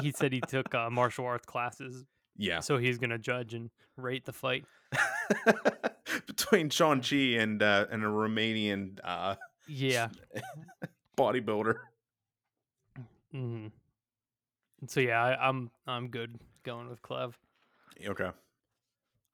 [0.00, 2.04] he said he took uh, martial arts classes,
[2.36, 2.60] Yeah.
[2.60, 4.64] so he's gonna judge and rate the fight.
[6.26, 9.36] Between Shang Chi and uh, and a Romanian uh,
[9.66, 10.08] Yeah.
[11.18, 11.76] bodybuilder.
[13.32, 13.66] hmm
[14.86, 17.34] So yeah, I, I'm I'm good going with Klev.
[18.06, 18.24] Okay.
[18.24, 18.32] All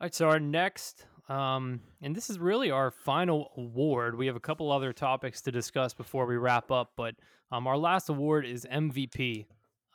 [0.00, 4.16] right, so our next, um, and this is really our final award.
[4.18, 7.14] We have a couple other topics to discuss before we wrap up, but
[7.52, 9.46] um, our last award is MVP.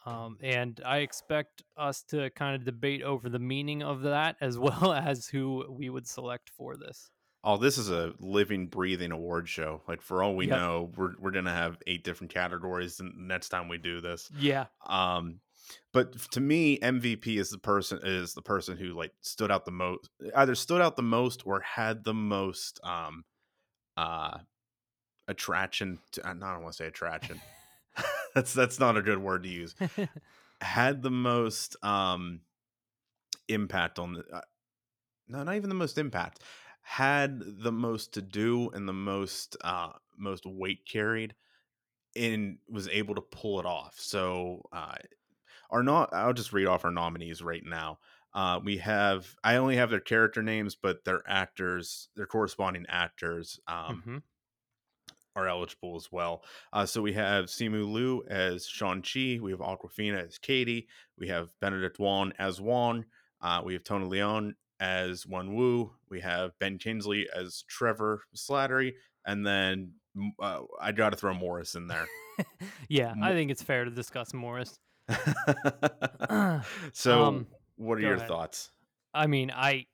[0.07, 4.57] Um, and I expect us to kind of debate over the meaning of that as
[4.67, 7.09] well as who we would select for this.
[7.43, 9.81] Oh, this is a living, breathing award show.
[9.87, 10.57] Like for all we Yep.
[10.57, 14.29] know, we're we're gonna have eight different categories the next time we do this.
[14.39, 14.65] Yeah.
[14.85, 15.39] Um,
[15.93, 19.71] but to me, MVP is the person is the person who like stood out the
[19.71, 23.23] most, either stood out the most or had the most um
[23.95, 24.39] uh
[25.27, 25.99] attraction.
[26.13, 27.41] To, I don't want to say attraction.
[28.35, 29.75] that's that's not a good word to use.
[30.61, 32.41] Had the most um
[33.47, 34.25] impact on the.
[34.31, 34.41] Uh,
[35.27, 36.43] no, not even the most impact.
[36.81, 41.35] Had the most to do and the most uh most weight carried
[42.15, 43.99] and was able to pull it off.
[43.99, 44.95] So uh
[45.71, 47.99] are not I'll just read off our nominees right now.
[48.33, 53.59] Uh we have I only have their character names, but their actors, their corresponding actors
[53.67, 54.19] um Mhm.
[55.37, 56.43] Are eligible as well.
[56.73, 60.87] Uh so we have Simu Liu as Shang Chi, we have Awkwafina as Katie,
[61.17, 63.05] we have Benedict Wong as Wong,
[63.39, 68.93] uh we have Tony Leung as Wen Wu, we have Ben Kingsley as Trevor Slattery,
[69.25, 69.93] and then
[70.41, 72.07] uh, I got to throw Morris in there.
[72.89, 74.79] yeah, I think it's fair to discuss Morris.
[76.93, 78.27] so, Um, what are your ahead.
[78.27, 78.71] thoughts?
[79.13, 79.85] I mean, I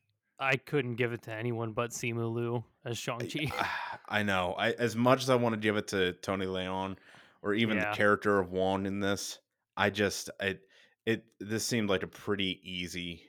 [0.43, 3.51] I couldn't give it to anyone but Simu Liu as Shang-Chi.
[4.09, 4.53] I know.
[4.57, 6.97] I as much as I want to give it to Tony Leung
[7.41, 7.89] or even Yeah.
[7.91, 9.39] the character of Juan in this,
[9.77, 10.61] I just it
[11.05, 13.23] it this seemed like a pretty easy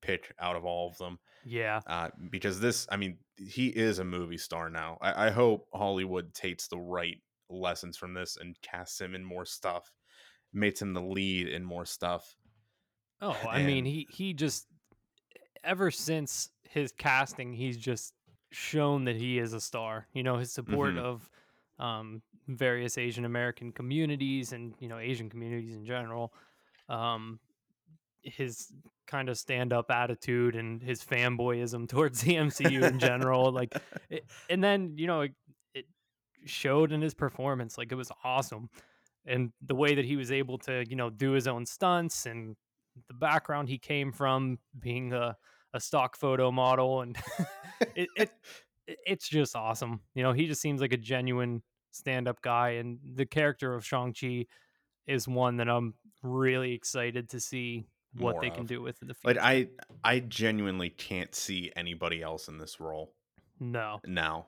[0.00, 1.18] pick out of all of them.
[1.44, 1.80] yeah.
[1.86, 4.98] Uh, because this, I mean, he is a movie star now.
[5.00, 7.16] I, I hope Hollywood takes the right
[7.48, 9.90] lessons from this and casts him in more stuff,
[10.52, 12.36] makes him the lead in more stuff.
[13.22, 14.66] Oh, I mean, he he just
[15.62, 18.14] ever since his casting, he's just
[18.50, 20.06] shown that he is a star.
[20.12, 20.98] You know, his support Mhm.
[20.98, 21.28] of
[21.78, 26.32] um, various Asian American communities and you know Asian communities in general.
[26.88, 27.40] Um,
[28.22, 28.72] his
[29.06, 33.74] kind of stand-up attitude and his fanboyism towards the MCU in general, like,
[34.08, 35.34] it, and then you know it,
[35.74, 35.86] it
[36.46, 37.76] showed in his performance.
[37.76, 38.70] Like it was awesome,
[39.26, 42.56] and the way that he was able to you know do his own stunts and
[43.08, 45.36] the background he came from being a,
[45.74, 47.16] a stock photo model and
[47.94, 48.30] it, it
[48.86, 52.98] it- it's just awesome you know he just seems like a genuine stand-up guy and
[53.14, 54.46] the character of shang-chi
[55.06, 57.86] is one that i'm really excited to see
[58.16, 59.68] what More they can do with in the future Like I,
[60.04, 63.12] I genuinely can't see anybody else in this role
[63.58, 64.46] no now.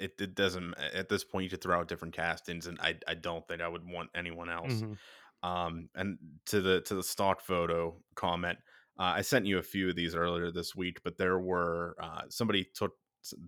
[0.00, 1.44] It, it doesn't at this point.
[1.44, 4.48] You could throw out different castings, and I, I don't think I would want anyone
[4.48, 4.74] else.
[4.74, 4.96] Mhm.
[5.42, 8.58] Um, and to the to the stock photo comment,
[8.98, 12.22] uh, I sent you a few of these earlier this week, but there were uh,
[12.28, 12.94] somebody took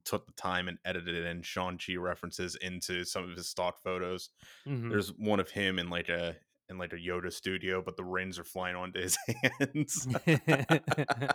[0.04, 4.30] took the time and edited in Shang Chi references into some of his stock photos.
[4.66, 4.90] Mhm.
[4.90, 6.36] There's one of him in like a
[6.68, 9.16] in like a Yoda studio, but the rings are flying onto his
[9.60, 10.06] hands.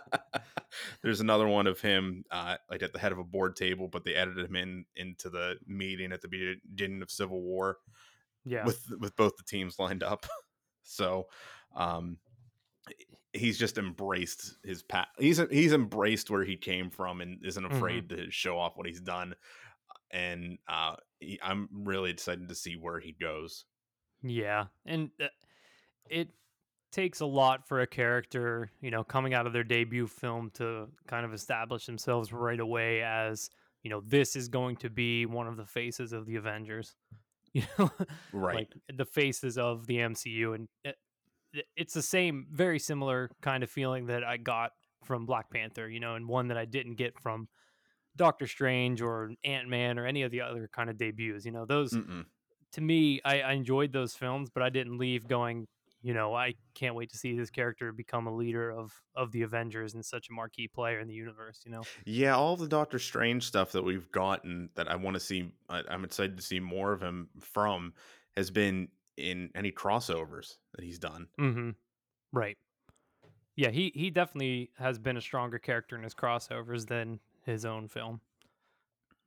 [1.01, 4.03] There's another one of him uh, like at the head of a board table, but
[4.03, 7.77] they edited him in into the meeting at the beginning of Civil War
[8.45, 10.25] yeah with with both the teams lined up.
[10.87, 11.29] So
[11.75, 12.19] um
[13.35, 17.75] he's just embraced his pat he's he's embraced where he came from and isn't Mhm.
[17.75, 19.35] afraid to show off what he's done
[20.11, 23.65] and uh he, I'm really excited to see where he goes.
[24.21, 25.27] Yeah, and uh,
[26.09, 26.29] it
[26.91, 30.87] takes a lot for a character, you know, coming out of their debut film to
[31.07, 33.49] kind of establish themselves right away as,
[33.83, 36.95] you know, this is going to be one of the faces of the Avengers.
[37.53, 37.89] You know,
[38.33, 38.55] Right.
[38.55, 40.97] like the faces of the MCU, and it-
[41.75, 44.71] it's the same, very similar kind of feeling that I got
[45.03, 47.47] from Black Panther, you know, and one that I didn't get from
[48.15, 51.45] Doctor Strange or Ant Man or any of the other kind of debuts.
[51.45, 52.25] You know, those Mm-mm.
[52.73, 55.67] to me, I, I enjoyed those films, but I didn't leave going,
[56.01, 59.43] you know, I can't wait to see this character become a leader of of the
[59.43, 61.61] Avengers and such a marquee player in the universe.
[61.65, 65.19] You know, Yeah, all the Doctor Strange stuff that we've gotten that I want to
[65.19, 67.93] see, I, I'm excited to see more of him from,
[68.35, 68.87] has been
[69.17, 71.27] in any crossovers that he's done.
[71.39, 71.69] mm-hmm.
[72.33, 72.57] right?
[73.55, 77.87] Yeah, he he definitely has been a stronger character in his crossovers than his own
[77.87, 78.19] film.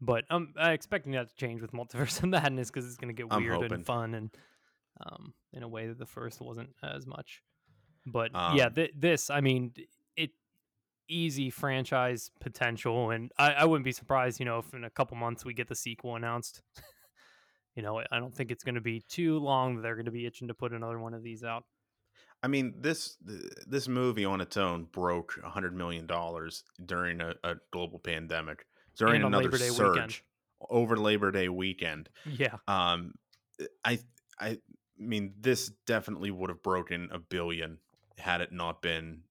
[0.00, 3.22] But I'm uh, expecting that to change with Multiverse of Madness because it's going to
[3.22, 3.72] get I'm weird hoping.
[3.72, 4.30] and fun and
[5.00, 7.42] um, in a way that the first wasn't as much.
[8.06, 9.72] But yeah, Um, th- this I mean,
[10.16, 10.30] it
[11.08, 15.16] easy franchise potential, and I, I wouldn't be surprised, you know, if in a couple
[15.16, 16.62] months we get the sequel announced.
[17.78, 20.26] you know, I don't think it's going to be too long they're going to be
[20.26, 21.62] itching to put another one of these out.
[22.42, 23.16] I mean, this
[23.68, 28.66] this movie on its own broke a hundred million dollars during a, a global pandemic,
[28.96, 30.20] during another surge weekend.
[30.68, 32.08] over Labor Day weekend.
[32.26, 33.14] Yeah, Um,
[33.84, 34.00] I
[34.40, 34.58] I
[34.98, 37.78] mean, this definitely would have broken a billion
[38.18, 39.22] had it not been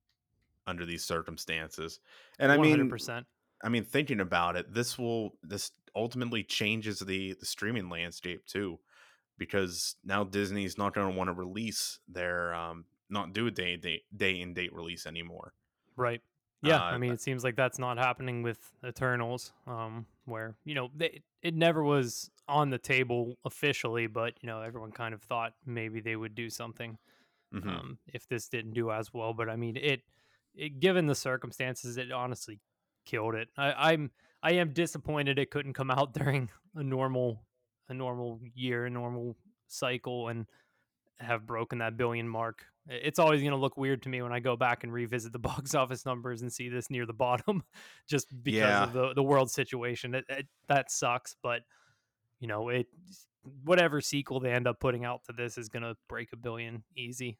[0.65, 1.99] under these circumstances.
[2.39, 3.25] And I one hundred mean, percent.
[3.61, 8.79] I mean, thinking about it, this will this ultimately changes the the streaming landscape too,
[9.37, 13.77] because now Disney's not going to want to release their um not do a day
[13.77, 15.53] day day and date release anymore.
[15.95, 16.21] Right.
[16.61, 20.73] Yeah, Uh, I mean, it seems like that's not happening with Eternals, um, where you
[20.73, 25.21] know they, it never was on the table officially, but you know everyone kind of
[25.21, 26.97] thought maybe they would do something
[27.51, 27.87] Mhm.
[27.87, 29.33] um, if this didn't do as well.
[29.33, 30.03] But I mean, it,
[30.55, 32.61] it given the circumstances, it honestly
[33.05, 33.49] killed it.
[33.57, 34.11] I, I'm
[34.47, 37.43] I am disappointed it couldn't come out during a normal
[37.89, 39.35] a normal year, a normal
[39.67, 40.45] cycle, and
[41.19, 42.63] have broken that billion mark.
[42.87, 45.39] It's always going to look weird to me when I go back and revisit the
[45.51, 47.63] box office numbers and see this near the bottom,
[48.09, 48.83] just because Yeah.
[48.83, 50.15] of the the world situation.
[50.15, 51.63] It, it, that sucks, but
[52.39, 52.87] you know it.
[53.63, 56.83] Whatever sequel they end up putting out to this is going to break a billion
[56.95, 57.37] easy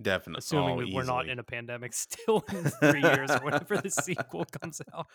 [0.00, 3.76] Definitely, assuming oh, we, we're not in a pandemic still in three years or whenever
[3.76, 5.06] the sequel comes out.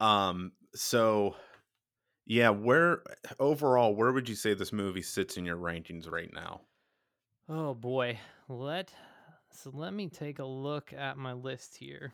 [0.00, 0.52] Um.
[0.74, 1.36] So,
[2.26, 3.02] yeah, where
[3.40, 6.62] overall, where would you say this movie sits in your rankings right now?
[7.48, 8.18] Oh boy,
[8.48, 8.94] let
[9.50, 12.12] so let me take a look at my list here.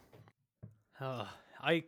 [1.00, 1.26] Uh,
[1.60, 1.84] I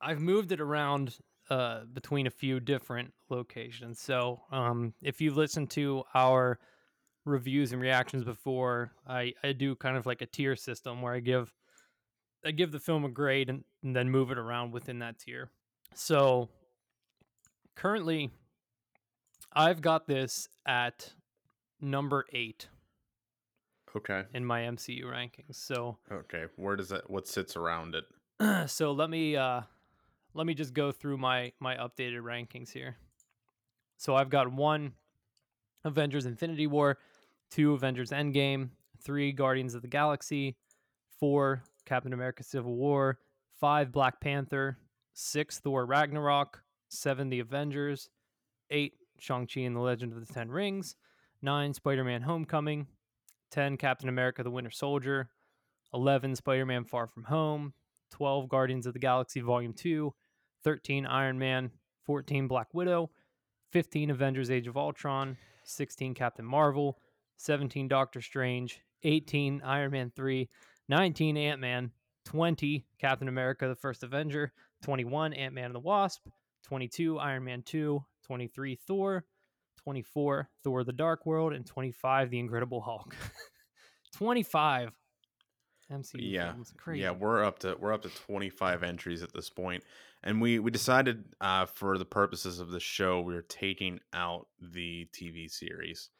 [0.00, 1.18] I've moved it around
[1.50, 4.00] uh, between a few different locations.
[4.00, 6.60] So um, if you've listened to our
[7.26, 11.20] reviews and reactions before, I I do kind of like a tier system where I
[11.20, 11.54] give
[12.44, 15.50] I give the film a grade and, and then move it around within that tier.
[15.94, 16.48] So
[17.76, 18.30] currently,
[19.52, 21.12] I've got this at
[21.80, 22.68] number eight
[23.96, 24.22] Okay.
[24.32, 25.56] in my MCU rankings.
[25.56, 26.44] So Okay.
[26.56, 27.10] Where does that?
[27.10, 28.04] What sits around it?
[28.70, 29.62] so let me uh
[30.34, 32.96] let me just go through my my updated rankings here.
[33.96, 34.92] So I've got one
[35.84, 36.98] Avengers Infinity War,
[37.50, 38.70] two Avengers Endgame,
[39.02, 40.56] three Guardians of the Galaxy,
[41.18, 43.18] four Captain America Civil War,
[43.58, 44.78] five Black Panther,
[45.14, 48.08] six Thor Ragnarok, seven The Avengers,
[48.70, 50.96] eight Shang-Chi and the Legend of the Ten Rings,
[51.42, 52.86] nine Spider-Man Homecoming,
[53.50, 55.28] 10 Captain America the Winter Soldier,
[55.92, 57.72] 11 Spider-Man Far From Home,
[58.12, 60.12] 12 Guardians of the Galaxy Volume 2,
[60.64, 61.70] 13 Iron Man,
[62.06, 63.10] 14 Black Widow,
[63.72, 66.98] 15 Avengers Age of Ultron, 16 Captain Marvel,
[67.36, 70.48] 17 Doctor Strange, 18 Iron Man 3,
[70.90, 71.92] 19 Ant-Man,
[72.24, 74.52] 20 Captain America the First Avenger,
[74.82, 76.26] 21 Ant-Man and the Wasp,
[76.64, 79.24] 22 Iron Man 2, 23 Thor,
[79.84, 83.14] 24 Thor the Dark World, and 25 The Incredible Hulk.
[84.16, 84.90] 25
[85.92, 86.74] MCU Yeah, films.
[86.76, 87.02] Crazy.
[87.02, 89.84] Yeah, we're up to we're up to 25 entries at this point,
[90.24, 94.48] and we we decided uh, for the purposes of the show we are taking out
[94.60, 96.10] the TV series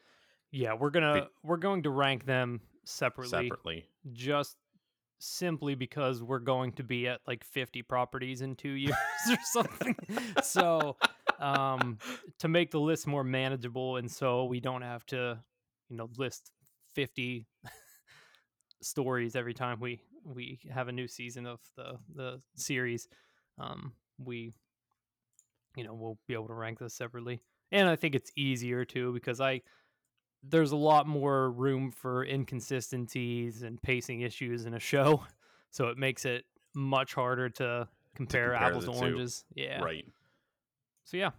[0.49, 3.85] Yeah, we're gonna we're going to rank them separately, separately.
[4.13, 4.57] just
[5.21, 8.95] simply because we're going to be at like 50 properties in two years
[9.29, 9.95] or something.
[10.43, 10.95] so
[11.39, 11.97] um
[12.39, 15.39] to make the list more manageable and so we don't have to,
[15.89, 16.51] you know, list
[16.93, 17.45] 50
[18.81, 23.07] stories every time we we have a new season of the the series.
[23.59, 24.53] Um we
[25.75, 27.41] you know, we'll be able to rank this separately.
[27.71, 29.61] And I think it's easier too because I
[30.43, 35.23] there's a lot more room for inconsistencies and pacing issues in a show.
[35.73, 36.43] So it makes it
[36.75, 38.97] much harder to compare, compare apples to two.
[38.97, 39.45] oranges.
[39.55, 39.81] Yeah.
[39.81, 40.05] Right.
[41.05, 41.29] So yeah,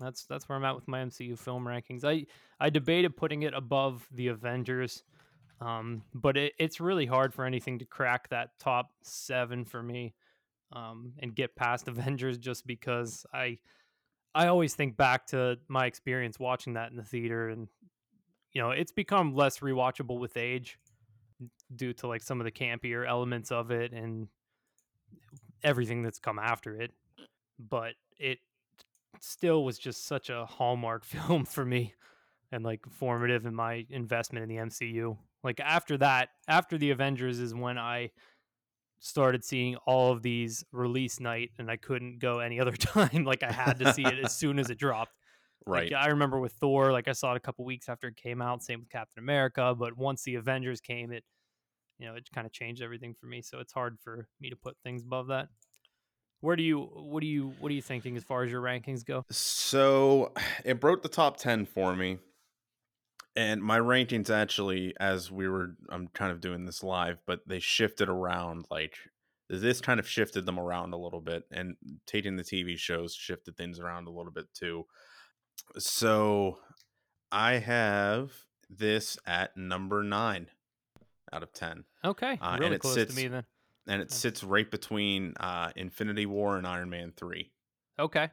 [0.00, 2.02] that's that's where I'm at with my MCU film rankings.
[2.02, 2.24] I
[2.58, 5.02] I debated putting it above the Avengers,
[5.60, 10.14] um, but it, it's really hard for anything to crack that top seven for me.
[10.72, 13.58] um, and get past Avengers just because I
[14.34, 17.68] I always think back to my experience watching that in the theater and
[18.54, 20.78] you know, it's become less rewatchable with age
[21.74, 24.28] due to like some of the campier elements of it and
[25.62, 26.92] everything that's come after it.
[27.58, 28.38] But it
[29.20, 31.94] still was just such a hallmark film for me
[32.52, 35.16] and like formative in my investment in the MCU.
[35.42, 38.10] Like after that, after the Avengers is when I
[39.00, 43.24] started seeing all of these release night and I couldn't go any other time.
[43.24, 45.12] like I had to see it as soon as it dropped.
[45.66, 45.90] Right.
[45.90, 48.42] Like, I remember with Thor, like I saw it a couple weeks after it came
[48.42, 48.62] out.
[48.62, 51.24] Same with Captain America, but once the Avengers came, it
[51.98, 53.40] you know it kind of changed everything for me.
[53.40, 55.48] So it's hard for me to put things above that.
[56.40, 59.04] Where do you what do you what are you thinking as far as your rankings
[59.04, 59.24] go?
[59.30, 60.32] So
[60.64, 62.18] it broke the top 10 for me.
[63.36, 67.58] And my rankings actually, as we were, I'm kind of doing this live, but they
[67.58, 68.66] shifted around.
[68.70, 68.94] Like
[69.48, 71.76] this kind of shifted them around a little bit, and
[72.06, 74.84] taking the TV shows shifted things around a little bit too.
[75.78, 76.58] So
[77.32, 78.32] I have
[78.70, 80.48] this at number nine
[81.32, 81.84] out of 10.
[82.04, 83.44] Okay, Uh, and it close sits- to me then.
[83.86, 84.14] And it Okay.
[84.14, 87.52] sits right between uh, Infinity War and Iron Man 3.
[87.98, 88.30] Okay,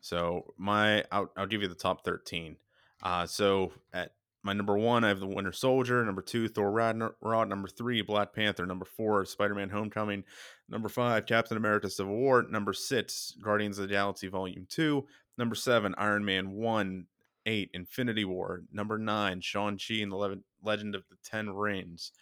[0.00, 2.56] So my I'll, I'll give you the top 13.
[3.02, 6.04] Uh, so at my number one, I have the Winter Soldier.
[6.04, 7.48] Number two, Thor Ragnarok.
[7.48, 8.66] Number three, Black Panther.
[8.66, 10.24] Number four, Spider Man Homecoming.
[10.68, 12.42] Number five, Captain America Civil War.
[12.42, 15.06] Number six, Guardians of the Galaxy Volume 2.
[15.38, 17.06] Number seven, Iron Man 1.
[17.46, 18.60] Eight, Infinity War.
[18.70, 22.12] Number nine, Shang-Chi and the Lev- Legend of the Ten Rings.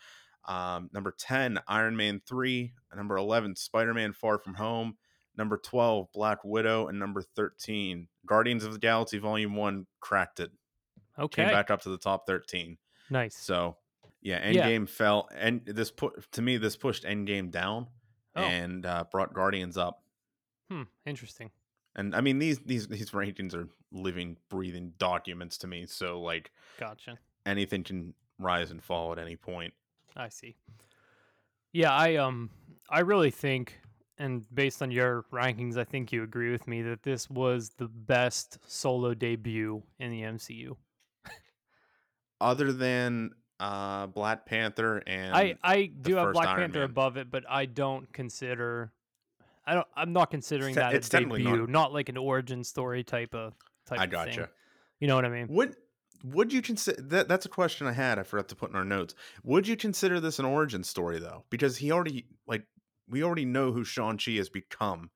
[0.46, 2.72] Um, number 10, Iron Man 3.
[2.94, 4.96] Number 11, Spider Man Far From Home.
[5.36, 6.86] Number 12, Black Widow.
[6.86, 10.52] And number 13, Guardians of the Galaxy Volume 1 cracked it.
[11.18, 12.78] okay, Came back up to the top 13.
[13.10, 13.36] nice.
[13.36, 13.78] So,
[14.22, 14.68] yeah, Yeah.
[14.68, 15.28] Endgame fell.
[15.34, 17.88] And this put, to me, this pushed Endgame down
[18.36, 18.42] Oh.
[18.42, 20.04] and uh, brought Guardians up.
[20.70, 21.50] Hmm, interesting.
[21.96, 25.86] And I mean, these, these, these rankings are living, breathing documents to me.
[25.86, 27.18] So, like, Gotcha.
[27.44, 29.72] anything can rise and fall at any point.
[30.16, 30.56] I see.
[31.72, 32.50] Yeah, I um
[32.88, 33.78] I really think
[34.18, 37.88] and based on your rankings, I think you agree with me that this was the
[37.88, 40.76] best solo debut in the MCU.
[42.40, 46.90] Other than uh, Black Panther and I I do have Black Iron Panther Man.
[46.90, 48.92] above it, but I don't consider
[49.66, 52.16] I don't I'm not considering te- that it's a technically not- debut, not, like an
[52.16, 53.54] origin story type of
[53.86, 54.32] type I gotcha.
[54.32, 54.46] thing.
[55.00, 55.46] You know what I mean?
[55.48, 55.76] Would
[56.24, 57.28] would you consider that?
[57.28, 58.18] That's a question I had.
[58.18, 59.14] I forgot to put in our notes.
[59.44, 61.44] Would you consider this an origin story though?
[61.50, 62.64] Because he already like
[63.08, 65.10] we already know who Shang Chi has become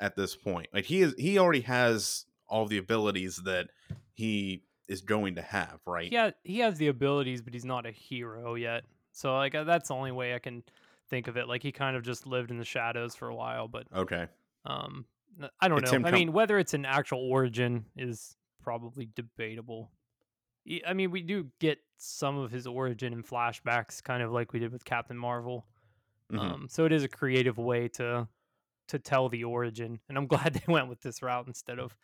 [0.00, 0.68] at this point.
[0.72, 3.68] Like he is, he already has all the abilities that
[4.14, 5.80] he is going to have.
[5.86, 6.08] Right?
[6.08, 8.84] He ha- he has the abilities, but he's not a hero yet.
[9.12, 10.62] So like uh, that's the only way I can
[11.08, 11.48] think of it.
[11.48, 14.26] Like he kind of just lived in the shadows for a while, but Okay.
[14.64, 15.04] um,
[15.60, 15.98] I don't It's know.
[15.98, 19.90] I com- mean, whether it's an actual origin is probably debatable.
[20.86, 24.58] I mean, we do get some of his origin in flashbacks, kind of like we
[24.58, 25.66] did with Captain Marvel.
[26.32, 26.38] Mhm.
[26.40, 28.28] Um, so it is a creative way to
[28.88, 31.96] to tell the origin, and I'm glad they went with this route instead of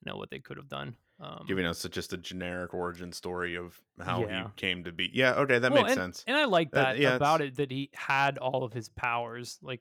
[0.00, 0.96] you know what they could have done.
[1.20, 4.44] Um, Giving us just a generic origin story of how Yeah.
[4.44, 5.10] he came to be.
[5.12, 5.34] Yeah.
[5.34, 6.24] Okay, that Well, makes and, sense.
[6.26, 9.58] And I like That- that yeah, about it that he had all of his powers.
[9.62, 9.80] Like,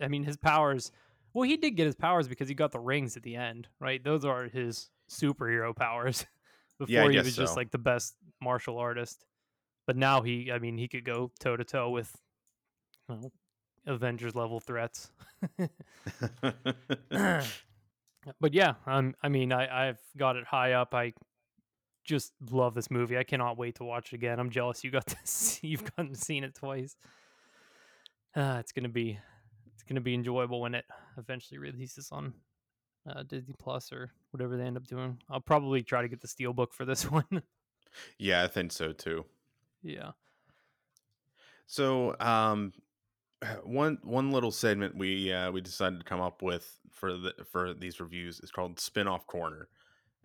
[0.00, 0.92] I mean, his powers.
[1.32, 4.02] Well, he did get his powers because he got the rings at the end, right?
[4.02, 6.26] Those are his superhero powers.
[6.78, 9.24] Before Yeah, he was just like the best martial artist,
[9.86, 12.14] but now he, I mean, he could go toe to toe with,
[13.08, 13.32] you know,
[13.86, 15.10] Avengers level threats.
[18.40, 20.94] but yeah, um, I mean, I, I've got it high up.
[20.94, 21.12] I
[22.04, 23.18] just love this movie.
[23.18, 24.40] I cannot wait to watch it again.
[24.40, 26.96] I'm jealous you got to see, you've gotten seen it twice.
[28.34, 29.18] Uh, it's gonna be
[29.74, 30.84] it's gonna be enjoyable when it
[31.16, 32.32] eventually releases on
[33.08, 35.18] uh, Disney Plus or whatever they end up doing.
[35.30, 37.42] I'll probably try to get the steelbook for this one.
[38.18, 39.24] yeah, I think so too.
[39.82, 40.12] yeah.
[41.70, 42.72] So, um,
[43.64, 47.74] one one little segment we uh, we decided to come up with for the for
[47.74, 49.68] these reviews is called Spin-off Corner,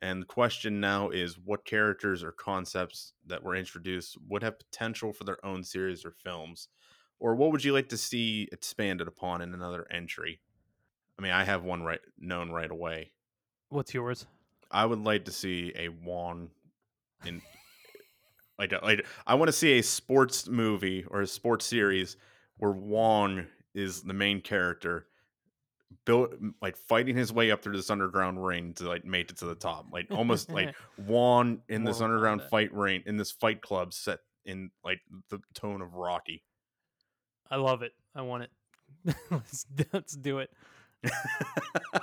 [0.02, 5.14] and the question now is what characters or concepts that were introduced would have potential
[5.14, 6.69] for their own series or films,
[7.19, 10.40] or what would you like to see expanded upon in another entry?
[11.18, 13.11] I mean, I have one right known right away.
[13.69, 14.26] What's yours?
[14.72, 16.49] I would like to see a Wong
[17.26, 17.41] in
[18.57, 22.18] like a- like I want to see a sports movie or a sports series
[22.58, 25.08] where Wong is the main character
[26.06, 29.46] built like fighting his way up through this underground ring to like make it to
[29.46, 33.62] the top like almost like Wong in this Mortal underground fight ring in this fight
[33.62, 35.00] club set in like
[35.30, 36.44] the tone of Rocky
[37.54, 37.92] I love it.
[38.16, 39.16] I want it.
[39.32, 40.50] let's let's do it.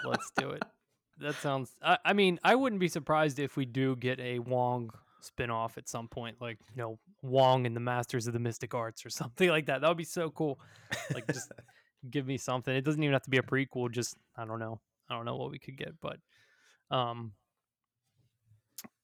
[0.05, 0.63] let's do it.
[1.23, 1.77] That sounds.
[1.83, 4.91] I, I mean, I wouldn't be surprised if we do get a Wong
[5.25, 9.05] spin-off at some point like you know wong and the masters of the mystic arts
[9.05, 9.81] or something like that.
[9.81, 10.61] That would be so cool.
[11.15, 11.51] Like just
[12.11, 12.75] give me something.
[12.75, 14.81] It doesn't even have to be a prequel just i don't know.
[15.09, 16.19] I don't know what we could get but
[16.91, 17.33] um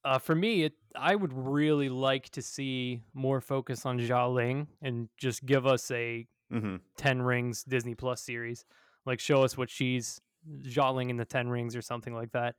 [0.06, 5.08] uh, for me, it I would really like to see more focus on Xialing and
[5.16, 8.64] just give us a hmm Ten Rings Disney Plus series,
[9.04, 10.20] like show us what she's
[10.62, 12.54] Xialing in the Ten Rings or something like that.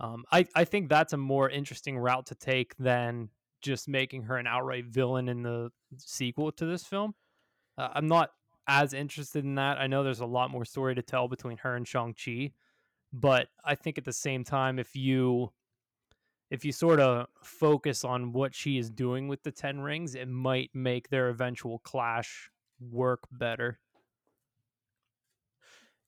[0.00, 3.30] Um, I I think that's a more interesting route to take than
[3.62, 7.14] just making her an outright villain in the sequel to this film.
[7.78, 8.30] Uh, I'm not
[8.66, 9.78] as interested in that.
[9.78, 12.52] I know there's a lot more story to tell between her and Shang Chi,
[13.12, 15.52] but I think at the same time, if you
[16.50, 20.28] if you sort of focus on what she is doing with the Ten Rings, it
[20.28, 22.50] might make their eventual clash
[22.80, 23.78] work better.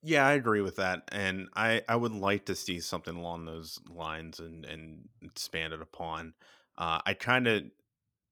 [0.07, 3.81] Yeah, I agree with that, and I I would like to see something along those
[3.91, 6.35] lines and and expanded upon.
[6.79, 7.65] Uh, I kind of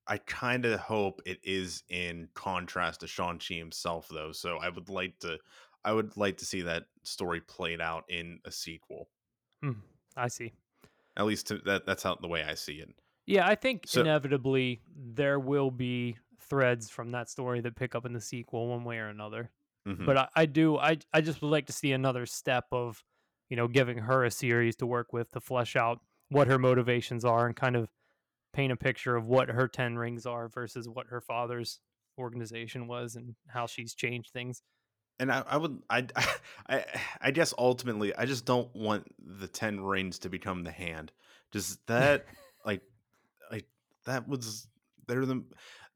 [0.07, 4.31] I kind of hope it is in contrast to Shang Chi himself, though.
[4.31, 5.41] So I would like to
[5.85, 9.09] I would like to see that story played out in a sequel.
[9.61, 9.81] Hmm,
[10.17, 10.53] I see.
[11.17, 12.95] At least to, that that's how the way I see it.
[13.27, 18.07] Yeah, I think So inevitably there will be threads from that story that pick up
[18.07, 19.51] in the sequel one way or another.
[19.87, 20.07] Mhm.
[20.07, 23.03] But I, I do I I just would like to see another step of,
[23.49, 26.01] you know, giving her a series to work with to flesh out
[26.31, 27.91] what her motivations are and kind of
[28.53, 31.81] paint a picture of what her 10 rings are versus what her father's
[32.19, 34.63] organization was and how she's changed things.
[35.19, 36.07] and I, I would I,
[36.69, 36.85] I
[37.21, 41.13] I guess ultimately I just don't want the ten rings to become the hand.
[41.53, 42.27] Does that
[42.65, 42.83] like
[43.51, 43.67] like
[44.07, 44.69] that was
[45.07, 45.45] they're the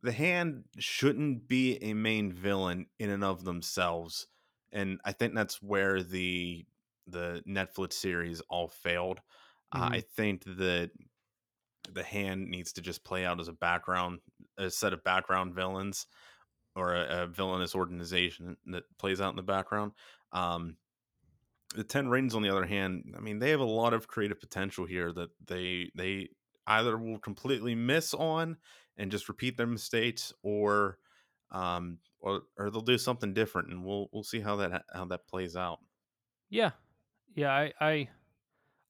[0.03, 4.27] the hand shouldn't be a main villain in and of themselves,
[4.73, 6.65] and I think that's where the
[7.07, 9.21] the Netflix series all failed.
[9.73, 10.91] Uh, I think that
[11.93, 14.21] the hand needs to just play out as a background,
[14.59, 16.07] a set of background villains
[16.77, 19.93] or a, a villainous organization that plays out in the background.
[20.33, 20.77] Um,
[21.75, 24.41] the Ten Rings, on the other hand, I mean, they have a lot of creative
[24.41, 26.29] potential here that they they
[26.67, 28.57] either will completely miss on
[28.99, 30.99] and just repeat their mistakes, or
[31.53, 35.29] um, or or they'll do something different, and we'll we'll see how that how that
[35.29, 35.81] plays out.
[36.51, 36.73] Yeah.
[37.35, 38.11] Yeah, I I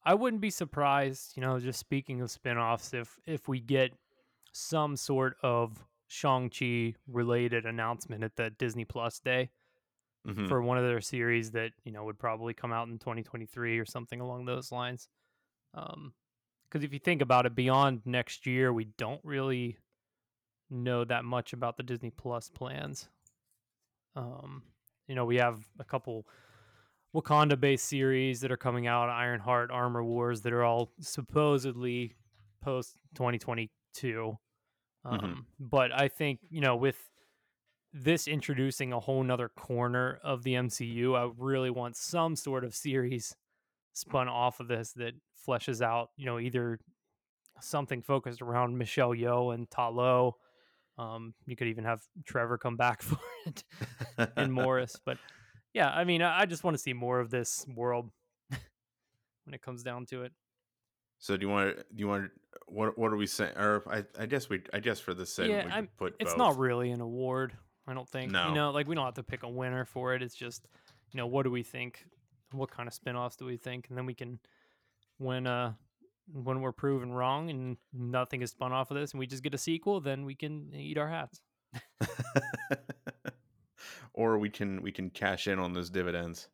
[0.05, 3.93] I wouldn't be surprised, you know, just speaking of spin-offs if if we get
[4.53, 9.51] some sort of Shang-Chi related announcement at the Disney Plus day
[10.25, 13.79] hmm for one of their series that, you know, would probably come out in 2023
[13.79, 15.09] or something along those lines.
[15.75, 16.15] Um
[16.71, 19.79] cuz if you think about it beyond next year, we don't really
[20.71, 23.09] know that much about the Disney Plus plans.
[24.17, 24.63] Um
[25.07, 26.27] you know, we have a couple
[27.15, 32.15] Wakanda based series that are coming out, Ironheart, Armor Wars, that are all supposedly
[32.63, 34.39] post 2022.
[35.11, 36.99] hmm Um, but I think, you know, with
[37.93, 42.75] this introducing a whole nother corner of the MCU, I really want some sort of
[42.75, 43.35] series
[43.95, 45.15] spun off of this that
[45.47, 46.79] fleshes out, you know, either
[47.61, 50.37] something focused around Michelle Yeoh and Ta Lo.
[50.99, 53.63] Um, you could even have Trevor come back for it
[54.37, 54.97] and Morris.
[55.05, 55.19] But
[55.73, 58.11] yeah, I mean, I I just want to see more of this world
[58.51, 60.33] when it comes down to it.
[61.19, 62.31] so do you want do you want
[62.67, 63.57] what what are we saying?
[63.57, 65.89] Or I I guess we I guess for this segment Yeah, we I'm.
[65.97, 66.39] put It's both.
[66.39, 67.53] not really an award.
[67.87, 68.33] I don't think.
[68.33, 68.49] No.
[68.49, 70.23] You know, like we don't have to pick a winner for it.
[70.23, 70.67] It's just,
[71.11, 72.05] you know, what do we think?
[72.53, 73.87] What kind of spin-offs do we think?
[73.89, 74.39] And then we can,
[75.17, 75.73] when uh,
[76.33, 79.55] when we're proven wrong and nothing is spun off of this, and we just get
[79.55, 81.41] a sequel, then we can eat our hats.
[84.15, 86.49] or we can we can cash in on those dividends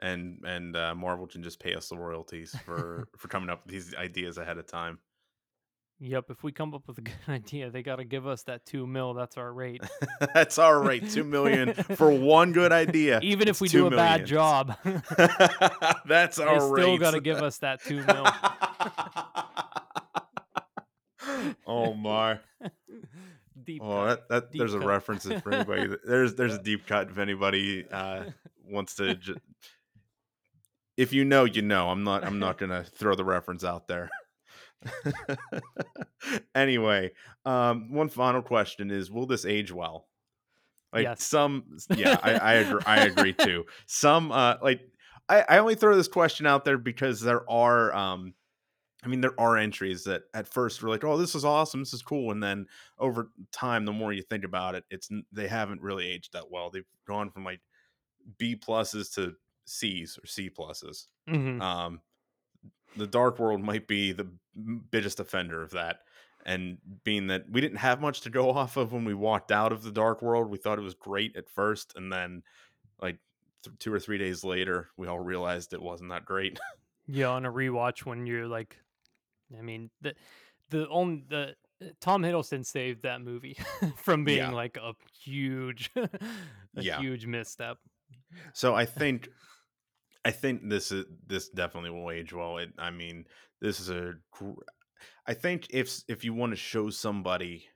[0.00, 3.72] and and uh, marvel can just pay us the royalties for for coming up with
[3.72, 4.98] these ideas ahead of time
[6.00, 6.24] Yep.
[6.30, 8.86] If we come up with a good idea, they got to give us that two
[8.86, 9.14] mil.
[9.14, 9.82] That's our rate.
[10.34, 14.26] that's our rate, two million for one good idea Even if we do a bad
[14.26, 14.76] job,
[16.04, 16.82] that's our rate.
[16.82, 18.26] they our still got to give us that two mil.
[21.66, 22.38] oh my.
[23.64, 24.06] Deep oh cut.
[24.06, 27.86] that, that deep there's a reference for anybody there's there's a deep cut if anybody
[27.90, 28.24] uh
[28.68, 29.36] wants to ju-
[30.96, 31.88] if you know you know.
[31.88, 34.10] I'm not i'm not gonna throw the reference out there.
[36.54, 37.12] Anyway
[37.44, 40.06] um one final question is will this age well?
[40.92, 41.22] Like Yes.
[41.22, 41.64] some
[41.96, 43.64] yeah i i agree i agree too.
[43.86, 44.80] Some uh like
[45.28, 48.34] i i only throw this question out there because there are um
[49.04, 51.92] I mean, there are entries that at first were like, "Oh, this is awesome, this
[51.92, 52.66] is cool," and then
[52.98, 56.70] over time, the more you think about it, it's they haven't really aged that well.
[56.70, 57.60] They've gone from like
[58.38, 59.36] B pluses to
[59.66, 61.08] C's or C pluses.
[61.28, 61.60] Mhm.
[61.62, 62.02] Um,
[62.96, 64.30] the Dark World might be the
[64.90, 66.00] biggest offender of that.
[66.46, 69.72] And being that we didn't have much to go off of when we walked out
[69.72, 72.42] of the Dark World, we thought it was great at first, and then
[73.00, 73.18] like
[73.64, 76.58] th- two or three days later, we all realized it wasn't that great.
[77.06, 78.80] Yeah, on a rewatch when you're like,
[79.58, 80.14] I mean, the
[80.70, 83.56] the only the uh, Tom Hiddleston saved that movie
[83.96, 84.54] from being Yeah.
[84.54, 86.98] like a huge, a Yeah.
[86.98, 87.78] huge misstep.
[88.52, 89.28] So I think,
[90.24, 92.58] I think this is this definitely will age well.
[92.58, 93.26] It, I mean,
[93.60, 94.14] this is a.
[95.26, 97.68] I think if if you want to show somebody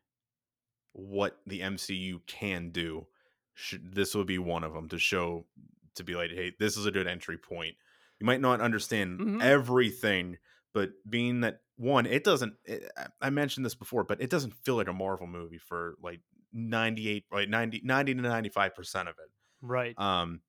[0.92, 3.06] what the MCU can do,
[3.54, 5.46] should, this would be one of them to show
[5.94, 7.76] to be like, hey, this is a good entry point.
[8.20, 9.42] You might not understand Mhm.
[9.42, 10.38] everything,
[10.78, 12.54] but being that one, it doesn't.
[12.64, 12.88] It,
[13.20, 16.20] I- mentioned this before, but it doesn't feel like a Marvel movie for like
[16.52, 19.30] ninety eight, like 90, 90 to ninety five percent of it
[19.60, 19.94] Right.
[19.98, 20.40] um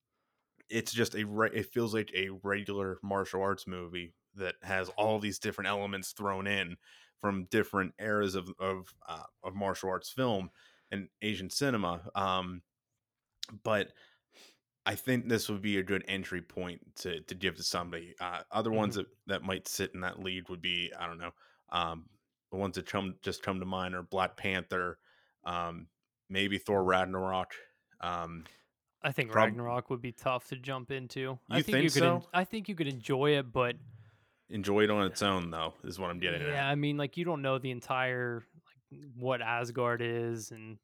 [0.69, 5.19] it's just a re- it feels like a regular martial arts movie that has all
[5.19, 6.77] these different elements thrown in
[7.19, 10.51] from different eras of of, uh, of martial arts film
[10.91, 12.61] and asian cinema um
[13.63, 13.91] but
[14.89, 18.39] i think this would be a good entry point to to give to somebody uh
[18.51, 21.31] other ones that that might sit in that lead would be i don't know
[21.71, 22.05] um
[22.51, 24.97] the ones that come just come to mind are black panther
[25.45, 25.87] um
[26.29, 27.53] maybe thor ragnarok
[28.01, 28.43] um
[29.01, 31.39] I think prob- Ragnarok would be tough to jump into.
[31.49, 32.03] I You think, you think could.
[32.03, 32.27] en- so?
[32.33, 33.77] I think you could enjoy it, but
[34.49, 36.47] enjoy it on its own though is what i'm getting at.
[36.49, 38.43] yeah, at I mean, like you don't know the entire
[38.91, 40.77] like what Asgard is, and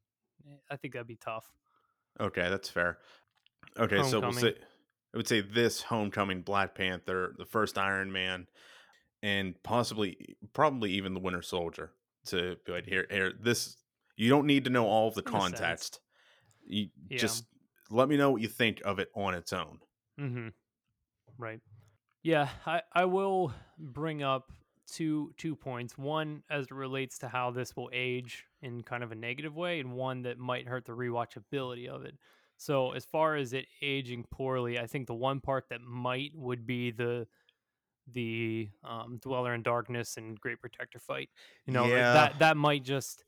[0.48, 1.52] eh, I think that'd be tough.
[2.22, 3.00] okay that's fair
[3.80, 4.54] okay so we'll say
[5.14, 8.48] i would say this homecoming black panther the first iron man
[9.24, 11.92] and possibly probably even the winter soldier
[12.26, 13.78] to be like here here this
[14.18, 16.00] you don't need to know all of the context
[16.66, 17.18] you Yeah.
[17.18, 17.46] just
[17.90, 19.80] let me know what you think of it on its own
[20.20, 20.48] Mm-hmm.
[21.38, 21.60] Right.
[22.24, 24.52] Yeah, I, I will bring up
[24.92, 25.98] two two points.
[25.98, 29.80] One as it relates to how this will age in kind of a negative way,
[29.80, 32.16] and one that might hurt the rewatchability of it.
[32.58, 36.66] So as far as it aging poorly, I think the one part that might would
[36.66, 37.28] be the
[38.08, 41.30] the um, Dweller in Darkness and Great Protector fight.
[41.66, 42.14] You know, Yeah.
[42.14, 43.26] that that might just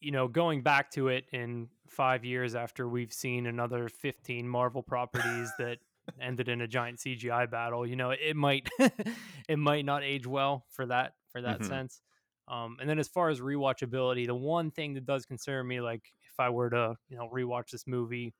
[0.00, 4.82] you know, going back to it in five years after we've seen another 15 Marvel
[4.82, 5.78] properties that
[6.20, 8.68] ended in a giant CGI battle, you know, it might
[9.48, 11.64] it might not age well for that for that Mhm.
[11.64, 12.00] sense.
[12.46, 16.14] Um, and then as far as rewatchability, the one thing that does concern me, like
[16.38, 18.34] if I were to, you know, rewatch this movie,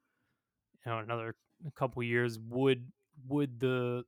[0.84, 1.34] you know, another
[1.74, 2.90] couple years, would
[3.26, 4.04] would the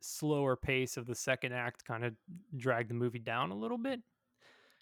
[0.00, 2.14] slower pace of the second act kind of
[2.56, 4.00] drag the movie down a little bit?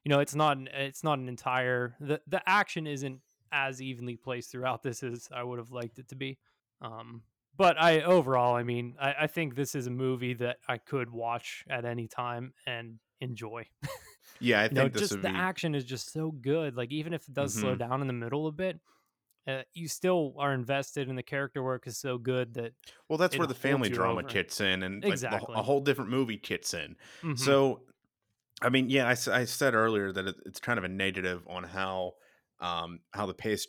[0.05, 3.21] you know it's not an, it's not an entire the the action isn't
[3.53, 6.39] as evenly placed throughout this as I would have liked it to be.
[6.81, 7.23] Um,
[7.57, 11.11] but I overall, I mean, I, I think this is a movie that I could
[11.11, 13.67] watch at any time and enjoy.
[14.39, 16.77] yeah i You think know, this just the action is just so good.
[16.77, 17.81] Like even if it does slow Mhm.
[17.81, 18.81] down in the middle a bit,
[19.47, 22.75] uh, you still are invested, and the character work is so good that
[23.09, 24.25] well that's where the family drama over.
[24.25, 25.57] kicks in and like, the Exactly.
[25.57, 27.61] a whole different movie kicks in Mhm.
[27.61, 27.83] So,
[28.63, 31.65] I mean, yeah, I, I said earlier that it, it's kind of a negative on
[31.65, 32.15] how
[32.61, 33.67] um, how the pace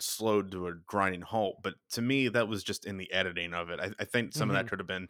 [0.00, 3.70] slowed to a grinding halt, but to me, that was just in the editing of
[3.70, 3.80] it.
[3.80, 4.56] I, I think some of Mm-hmm.
[4.56, 5.08] that could have been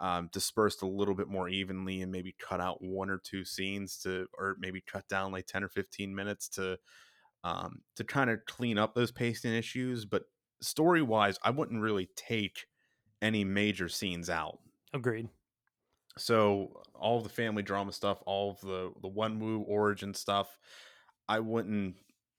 [0.00, 3.98] um, dispersed a little bit more evenly and maybe cut out one or two scenes
[4.00, 6.78] to, or maybe cut down like ten or fifteen minutes to
[7.44, 10.04] um, to kind of clean up those pacing issues.
[10.04, 10.24] But
[10.62, 12.66] story wise, I wouldn't really take
[13.22, 14.58] any major scenes out
[14.92, 15.28] agreed.
[16.18, 20.58] so all the family drama stuff all of the the Wen Wu origin stuff
[21.28, 21.96] i wouldn't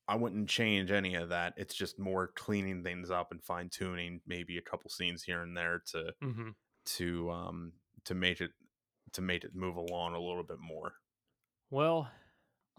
[0.07, 4.21] i wouldn't change any of that it's just more cleaning things up and fine tuning
[4.27, 6.51] maybe a couple scenes here and there to hmm
[6.85, 7.73] to um
[8.05, 8.51] to make it
[9.13, 10.93] to make it move along a little bit more
[11.69, 12.09] Well,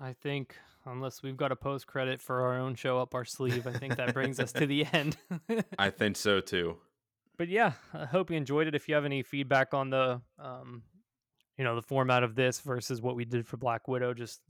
[0.01, 0.57] I think
[0.87, 3.97] unless we've got a post credit for our own show up our sleeve, I think
[3.97, 5.17] that brings us to the end.
[5.79, 6.79] i think so too
[7.39, 8.75] but yeah, I hope you enjoyed it.
[8.75, 10.83] If you have any feedback on the, um,
[11.57, 14.41] you know, the format of this versus what we did for Black Widow, just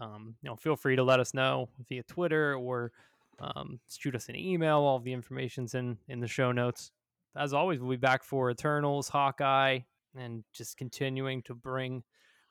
[0.00, 2.90] um, you know, feel free to let us know via Twitter or
[3.38, 4.78] um, shoot us an email.
[4.78, 6.90] All the information's in in the show notes.
[7.36, 9.80] As always, we'll be back for Eternals, Hawkeye,
[10.16, 12.02] and just continuing to bring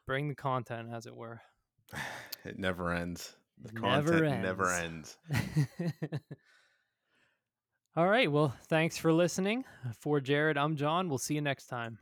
[0.06, 1.42] bring the content, as it were.
[2.46, 5.18] it never ends the Never content never ends.
[5.32, 6.02] ends
[7.96, 8.30] All right.
[8.30, 9.64] Well, thanks for listening.
[10.02, 11.08] For Jared, I'm John.
[11.08, 11.98] We'll see you next time.